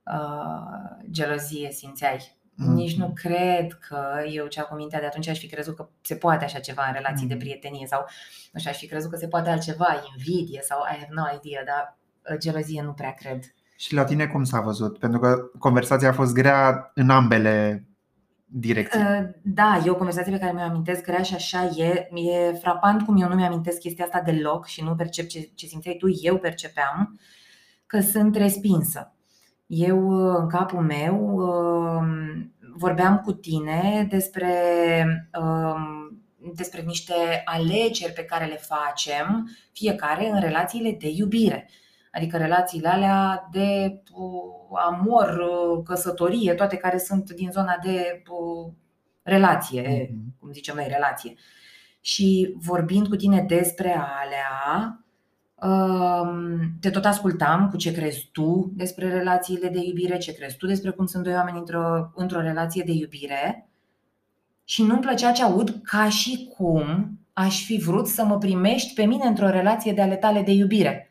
uh, 0.03 1.07
gelozie 1.11 1.71
simțeai. 1.71 2.34
Mm. 2.55 2.73
Nici 2.73 2.97
nu 2.97 3.11
cred 3.13 3.73
că 3.87 4.23
eu 4.31 4.47
cea 4.47 4.63
cu 4.63 4.75
mintea 4.75 4.99
de 4.99 5.05
atunci 5.05 5.27
aș 5.27 5.39
fi 5.39 5.47
crezut 5.47 5.75
că 5.75 5.89
se 6.01 6.15
poate 6.15 6.43
așa 6.43 6.59
ceva 6.59 6.83
în 6.87 6.93
relații 6.93 7.23
mm. 7.23 7.29
de 7.29 7.35
prietenie 7.35 7.87
sau 7.87 8.05
nu 8.51 8.59
știu, 8.59 8.71
aș 8.71 8.77
fi 8.77 8.87
crezut 8.87 9.11
că 9.11 9.17
se 9.17 9.27
poate 9.27 9.49
altceva, 9.49 10.03
invidie 10.15 10.59
sau 10.63 10.79
I 10.91 10.99
have 10.99 11.13
no 11.13 11.23
idea, 11.41 11.63
dar 11.65 11.97
uh, 12.31 12.37
gelozie 12.39 12.81
nu 12.81 12.93
prea 12.93 13.11
cred. 13.11 13.39
Și 13.77 13.93
la 13.93 14.03
tine 14.03 14.27
cum 14.27 14.43
s-a 14.43 14.59
văzut? 14.59 14.97
Pentru 14.97 15.19
că 15.19 15.35
conversația 15.59 16.09
a 16.09 16.13
fost 16.13 16.33
grea 16.33 16.91
în 16.93 17.09
ambele 17.09 17.85
direcții. 18.45 18.99
Uh, 18.99 19.29
da, 19.41 19.81
e 19.85 19.89
o 19.89 19.95
conversație 19.95 20.31
pe 20.31 20.39
care 20.39 20.51
mi-o 20.51 20.63
amintesc 20.63 21.03
grea 21.03 21.21
și 21.21 21.33
așa 21.33 21.63
e. 21.63 22.07
E 22.13 22.53
frapant 22.53 23.01
cum 23.01 23.21
eu 23.21 23.27
nu 23.27 23.35
mi-amintesc 23.35 23.79
chestia 23.79 24.05
asta 24.05 24.21
deloc 24.21 24.65
și 24.65 24.83
nu 24.83 24.95
percep 24.95 25.27
ce, 25.27 25.49
ce 25.55 25.65
simțeai 25.65 25.95
tu, 25.99 26.07
eu 26.21 26.37
percepeam 26.37 27.19
că 27.85 27.99
sunt 27.99 28.35
respinsă. 28.35 29.14
Eu, 29.65 30.09
în 30.09 30.47
capul 30.47 30.81
meu, 30.81 31.35
um, 31.35 32.53
vorbeam 32.75 33.19
cu 33.19 33.33
tine 33.33 34.07
despre, 34.09 34.53
um, 35.39 36.21
despre 36.55 36.81
niște 36.81 37.13
alegeri 37.45 38.13
pe 38.13 38.25
care 38.25 38.45
le 38.45 38.57
facem 38.57 39.49
fiecare 39.71 40.29
în 40.29 40.39
relațiile 40.39 40.91
de 40.99 41.09
iubire. 41.09 41.69
Adică 42.11 42.37
relațiile 42.37 42.87
alea 42.87 43.47
de 43.51 44.01
uh, 44.13 44.79
amor, 44.89 45.37
uh, 45.37 45.83
căsătorie, 45.85 46.53
toate 46.53 46.77
care 46.77 46.97
sunt 46.97 47.31
din 47.31 47.51
zona 47.51 47.77
de 47.83 48.23
uh, 48.29 48.73
relație, 49.23 50.05
mm-hmm. 50.05 50.39
cum 50.39 50.51
zicem 50.51 50.75
noi, 50.75 50.87
relație. 50.87 51.33
Și 52.01 52.55
vorbind 52.57 53.07
cu 53.07 53.15
tine 53.15 53.41
despre 53.41 53.89
alea, 53.89 55.04
te 56.79 56.89
tot 56.89 57.05
ascultam 57.05 57.69
cu 57.69 57.77
ce 57.77 57.91
crezi 57.91 58.29
tu 58.31 58.71
despre 58.75 59.09
relațiile 59.09 59.69
de 59.69 59.79
iubire, 59.83 60.17
ce 60.17 60.33
crezi 60.33 60.57
tu 60.57 60.65
despre 60.65 60.89
cum 60.89 61.05
sunt 61.05 61.23
doi 61.23 61.33
oameni 61.33 61.57
într-o, 61.57 62.11
într-o 62.15 62.41
relație 62.41 62.83
de 62.85 62.91
iubire 62.91 63.69
și 64.63 64.83
nu-mi 64.83 64.99
plăcea 64.99 65.31
ce 65.31 65.43
aud 65.43 65.79
ca 65.83 66.09
și 66.09 66.53
cum 66.57 67.09
aș 67.33 67.65
fi 67.65 67.77
vrut 67.77 68.07
să 68.07 68.25
mă 68.25 68.37
primești 68.37 68.93
pe 68.93 69.05
mine 69.05 69.25
într-o 69.25 69.49
relație 69.49 69.93
de 69.93 70.01
ale 70.01 70.15
tale 70.15 70.41
de 70.41 70.51
iubire. 70.51 71.04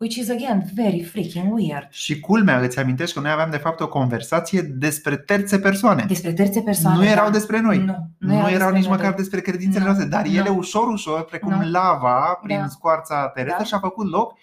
Which 0.00 0.16
is 0.16 0.30
again 0.30 0.70
very 0.74 1.02
freaking 1.02 1.52
weird. 1.52 1.86
Și 1.90 2.20
culmea, 2.20 2.60
îți 2.60 2.78
amintești 2.78 3.14
că 3.14 3.20
noi 3.20 3.30
aveam 3.30 3.50
de 3.50 3.56
fapt 3.56 3.80
o 3.80 3.88
conversație 3.88 4.60
despre 4.60 5.16
terțe 5.16 5.58
persoane. 5.58 6.04
Despre 6.08 6.32
terțe 6.32 6.60
persoane. 6.60 6.96
Nu 6.96 7.04
erau 7.04 7.24
da. 7.24 7.30
despre 7.30 7.60
noi. 7.60 7.78
Nu, 7.78 7.96
nu, 8.18 8.40
nu 8.40 8.50
erau, 8.50 8.72
nici 8.72 8.86
măcar 8.86 9.12
despre 9.12 9.40
credințele 9.40 9.78
nu, 9.78 9.84
noastre, 9.84 10.08
dar 10.08 10.26
nu. 10.26 10.32
ele 10.32 10.48
ușor, 10.48 10.88
ușor, 10.88 11.24
precum 11.24 11.50
da. 11.50 11.64
lava 11.64 12.38
prin 12.42 12.58
da. 12.58 12.66
scoarța 12.66 13.28
terestră 13.28 13.62
da. 13.62 13.68
și 13.68 13.74
a 13.74 13.78
făcut 13.78 14.10
loc 14.10 14.38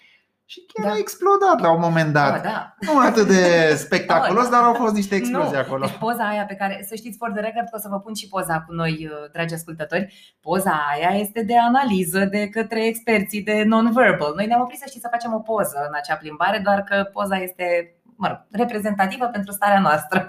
și 0.50 0.58
chiar 0.72 0.86
Da. 0.86 0.92
a 0.92 0.98
explodat 0.98 1.58
la 1.60 1.70
un 1.76 1.80
moment 1.80 2.12
dat. 2.12 2.34
Oh, 2.36 2.42
da. 2.42 2.74
Nu 2.80 2.98
atât 2.98 3.26
de 3.26 3.44
spectaculos, 3.84 4.44
Oh, 4.44 4.50
da. 4.50 4.56
dar 4.56 4.64
au 4.66 4.74
fost 4.74 4.94
niște 4.94 5.14
explozii 5.14 5.52
nu. 5.52 5.58
acolo. 5.58 5.86
Deci 5.86 5.96
poza 5.96 6.28
aia 6.28 6.44
pe 6.44 6.54
care, 6.54 6.84
să 6.88 6.94
știți 6.94 7.18
for 7.18 7.30
the 7.32 7.40
record 7.40 7.64
că 7.70 7.76
o 7.76 7.78
să 7.78 7.88
vă 7.90 7.98
pun 8.00 8.14
și 8.14 8.28
poza 8.28 8.60
cu 8.66 8.72
noi, 8.72 9.08
uh, 9.10 9.30
dragi 9.32 9.54
ascultători. 9.54 10.36
Poza 10.40 10.74
aia 10.92 11.18
este 11.18 11.42
de 11.42 11.58
analiză 11.58 12.18
de 12.24 12.48
către 12.48 12.86
experții 12.86 13.42
de 13.42 13.62
non-verbal. 13.66 14.32
Noi 14.36 14.46
ne-am 14.46 14.60
oprit 14.60 14.78
să 14.78 14.84
știți 14.88 15.02
să 15.04 15.08
facem 15.10 15.34
o 15.34 15.38
poză 15.38 15.78
în 15.88 15.94
acea 15.94 16.14
plimbare, 16.16 16.58
doar 16.64 16.80
că 16.82 16.96
poza 17.12 17.36
este 17.36 17.92
mă 18.20 18.28
rog, 18.28 18.38
reprezentativă 18.50 19.26
pentru 19.26 19.52
starea 19.52 19.80
noastră. 19.80 20.26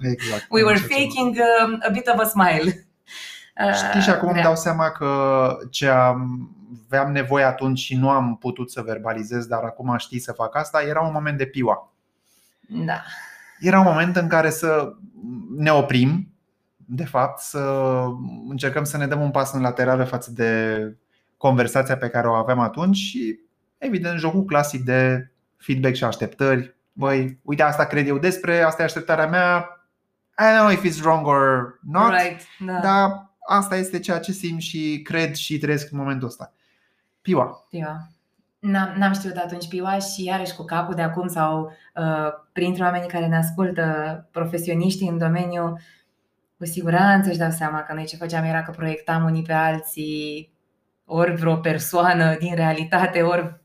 Exact. 0.00 0.46
We 0.54 0.62
were 0.62 0.74
Așa 0.76 0.86
ceva. 0.86 1.00
faking 1.00 1.36
um, 1.64 1.78
a 1.86 1.90
bit 1.90 2.06
of 2.08 2.18
a 2.20 2.24
smile. 2.24 2.86
Uh, 3.66 3.74
Știi 3.74 4.00
și 4.00 4.10
acum 4.10 4.24
îmi 4.28 4.32
grea. 4.32 4.44
dau 4.46 4.56
seama 4.56 4.90
că 4.90 5.08
ce 5.70 5.88
am, 5.88 6.50
aveam 6.86 7.12
nevoie 7.12 7.44
atunci 7.44 7.78
și 7.78 7.96
nu 7.96 8.10
am 8.10 8.36
putut 8.36 8.70
să 8.70 8.82
verbalizez, 8.82 9.46
dar 9.46 9.62
acum 9.62 9.96
știi 9.96 10.18
să 10.18 10.32
fac 10.32 10.56
asta, 10.56 10.82
era 10.82 11.00
un 11.00 11.12
moment 11.12 11.38
de 11.38 11.46
piua. 11.46 11.92
Da. 12.68 13.02
Era 13.60 13.78
un 13.78 13.84
moment 13.84 14.16
în 14.16 14.28
care 14.28 14.50
să 14.50 14.92
ne 15.56 15.72
oprim, 15.72 16.32
de 16.76 17.04
fapt, 17.04 17.38
să 17.38 18.04
încercăm 18.48 18.84
să 18.84 18.96
ne 18.96 19.06
dăm 19.06 19.20
un 19.20 19.30
pas 19.30 19.52
în 19.52 19.60
laterală 19.60 20.04
față 20.04 20.30
de 20.30 20.78
conversația 21.36 21.96
pe 21.96 22.08
care 22.08 22.28
o 22.28 22.32
aveam 22.32 22.58
atunci 22.58 22.96
și, 22.96 23.38
evident, 23.78 24.18
jocul 24.18 24.44
clasic 24.44 24.84
de 24.84 25.30
feedback 25.56 25.94
și 25.94 26.04
așteptări. 26.04 26.74
Băi, 26.92 27.38
uite, 27.42 27.62
asta 27.62 27.86
cred 27.86 28.08
eu 28.08 28.18
despre, 28.18 28.62
asta 28.62 28.82
e 28.82 28.84
așteptarea 28.84 29.26
mea. 29.26 29.66
I 30.38 30.42
don't 30.42 30.58
know 30.58 30.70
if 30.70 30.84
it's 30.84 31.00
wrong 31.02 31.26
or 31.26 31.78
not, 31.82 32.10
right. 32.10 32.40
Da. 32.58 32.80
dar 32.80 33.30
asta 33.48 33.76
este 33.76 33.98
ceea 33.98 34.18
ce 34.18 34.32
simt 34.32 34.60
și 34.60 35.00
cred 35.04 35.34
și 35.34 35.58
trăiesc 35.58 35.92
în 35.92 35.98
momentul 35.98 36.28
ăsta. 36.28 36.52
Piua. 37.22 37.66
Piua. 37.70 38.08
N-am, 38.58 38.94
n-am 38.96 39.12
știut 39.12 39.36
atunci 39.36 39.68
piua 39.68 39.98
și 39.98 40.24
iarăși 40.24 40.54
cu 40.54 40.64
capul 40.64 40.94
de 40.94 41.02
acum 41.02 41.28
sau 41.28 41.72
uh, 41.94 42.28
printre 42.52 42.82
oamenii 42.82 43.08
care 43.08 43.26
ne 43.26 43.36
ascultă, 43.36 44.28
profesioniștii 44.30 45.08
în 45.08 45.18
domeniu, 45.18 45.76
cu 46.58 46.64
siguranță 46.64 47.28
își 47.28 47.38
dau 47.38 47.50
seama 47.50 47.82
că 47.82 47.92
noi 47.94 48.04
ce 48.04 48.16
făceam 48.16 48.44
era 48.44 48.62
că 48.62 48.70
proiectam 48.70 49.24
unii 49.24 49.42
pe 49.42 49.52
alții 49.52 50.52
ori 51.04 51.34
vreo 51.34 51.56
persoană 51.56 52.36
din 52.38 52.54
realitate, 52.54 53.22
ori 53.22 53.60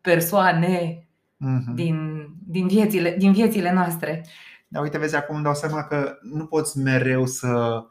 persoane 0.00 1.00
Mhm. 1.38 1.74
din, 1.74 2.26
din, 2.46 2.66
viețile, 2.66 3.14
din 3.18 3.32
viețile 3.32 3.72
noastre. 3.72 4.26
Dar 4.68 4.82
uite, 4.82 4.98
vezi, 4.98 5.16
acum 5.16 5.34
îmi 5.34 5.44
dau 5.44 5.54
seama 5.54 5.84
că 5.84 6.18
nu 6.22 6.46
poți 6.46 6.78
mereu 6.78 7.26
să 7.26 7.82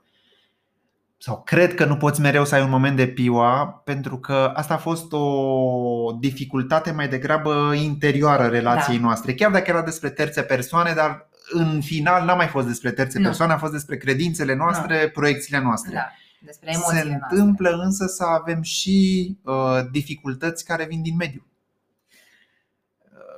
sau 1.18 1.42
cred 1.46 1.74
că 1.74 1.86
nu 1.86 1.96
poți 1.98 2.22
mereu 2.22 2.46
să 2.46 2.56
ai 2.56 2.62
un 2.64 2.70
moment 2.70 2.96
de 2.96 3.08
piua, 3.08 3.82
pentru 3.86 4.18
că 4.18 4.52
asta 4.56 4.74
a 4.74 4.78
fost 4.78 5.12
o 5.14 6.12
dificultate 6.20 6.92
mai 6.92 7.08
degrabă 7.08 7.74
interioară 7.76 8.48
relației 8.48 8.98
Da. 8.98 9.04
noastre. 9.04 9.34
Chiar 9.34 9.52
dacă 9.52 9.70
era 9.70 9.82
despre 9.82 10.10
terțe 10.10 10.42
persoane, 10.42 10.94
dar 10.94 11.30
în 11.52 11.82
final 11.82 12.26
n-a 12.26 12.34
mai 12.34 12.48
fost 12.48 12.68
despre 12.68 12.92
terțe 12.92 13.18
Nu. 13.20 13.26
persoane, 13.26 13.54
a 13.54 13.58
fost 13.58 13.72
despre 13.72 13.98
credințele 13.98 14.56
noastre, 14.56 15.10
proiecțiile 15.14 15.62
noastre. 15.62 15.92
Da, 15.94 16.08
despre 16.42 16.72
Se 16.72 16.78
emoțiile 16.78 17.18
noastre. 17.18 17.38
întâmplă 17.40 17.70
însă 17.84 18.06
să 18.08 18.24
avem 18.24 18.62
și 18.62 19.30
uh, 19.44 19.54
dificultăți 19.92 20.66
care 20.66 20.86
vin 20.90 21.02
din 21.02 21.16
mediu 21.16 21.46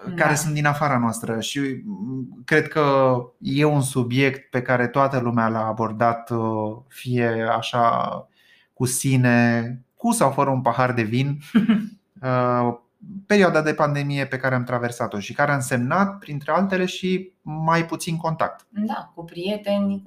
uh, 0.08 0.14
care 0.16 0.30
Da. 0.30 0.36
sunt 0.36 0.54
din 0.54 0.66
afara 0.66 0.98
noastră 0.98 1.40
și 1.40 1.60
mm, 1.86 2.42
cred 2.46 2.68
că 2.68 3.18
e 3.40 3.64
un 3.64 3.82
subiect 3.82 4.50
pe 4.50 4.62
care 4.62 4.88
toată 4.88 5.20
lumea 5.20 5.48
l-a 5.48 5.66
abordat 5.66 6.30
uh, 6.30 6.78
fie 6.88 7.48
așa 7.58 8.28
cu 8.74 8.86
sine, 8.86 9.82
cu 9.96 10.12
sau 10.12 10.32
fără 10.32 10.50
un 10.50 10.62
pahar 10.62 10.94
de 10.94 11.02
vin 11.04 11.38
uh, 12.22 12.78
perioada 13.28 13.62
de 13.62 13.74
pandemie 13.74 14.26
pe 14.26 14.38
care 14.38 14.56
am 14.56 14.64
traversat-o 14.64 15.20
și 15.20 15.34
care 15.34 15.52
a 15.52 15.56
însemnat, 15.56 16.18
printre 16.18 16.52
altele, 16.52 16.86
și 16.86 17.32
mai 17.42 17.86
puțin 17.86 18.18
contact. 18.18 18.68
Da, 18.70 19.12
cu 19.16 19.24
prieteni, 19.24 20.04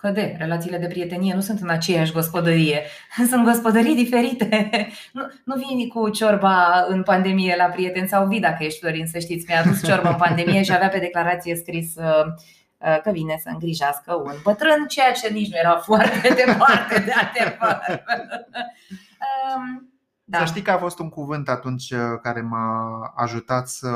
că, 0.00 0.06
că 0.06 0.12
de, 0.12 0.34
relațiile 0.38 0.78
de 0.78 0.86
prietenie 0.86 1.34
nu 1.34 1.40
sunt 1.40 1.60
în 1.60 1.68
aceeași 1.68 2.12
gospodărie, 2.12 2.82
sunt 3.30 3.44
gospodării 3.44 3.94
diferite. 3.94 4.68
Nu, 5.12 5.22
nu 5.44 5.54
vii 5.56 5.88
cu 5.88 6.08
ciorba 6.08 6.84
în 6.88 7.02
pandemie 7.02 7.54
la 7.58 7.64
prieteni 7.64 8.08
sau 8.08 8.26
vii 8.26 8.40
dacă 8.40 8.64
ești 8.64 8.78
Florin, 8.78 9.06
să 9.06 9.18
știți, 9.18 9.44
mi-a 9.48 9.60
adus 9.60 9.84
ciorba 9.84 10.08
în 10.08 10.16
pandemie 10.16 10.62
și 10.62 10.72
avea 10.72 10.88
pe 10.88 10.98
declarație 10.98 11.56
scris 11.56 11.94
uh, 11.96 12.24
uh, 12.78 13.00
că 13.02 13.10
vine 13.10 13.38
să 13.42 13.48
îngrijească 13.52 14.14
un 14.14 14.32
bătrân, 14.42 14.86
ceea 14.88 15.12
ce 15.12 15.28
nici 15.28 15.50
nu 15.50 15.56
era 15.56 15.76
foarte 15.76 16.28
departe 16.44 17.00
de 17.04 17.12
adevăr. 17.12 18.02
Um, 19.56 19.90
Da. 20.24 20.38
Da, 20.38 20.44
Să 20.44 20.44
știi 20.44 20.62
că 20.62 20.70
a 20.70 20.78
fost 20.78 20.98
un 20.98 21.08
cuvânt 21.08 21.48
atunci 21.48 21.90
uh, 21.90 21.98
care 22.22 22.40
m-a 22.40 23.00
ajutat 23.16 23.68
să 23.68 23.90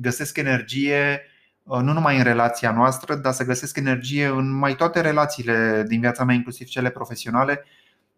găsesc 0.00 0.36
energie 0.36 1.20
uh, 1.24 1.37
nu 1.68 1.92
numai 1.92 2.16
în 2.16 2.22
relația 2.22 2.72
noastră, 2.72 3.14
dar 3.14 3.32
să 3.32 3.44
găsesc 3.44 3.76
energie 3.76 4.26
în 4.26 4.52
mai 4.52 4.74
toate 4.74 5.00
relațiile 5.00 5.84
din 5.88 6.00
viața 6.00 6.24
mea, 6.24 6.34
inclusiv 6.34 6.66
cele 6.66 6.90
profesionale. 6.90 7.64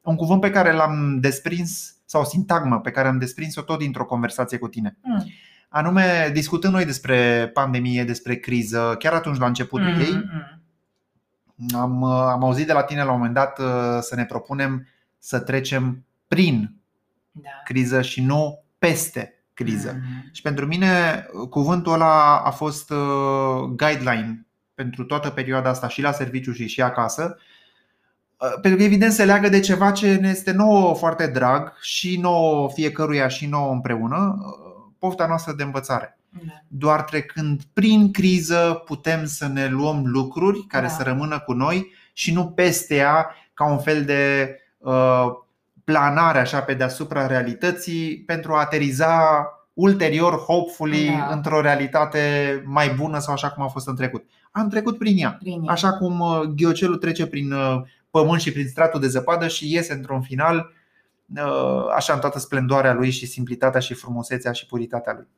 Un 0.00 0.16
cuvânt 0.16 0.40
pe 0.40 0.50
care 0.50 0.72
l-am 0.72 1.18
desprins, 1.20 1.94
sau 2.04 2.20
o 2.20 2.24
sintagmă 2.24 2.80
pe 2.80 2.90
care 2.90 3.08
am 3.08 3.18
desprins-o 3.18 3.62
tot 3.62 3.78
dintr-o 3.78 4.04
conversație 4.04 4.58
cu 4.58 4.68
tine. 4.68 4.96
Mm. 5.00 5.24
Anume, 5.68 6.30
discutând 6.32 6.72
noi 6.72 6.84
despre 6.84 7.50
pandemie, 7.54 8.04
despre 8.04 8.36
criză, 8.36 8.96
chiar 8.98 9.12
atunci 9.12 9.38
la 9.38 9.46
începutul 9.46 9.86
Mm, 9.86 10.00
ei, 10.00 10.28
mm. 11.54 11.78
am, 11.78 12.00
uh, 12.00 12.10
am 12.10 12.44
auzit 12.44 12.66
de 12.66 12.72
la 12.72 12.82
tine 12.82 13.02
la 13.02 13.10
un 13.10 13.16
moment 13.16 13.34
dat 13.34 13.58
uh, 13.58 13.98
să 14.00 14.14
ne 14.14 14.24
propunem 14.24 14.86
să 15.18 15.40
trecem 15.40 16.04
prin 16.28 16.74
Da. 17.32 17.48
criză 17.64 18.02
și 18.02 18.22
nu 18.22 18.62
peste 18.78 19.39
criză. 19.64 19.92
Mm. 19.94 20.28
Și 20.32 20.42
pentru 20.42 20.66
mine 20.66 21.26
cuvântul 21.50 21.92
ăla 21.92 22.38
a 22.44 22.50
fost 22.50 22.90
uh, 22.90 23.62
guideline 23.76 24.46
pentru 24.74 25.04
toată 25.04 25.30
perioada 25.30 25.68
asta 25.70 25.88
și 25.88 26.02
la 26.02 26.12
serviciu 26.12 26.52
și 26.52 26.66
și 26.66 26.82
acasă. 26.82 27.36
Uh, 28.36 28.52
Pentru 28.60 28.78
că 28.78 28.84
evident 28.84 29.12
se 29.12 29.24
leagă 29.24 29.48
de 29.48 29.60
ceva 29.60 29.90
ce 29.90 30.14
ne 30.14 30.28
este 30.28 30.52
nouă 30.52 30.94
foarte 30.94 31.26
drag 31.26 31.72
și 31.80 32.18
nouă 32.20 32.70
fiecăruia 32.70 33.28
și 33.28 33.46
nouă 33.46 33.72
împreună, 33.72 34.36
uh, 34.38 34.92
pofta 34.98 35.26
noastră 35.26 35.52
de 35.52 35.62
învățare. 35.62 36.18
Da. 36.46 36.52
Doar 36.68 37.02
trecând 37.02 37.62
prin 37.72 38.12
criză 38.12 38.82
putem 38.84 39.24
să 39.24 39.46
ne 39.46 39.68
luăm 39.68 40.02
lucruri 40.06 40.66
care 40.66 40.86
Da. 40.86 40.92
să 40.92 41.02
rămână 41.02 41.38
cu 41.40 41.52
noi 41.52 41.92
și 42.12 42.32
nu 42.32 42.46
peste 42.46 42.94
ea 42.94 43.34
ca 43.54 43.70
un 43.70 43.78
fel 43.78 44.04
de 44.04 44.54
uh, 44.78 45.26
planare 45.90 46.38
așa 46.38 46.60
pe 46.60 46.74
deasupra 46.74 47.26
realității 47.26 48.22
pentru 48.26 48.52
a 48.52 48.60
ateriza 48.60 49.44
ulterior, 49.72 50.34
hopefully, 50.34 51.06
Da. 51.06 51.34
într-o 51.34 51.60
realitate 51.60 52.22
mai 52.66 52.88
bună 52.88 53.18
sau 53.18 53.34
așa 53.34 53.50
cum 53.50 53.62
a 53.62 53.68
fost 53.68 53.88
în 53.88 53.96
trecut. 53.96 54.24
Am 54.50 54.68
trecut 54.68 54.98
prin 54.98 55.18
ea. 55.18 55.36
Prin 55.38 55.62
ea. 55.62 55.72
Așa 55.72 55.92
cum 55.92 56.20
uh, 56.20 56.40
ghiocelul 56.40 56.96
trece 56.96 57.26
prin 57.26 57.52
uh, 57.52 57.80
pământ 58.10 58.40
și 58.40 58.52
prin 58.52 58.68
stratul 58.68 59.00
de 59.00 59.06
zăpadă 59.06 59.48
și 59.48 59.72
iese 59.74 59.92
într-un 59.92 60.22
final 60.22 60.72
uh, 61.36 61.86
așa 61.94 62.12
în 62.12 62.20
toată 62.20 62.38
splendoarea 62.38 62.92
lui 62.92 63.10
și 63.10 63.26
simplitatea 63.26 63.80
și 63.80 63.94
frumusețea 63.94 64.52
și 64.52 64.66
puritatea 64.66 65.12
lui. 65.16 65.28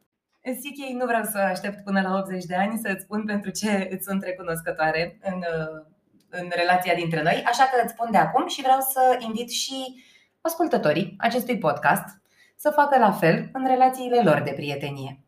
Zic 0.61 0.77
nu 0.99 1.07
vreau 1.07 1.25
să 1.25 1.39
aștept 1.39 1.85
până 1.85 2.01
la 2.01 2.19
80 2.19 2.45
de 2.45 2.55
ani 2.55 2.81
să-ți 2.83 3.03
spun 3.03 3.25
pentru 3.25 3.51
ce 3.51 3.89
îți 3.91 4.05
sunt 4.05 4.23
recunoscătoare 4.23 5.19
în, 5.23 5.39
uh, 5.39 5.85
în 6.29 6.51
relația 6.55 6.95
dintre 6.95 7.23
noi, 7.23 7.43
așa 7.47 7.65
că 7.65 7.81
îți 7.85 7.93
spun 7.93 8.09
de 8.11 8.19
acum 8.19 8.49
și 8.49 8.63
vreau 8.63 8.81
să 8.81 9.17
invit 9.19 9.51
și 9.51 10.05
ascultătorii 10.43 11.14
acestui 11.18 11.59
podcast 11.59 12.20
să 12.57 12.70
facă 12.70 12.99
la 12.99 13.12
fel 13.12 13.51
în 13.53 13.66
relațiile 13.66 14.22
lor 14.24 14.43
de 14.45 14.51
prietenie. 14.51 15.20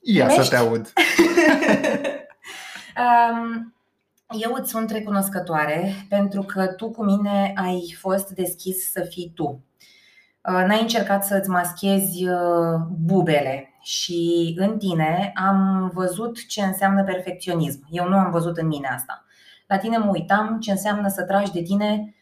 Ia 0.00 0.26
Primești? 0.26 0.50
să 0.50 0.56
te 0.56 0.62
aud. 0.62 0.92
Um, 2.96 3.74
Eu 4.40 4.52
îți 4.52 4.70
sunt 4.70 4.90
recunoscătoare 4.90 5.94
pentru 6.08 6.42
că 6.42 6.66
tu 6.66 6.90
cu 6.90 7.04
mine 7.04 7.52
ai 7.56 7.96
fost 8.00 8.28
deschis 8.28 8.90
să 8.90 9.00
fii 9.08 9.32
tu. 9.34 9.64
Uh, 10.48 10.64
N-ai 10.66 10.80
încercat 10.80 11.24
să-ți 11.24 11.48
maschezi 11.48 12.28
uh, 12.28 12.80
bubele 13.04 13.74
și 13.82 14.54
în 14.58 14.78
tine 14.78 15.32
am 15.34 15.90
văzut 15.94 16.46
ce 16.46 16.62
înseamnă 16.62 17.04
perfecționism. 17.04 17.86
Eu 17.90 18.08
nu 18.08 18.16
am 18.16 18.30
văzut 18.30 18.56
în 18.56 18.66
mine 18.66 18.88
asta. 18.88 19.24
La 19.66 19.78
tine 19.78 19.98
mă 19.98 20.10
uitam 20.10 20.58
ce 20.60 20.70
înseamnă 20.70 21.08
să 21.08 21.22
tragi 21.22 21.52
de 21.52 21.62
tine 21.62 22.14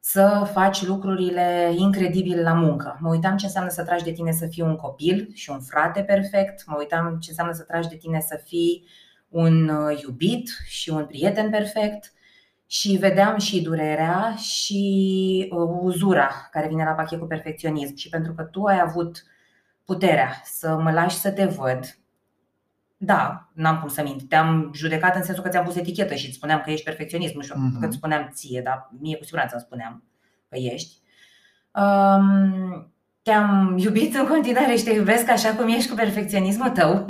să 0.00 0.48
faci 0.52 0.86
lucrurile 0.86 1.72
incredibil 1.76 2.42
la 2.42 2.52
muncă. 2.52 2.98
Mă 3.00 3.08
uitam 3.08 3.36
ce 3.36 3.44
înseamnă 3.44 3.70
să 3.70 3.84
tragi 3.84 4.04
de 4.04 4.12
tine 4.12 4.32
să 4.32 4.46
fii 4.46 4.62
un 4.62 4.76
copil 4.76 5.30
și 5.34 5.50
un 5.50 5.60
frate 5.60 6.02
perfect. 6.02 6.66
Mă 6.66 6.76
uitam 6.78 7.18
ce 7.20 7.30
înseamnă 7.30 7.52
să 7.52 7.62
tragi 7.62 7.88
de 7.88 7.96
tine 7.96 8.20
să 8.20 8.40
fii 8.44 8.86
un 9.28 9.68
uh, 9.68 10.02
iubit 10.02 10.48
și 10.66 10.90
un 10.90 11.06
prieten 11.06 11.50
perfect 11.50 12.12
și 12.66 12.96
vedeam 12.96 13.38
și 13.38 13.62
durerea 13.62 14.34
și 14.36 15.48
uh, 15.50 15.78
uzura 15.80 16.30
care 16.50 16.68
vine 16.68 16.84
la 16.84 16.90
pachet 16.90 17.18
cu 17.18 17.26
perfecționism. 17.26 17.96
Și 17.96 18.08
pentru 18.08 18.32
că 18.32 18.42
tu 18.42 18.64
ai 18.64 18.80
avut 18.80 19.24
puterea 19.84 20.40
să 20.44 20.76
mă 20.76 20.92
lași 20.92 21.16
să 21.16 21.30
te 21.30 21.44
văd, 21.44 21.97
da, 23.00 23.48
n-am 23.52 23.78
cum 23.80 23.88
să 23.88 24.02
mint. 24.02 24.28
Te-am 24.28 24.70
judecat 24.74 25.16
în 25.16 25.22
sensul 25.22 25.42
că 25.42 25.48
ți-am 25.48 25.64
pus 25.64 25.76
etichetă 25.76 26.14
și 26.14 26.26
îți 26.26 26.34
spuneam 26.36 26.60
că 26.64 26.70
ești 26.70 26.84
perfecționist. 26.84 27.34
Nu 27.34 27.42
știu 27.42 27.54
Mhm. 27.58 27.80
că 27.80 27.86
îți 27.86 27.96
spuneam 27.96 28.28
ție, 28.32 28.60
dar 28.64 28.90
mie 29.00 29.16
cu 29.16 29.24
siguranță 29.24 29.54
îmi 29.54 29.64
spuneam 29.66 30.04
că 30.48 30.56
ești. 30.58 30.96
Um, 31.72 32.92
te-am 33.22 33.76
iubit 33.78 34.14
în 34.14 34.26
continuare 34.26 34.76
și 34.76 34.84
te 34.84 34.92
iubesc 34.92 35.30
așa 35.30 35.54
cum 35.54 35.68
ești 35.68 35.88
cu 35.88 35.94
perfecționismul 35.94 36.68
tău 36.70 37.04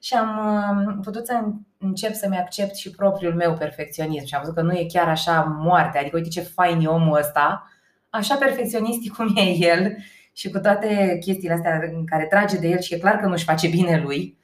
și 0.00 0.14
am 0.14 0.56
uh, 0.88 0.98
putut 1.02 1.26
să 1.26 1.40
încep 1.78 2.14
să-mi 2.14 2.38
accept 2.38 2.76
și 2.76 2.90
propriul 2.90 3.34
meu 3.34 3.54
perfecționism 3.54 4.26
și 4.26 4.34
am 4.34 4.40
văzut 4.40 4.56
că 4.56 4.62
nu 4.62 4.72
e 4.72 4.86
chiar 4.92 5.08
așa 5.08 5.40
moarte, 5.58 5.98
adică 5.98 6.16
uite 6.16 6.28
ce 6.28 6.40
fain 6.40 6.80
e 6.80 6.86
omul 6.86 7.18
ăsta, 7.18 7.70
așa 8.10 8.34
perfecționist 8.34 9.12
cum 9.16 9.36
e 9.36 9.40
el 9.56 9.96
și 10.32 10.50
cu 10.50 10.58
toate 10.58 11.16
chestiile 11.20 11.54
astea 11.54 11.80
în 11.94 12.06
care 12.06 12.24
trage 12.24 12.58
de 12.58 12.68
el 12.68 12.78
și 12.80 12.94
e 12.94 12.98
clar 12.98 13.16
că 13.16 13.26
nu-și 13.26 13.44
face 13.44 13.68
bine 13.68 14.00
lui, 14.04 14.38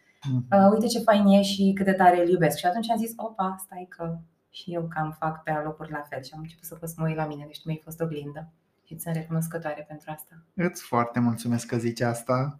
uh, 0.50 0.70
uite 0.72 0.86
ce 0.86 0.98
fain 0.98 1.26
e 1.26 1.42
și 1.42 1.72
cât 1.74 1.84
de 1.84 1.92
tare 1.92 2.20
îl 2.20 2.28
iubesc. 2.28 2.58
Și 2.58 2.66
atunci 2.66 2.90
am 2.90 2.98
zis, 2.98 3.12
opa, 3.16 3.56
stai 3.64 3.86
că 3.88 4.18
și 4.50 4.72
eu 4.74 4.88
cam 4.94 5.16
fac 5.18 5.42
pe 5.42 5.50
alocuri 5.50 5.90
la 5.90 6.06
fel 6.08 6.22
și 6.22 6.30
am 6.34 6.40
început 6.40 6.64
să 6.64 6.74
pot 6.74 6.88
să 6.88 6.94
mă 6.98 7.06
uit 7.06 7.16
la 7.16 7.26
mine, 7.26 7.44
deci 7.46 7.60
tu 7.60 7.68
mi-ai 7.68 7.80
fost 7.84 8.00
oglindă 8.00 8.52
și 8.84 8.98
sunt 8.98 9.14
recunoscătoare 9.14 9.84
pentru 9.88 10.10
asta. 10.10 10.42
Îți 10.54 10.82
foarte 10.82 11.20
mulțumesc 11.20 11.66
că 11.66 11.76
zici 11.76 12.00
asta. 12.00 12.58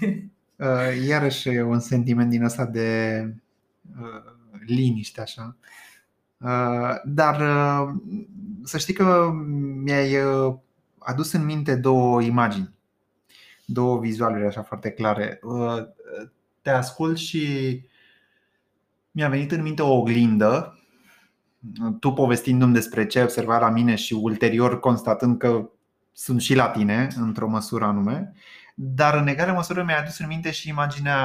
Uh, 0.56 1.06
iarăși 1.06 1.48
un 1.48 1.80
sentiment 1.80 2.30
din 2.30 2.44
ăsta 2.44 2.66
de 2.66 3.20
uh, 4.00 4.32
liniște 4.66 5.20
așa. 5.20 5.56
Uh, 6.36 6.94
dar 7.04 7.42
să 8.62 8.78
știi 8.78 8.94
că 8.94 9.30
mi-ai 9.82 10.16
adus 10.98 11.32
în 11.32 11.44
minte 11.44 11.76
două 11.76 12.22
imagini, 12.22 12.74
două 13.66 13.98
vizualuri 13.98 14.46
așa 14.46 14.62
foarte 14.62 14.90
clare. 14.90 15.40
Te 16.64 16.70
ascult 16.70 17.16
și 17.16 17.80
mi-a 19.10 19.28
venit 19.28 19.52
în 19.52 19.62
minte 19.62 19.82
o 19.82 19.96
oglindă 19.96 20.78
tu 22.00 22.12
povestindu-mi 22.12 22.72
despre 22.72 23.06
ce 23.06 23.18
ai 23.18 23.24
observat 23.24 23.60
la 23.60 23.70
mine 23.70 23.94
și 23.94 24.14
ulterior 24.14 24.80
constatând 24.80 25.38
că 25.38 25.68
sunt 26.12 26.40
și 26.40 26.54
la 26.54 26.68
tine, 26.68 27.08
într-o 27.16 27.48
măsură 27.48 27.84
anume, 27.84 28.32
dar 28.74 29.14
în 29.14 29.26
egală 29.26 29.52
măsură 29.52 29.82
mi-a 29.82 29.98
adus 29.98 30.18
în 30.18 30.26
minte 30.26 30.50
și 30.50 30.68
imaginea 30.68 31.18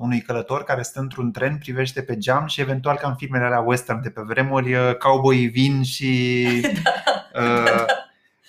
unui 0.00 0.20
călător 0.20 0.64
care 0.64 0.82
stă 0.82 1.00
într-un 1.00 1.32
tren, 1.32 1.58
privește 1.58 2.02
pe 2.02 2.16
geam 2.16 2.46
și 2.46 2.60
eventual 2.60 2.96
ca 2.96 3.08
în 3.08 3.14
filmele 3.14 3.44
alea 3.44 3.60
western 3.60 4.02
de 4.02 4.10
pe 4.10 4.20
vremuri, 4.20 4.74
uh, 4.74 4.96
cowboy 4.96 5.46
vin 5.46 5.82
și 5.82 6.46
da. 7.32 7.42
uh, 7.42 7.84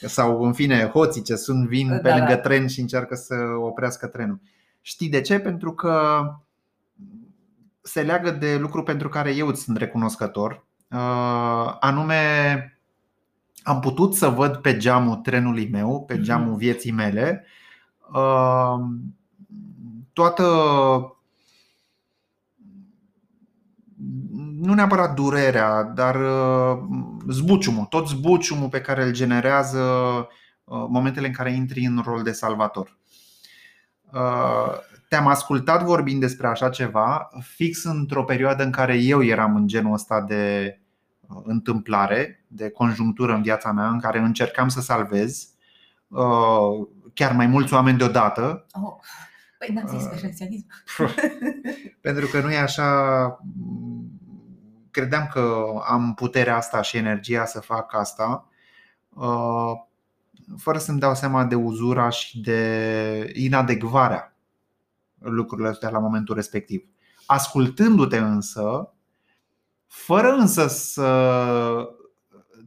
sau 0.08 0.44
în 0.44 0.54
fine 0.54 0.86
hoții 0.86 1.22
ce 1.22 1.36
sunt 1.36 1.68
vin 1.68 1.88
da, 1.88 1.98
pe 1.98 2.10
lângă 2.10 2.34
da. 2.34 2.38
tren 2.38 2.68
și 2.68 2.80
încearcă 2.80 3.16
să 3.16 3.36
oprească 3.62 4.08
trenul. 4.08 4.42
Știi 4.86 5.10
de 5.10 5.22
ce? 5.22 5.40
Pentru 5.40 5.74
că 5.74 6.24
se 7.82 8.02
leagă 8.02 8.32
de 8.32 8.58
lucru 8.58 8.84
pentru 8.84 9.10
care 9.10 9.36
eu 9.36 9.48
îți 9.48 9.62
sunt 9.62 9.78
recunoscător 9.78 10.66
Uh, 10.94 11.76
anume 11.80 12.80
am 13.64 13.80
putut 13.80 14.16
să 14.16 14.28
văd 14.28 14.56
pe 14.56 14.78
geamul 14.78 15.16
trenului 15.16 15.70
meu, 15.72 16.04
pe 16.08 16.14
mhm. 16.14 16.24
geamul 16.24 16.56
vieții 16.56 16.92
mele, 16.92 17.46
uh, 18.14 18.76
toată 20.14 20.44
nu 24.60 24.74
neapărat 24.74 25.16
durerea, 25.16 25.84
dar 25.84 26.16
uh, 26.16 26.84
zbuciumul, 27.30 27.86
tot 27.86 28.08
zbuciumul 28.08 28.70
pe 28.70 28.82
care 28.82 29.04
îl 29.04 29.12
generează 29.12 29.82
momentele 30.66 31.28
în 31.28 31.34
care 31.34 31.54
intri 31.54 31.86
în 31.86 32.02
rol 32.06 32.24
de 32.24 32.32
salvator. 32.32 32.98
Te-am 35.10 35.28
ascultat 35.28 35.84
vorbind 35.84 36.20
despre 36.20 36.48
așa 36.48 36.70
ceva, 36.70 37.30
fix 37.42 37.84
într-o 37.84 38.24
perioadă 38.24 38.64
în 38.64 38.72
care 38.72 38.96
eu 38.96 39.24
eram 39.24 39.56
în 39.56 39.68
genul 39.68 39.94
ăsta 39.94 40.22
de 40.22 40.78
întâmplare, 41.44 42.46
de 42.48 42.70
conjunctură 42.70 43.34
în 43.34 43.42
viața 43.42 43.72
mea 43.72 43.88
în 43.88 44.00
care 44.00 44.20
încercam 44.20 44.68
să 44.68 44.82
salvez 44.82 45.50
uh, 46.08 46.88
chiar 47.14 47.32
mai 47.32 47.48
mulți 47.48 47.74
oameni 47.74 47.98
deodată. 47.98 48.66
Oh. 48.72 48.94
Păi 49.58 49.76
n-am 49.76 49.88
zis 49.88 50.04
uh, 50.04 50.10
perfecționism. 50.10 50.66
Pentru 52.02 52.28
că 52.28 52.42
nu 52.42 52.52
e 52.52 52.58
așa. 52.58 53.40
Credeam 54.92 55.30
că 55.32 55.64
am 55.88 56.14
puterea 56.14 56.56
asta 56.56 56.82
și 56.82 56.98
energia 56.98 57.46
să 57.46 57.60
fac 57.60 57.96
asta, 57.96 58.48
uh, 59.10 59.72
fără 60.58 60.78
să-mi 60.78 61.00
dau 61.00 61.16
seama 61.16 61.46
de 61.46 61.56
uzura 61.56 62.10
și 62.10 62.40
de 62.40 63.32
inadecvarea 63.34 64.38
lucrurilor 65.20 65.72
astea 65.72 65.90
la 65.90 66.00
momentul 66.00 66.36
respectiv. 66.36 66.84
Ascultându-te 67.26 68.18
însă, 68.18 68.94
fără 69.88 70.32
însă 70.32 70.68
să 70.68 71.10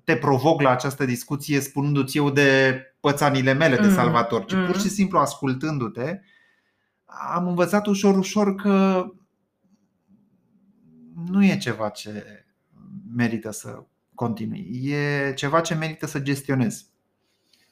te 0.05 0.17
provoc 0.17 0.61
la 0.61 0.71
această 0.71 1.05
discuție 1.05 1.61
spunându-ți 1.61 2.17
eu 2.17 2.31
de 2.31 2.81
pățanile 3.01 3.53
mele 3.53 3.77
de 3.77 3.87
mm. 3.87 3.95
salvator, 3.95 4.45
ci 4.45 4.55
pur 4.55 4.77
și 4.77 4.85
mm. 4.85 4.91
simplu 4.91 5.19
ascultându-te, 5.19 6.21
am 7.33 7.47
învățat 7.49 7.87
ușor, 7.87 8.17
ușor 8.17 8.55
că 8.55 9.07
nu 11.31 11.45
e 11.45 11.57
ceva 11.57 11.89
ce 11.89 12.45
merită 13.15 13.51
să 13.51 13.85
continui. 14.15 14.81
E 14.83 15.33
ceva 15.35 15.61
ce 15.61 15.75
merită 15.75 16.07
să 16.07 16.21
gestionez. 16.21 16.87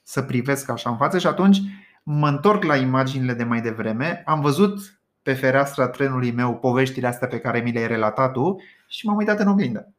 Să 0.07 0.23
privesc 0.23 0.69
așa 0.69 0.91
în 0.91 0.97
față 0.97 1.19
și 1.19 1.27
atunci 1.27 1.61
mă 2.03 2.29
întorc 2.29 2.63
la 2.63 2.77
imaginile 2.77 3.35
de 3.35 3.45
mai 3.45 3.61
devreme. 3.61 4.23
Am 4.27 4.41
văzut 4.41 4.99
pe 5.23 5.33
fereastra 5.33 5.89
trenului 5.89 6.31
meu 6.31 6.57
poveștile 6.57 7.07
astea 7.07 7.29
pe 7.29 7.41
care 7.41 7.61
mi 7.61 7.73
le-ai 7.73 7.87
relatat 7.87 8.33
tu 8.33 8.57
și 8.89 9.07
m-am 9.07 9.17
uitat 9.17 9.41
în 9.41 9.49
oglindă. 9.49 9.93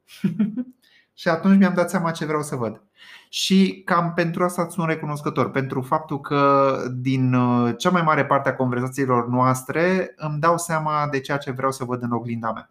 și 1.14 1.28
atunci 1.28 1.58
mi-am 1.58 1.74
dat 1.74 1.89
seama 1.89 2.12
ce 2.12 2.26
vreau 2.26 2.41
să 2.41 2.56
văd. 2.56 2.82
Și 3.30 3.82
cam 3.86 4.14
pentru 4.14 4.43
asta 4.43 4.70
sunt 4.70 4.88
recunoscător, 4.88 5.51
pentru 5.51 5.82
faptul 5.82 6.22
că 6.22 6.76
din 6.95 7.34
uh, 7.34 7.74
cea 7.78 7.89
mai 7.89 8.01
mare 8.01 8.26
parte 8.26 8.49
a 8.49 8.56
conversațiilor 8.56 9.28
noastre 9.28 10.14
îmi 10.16 10.39
dau 10.39 10.58
seama 10.58 11.08
de 11.12 11.20
ceea 11.20 11.38
ce 11.38 11.51
vreau 11.51 11.72
să 11.72 11.84
văd 11.84 12.01
în 12.01 12.12
oglinda 12.12 12.51
mea. 12.51 12.70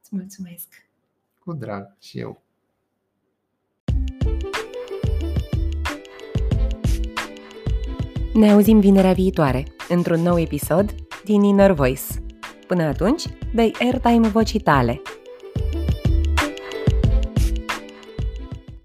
Îți 0.00 0.10
mulțumesc! 0.12 0.68
Cu 1.38 1.52
drag 1.52 1.96
și 2.00 2.18
eu. 2.18 2.42
Ne 8.38 8.50
auzim 8.50 8.80
vinerea 8.80 9.12
viitoare, 9.12 9.64
într-un 9.88 10.20
nou 10.20 10.38
episod 10.38 10.94
din 11.24 11.42
Inner 11.42 11.72
Voice. 11.72 12.02
Până 12.66 12.82
atunci, 12.82 13.22
dai 13.54 13.74
airtime 13.80 14.28
vocii 14.28 14.60
tale– 14.60 15.00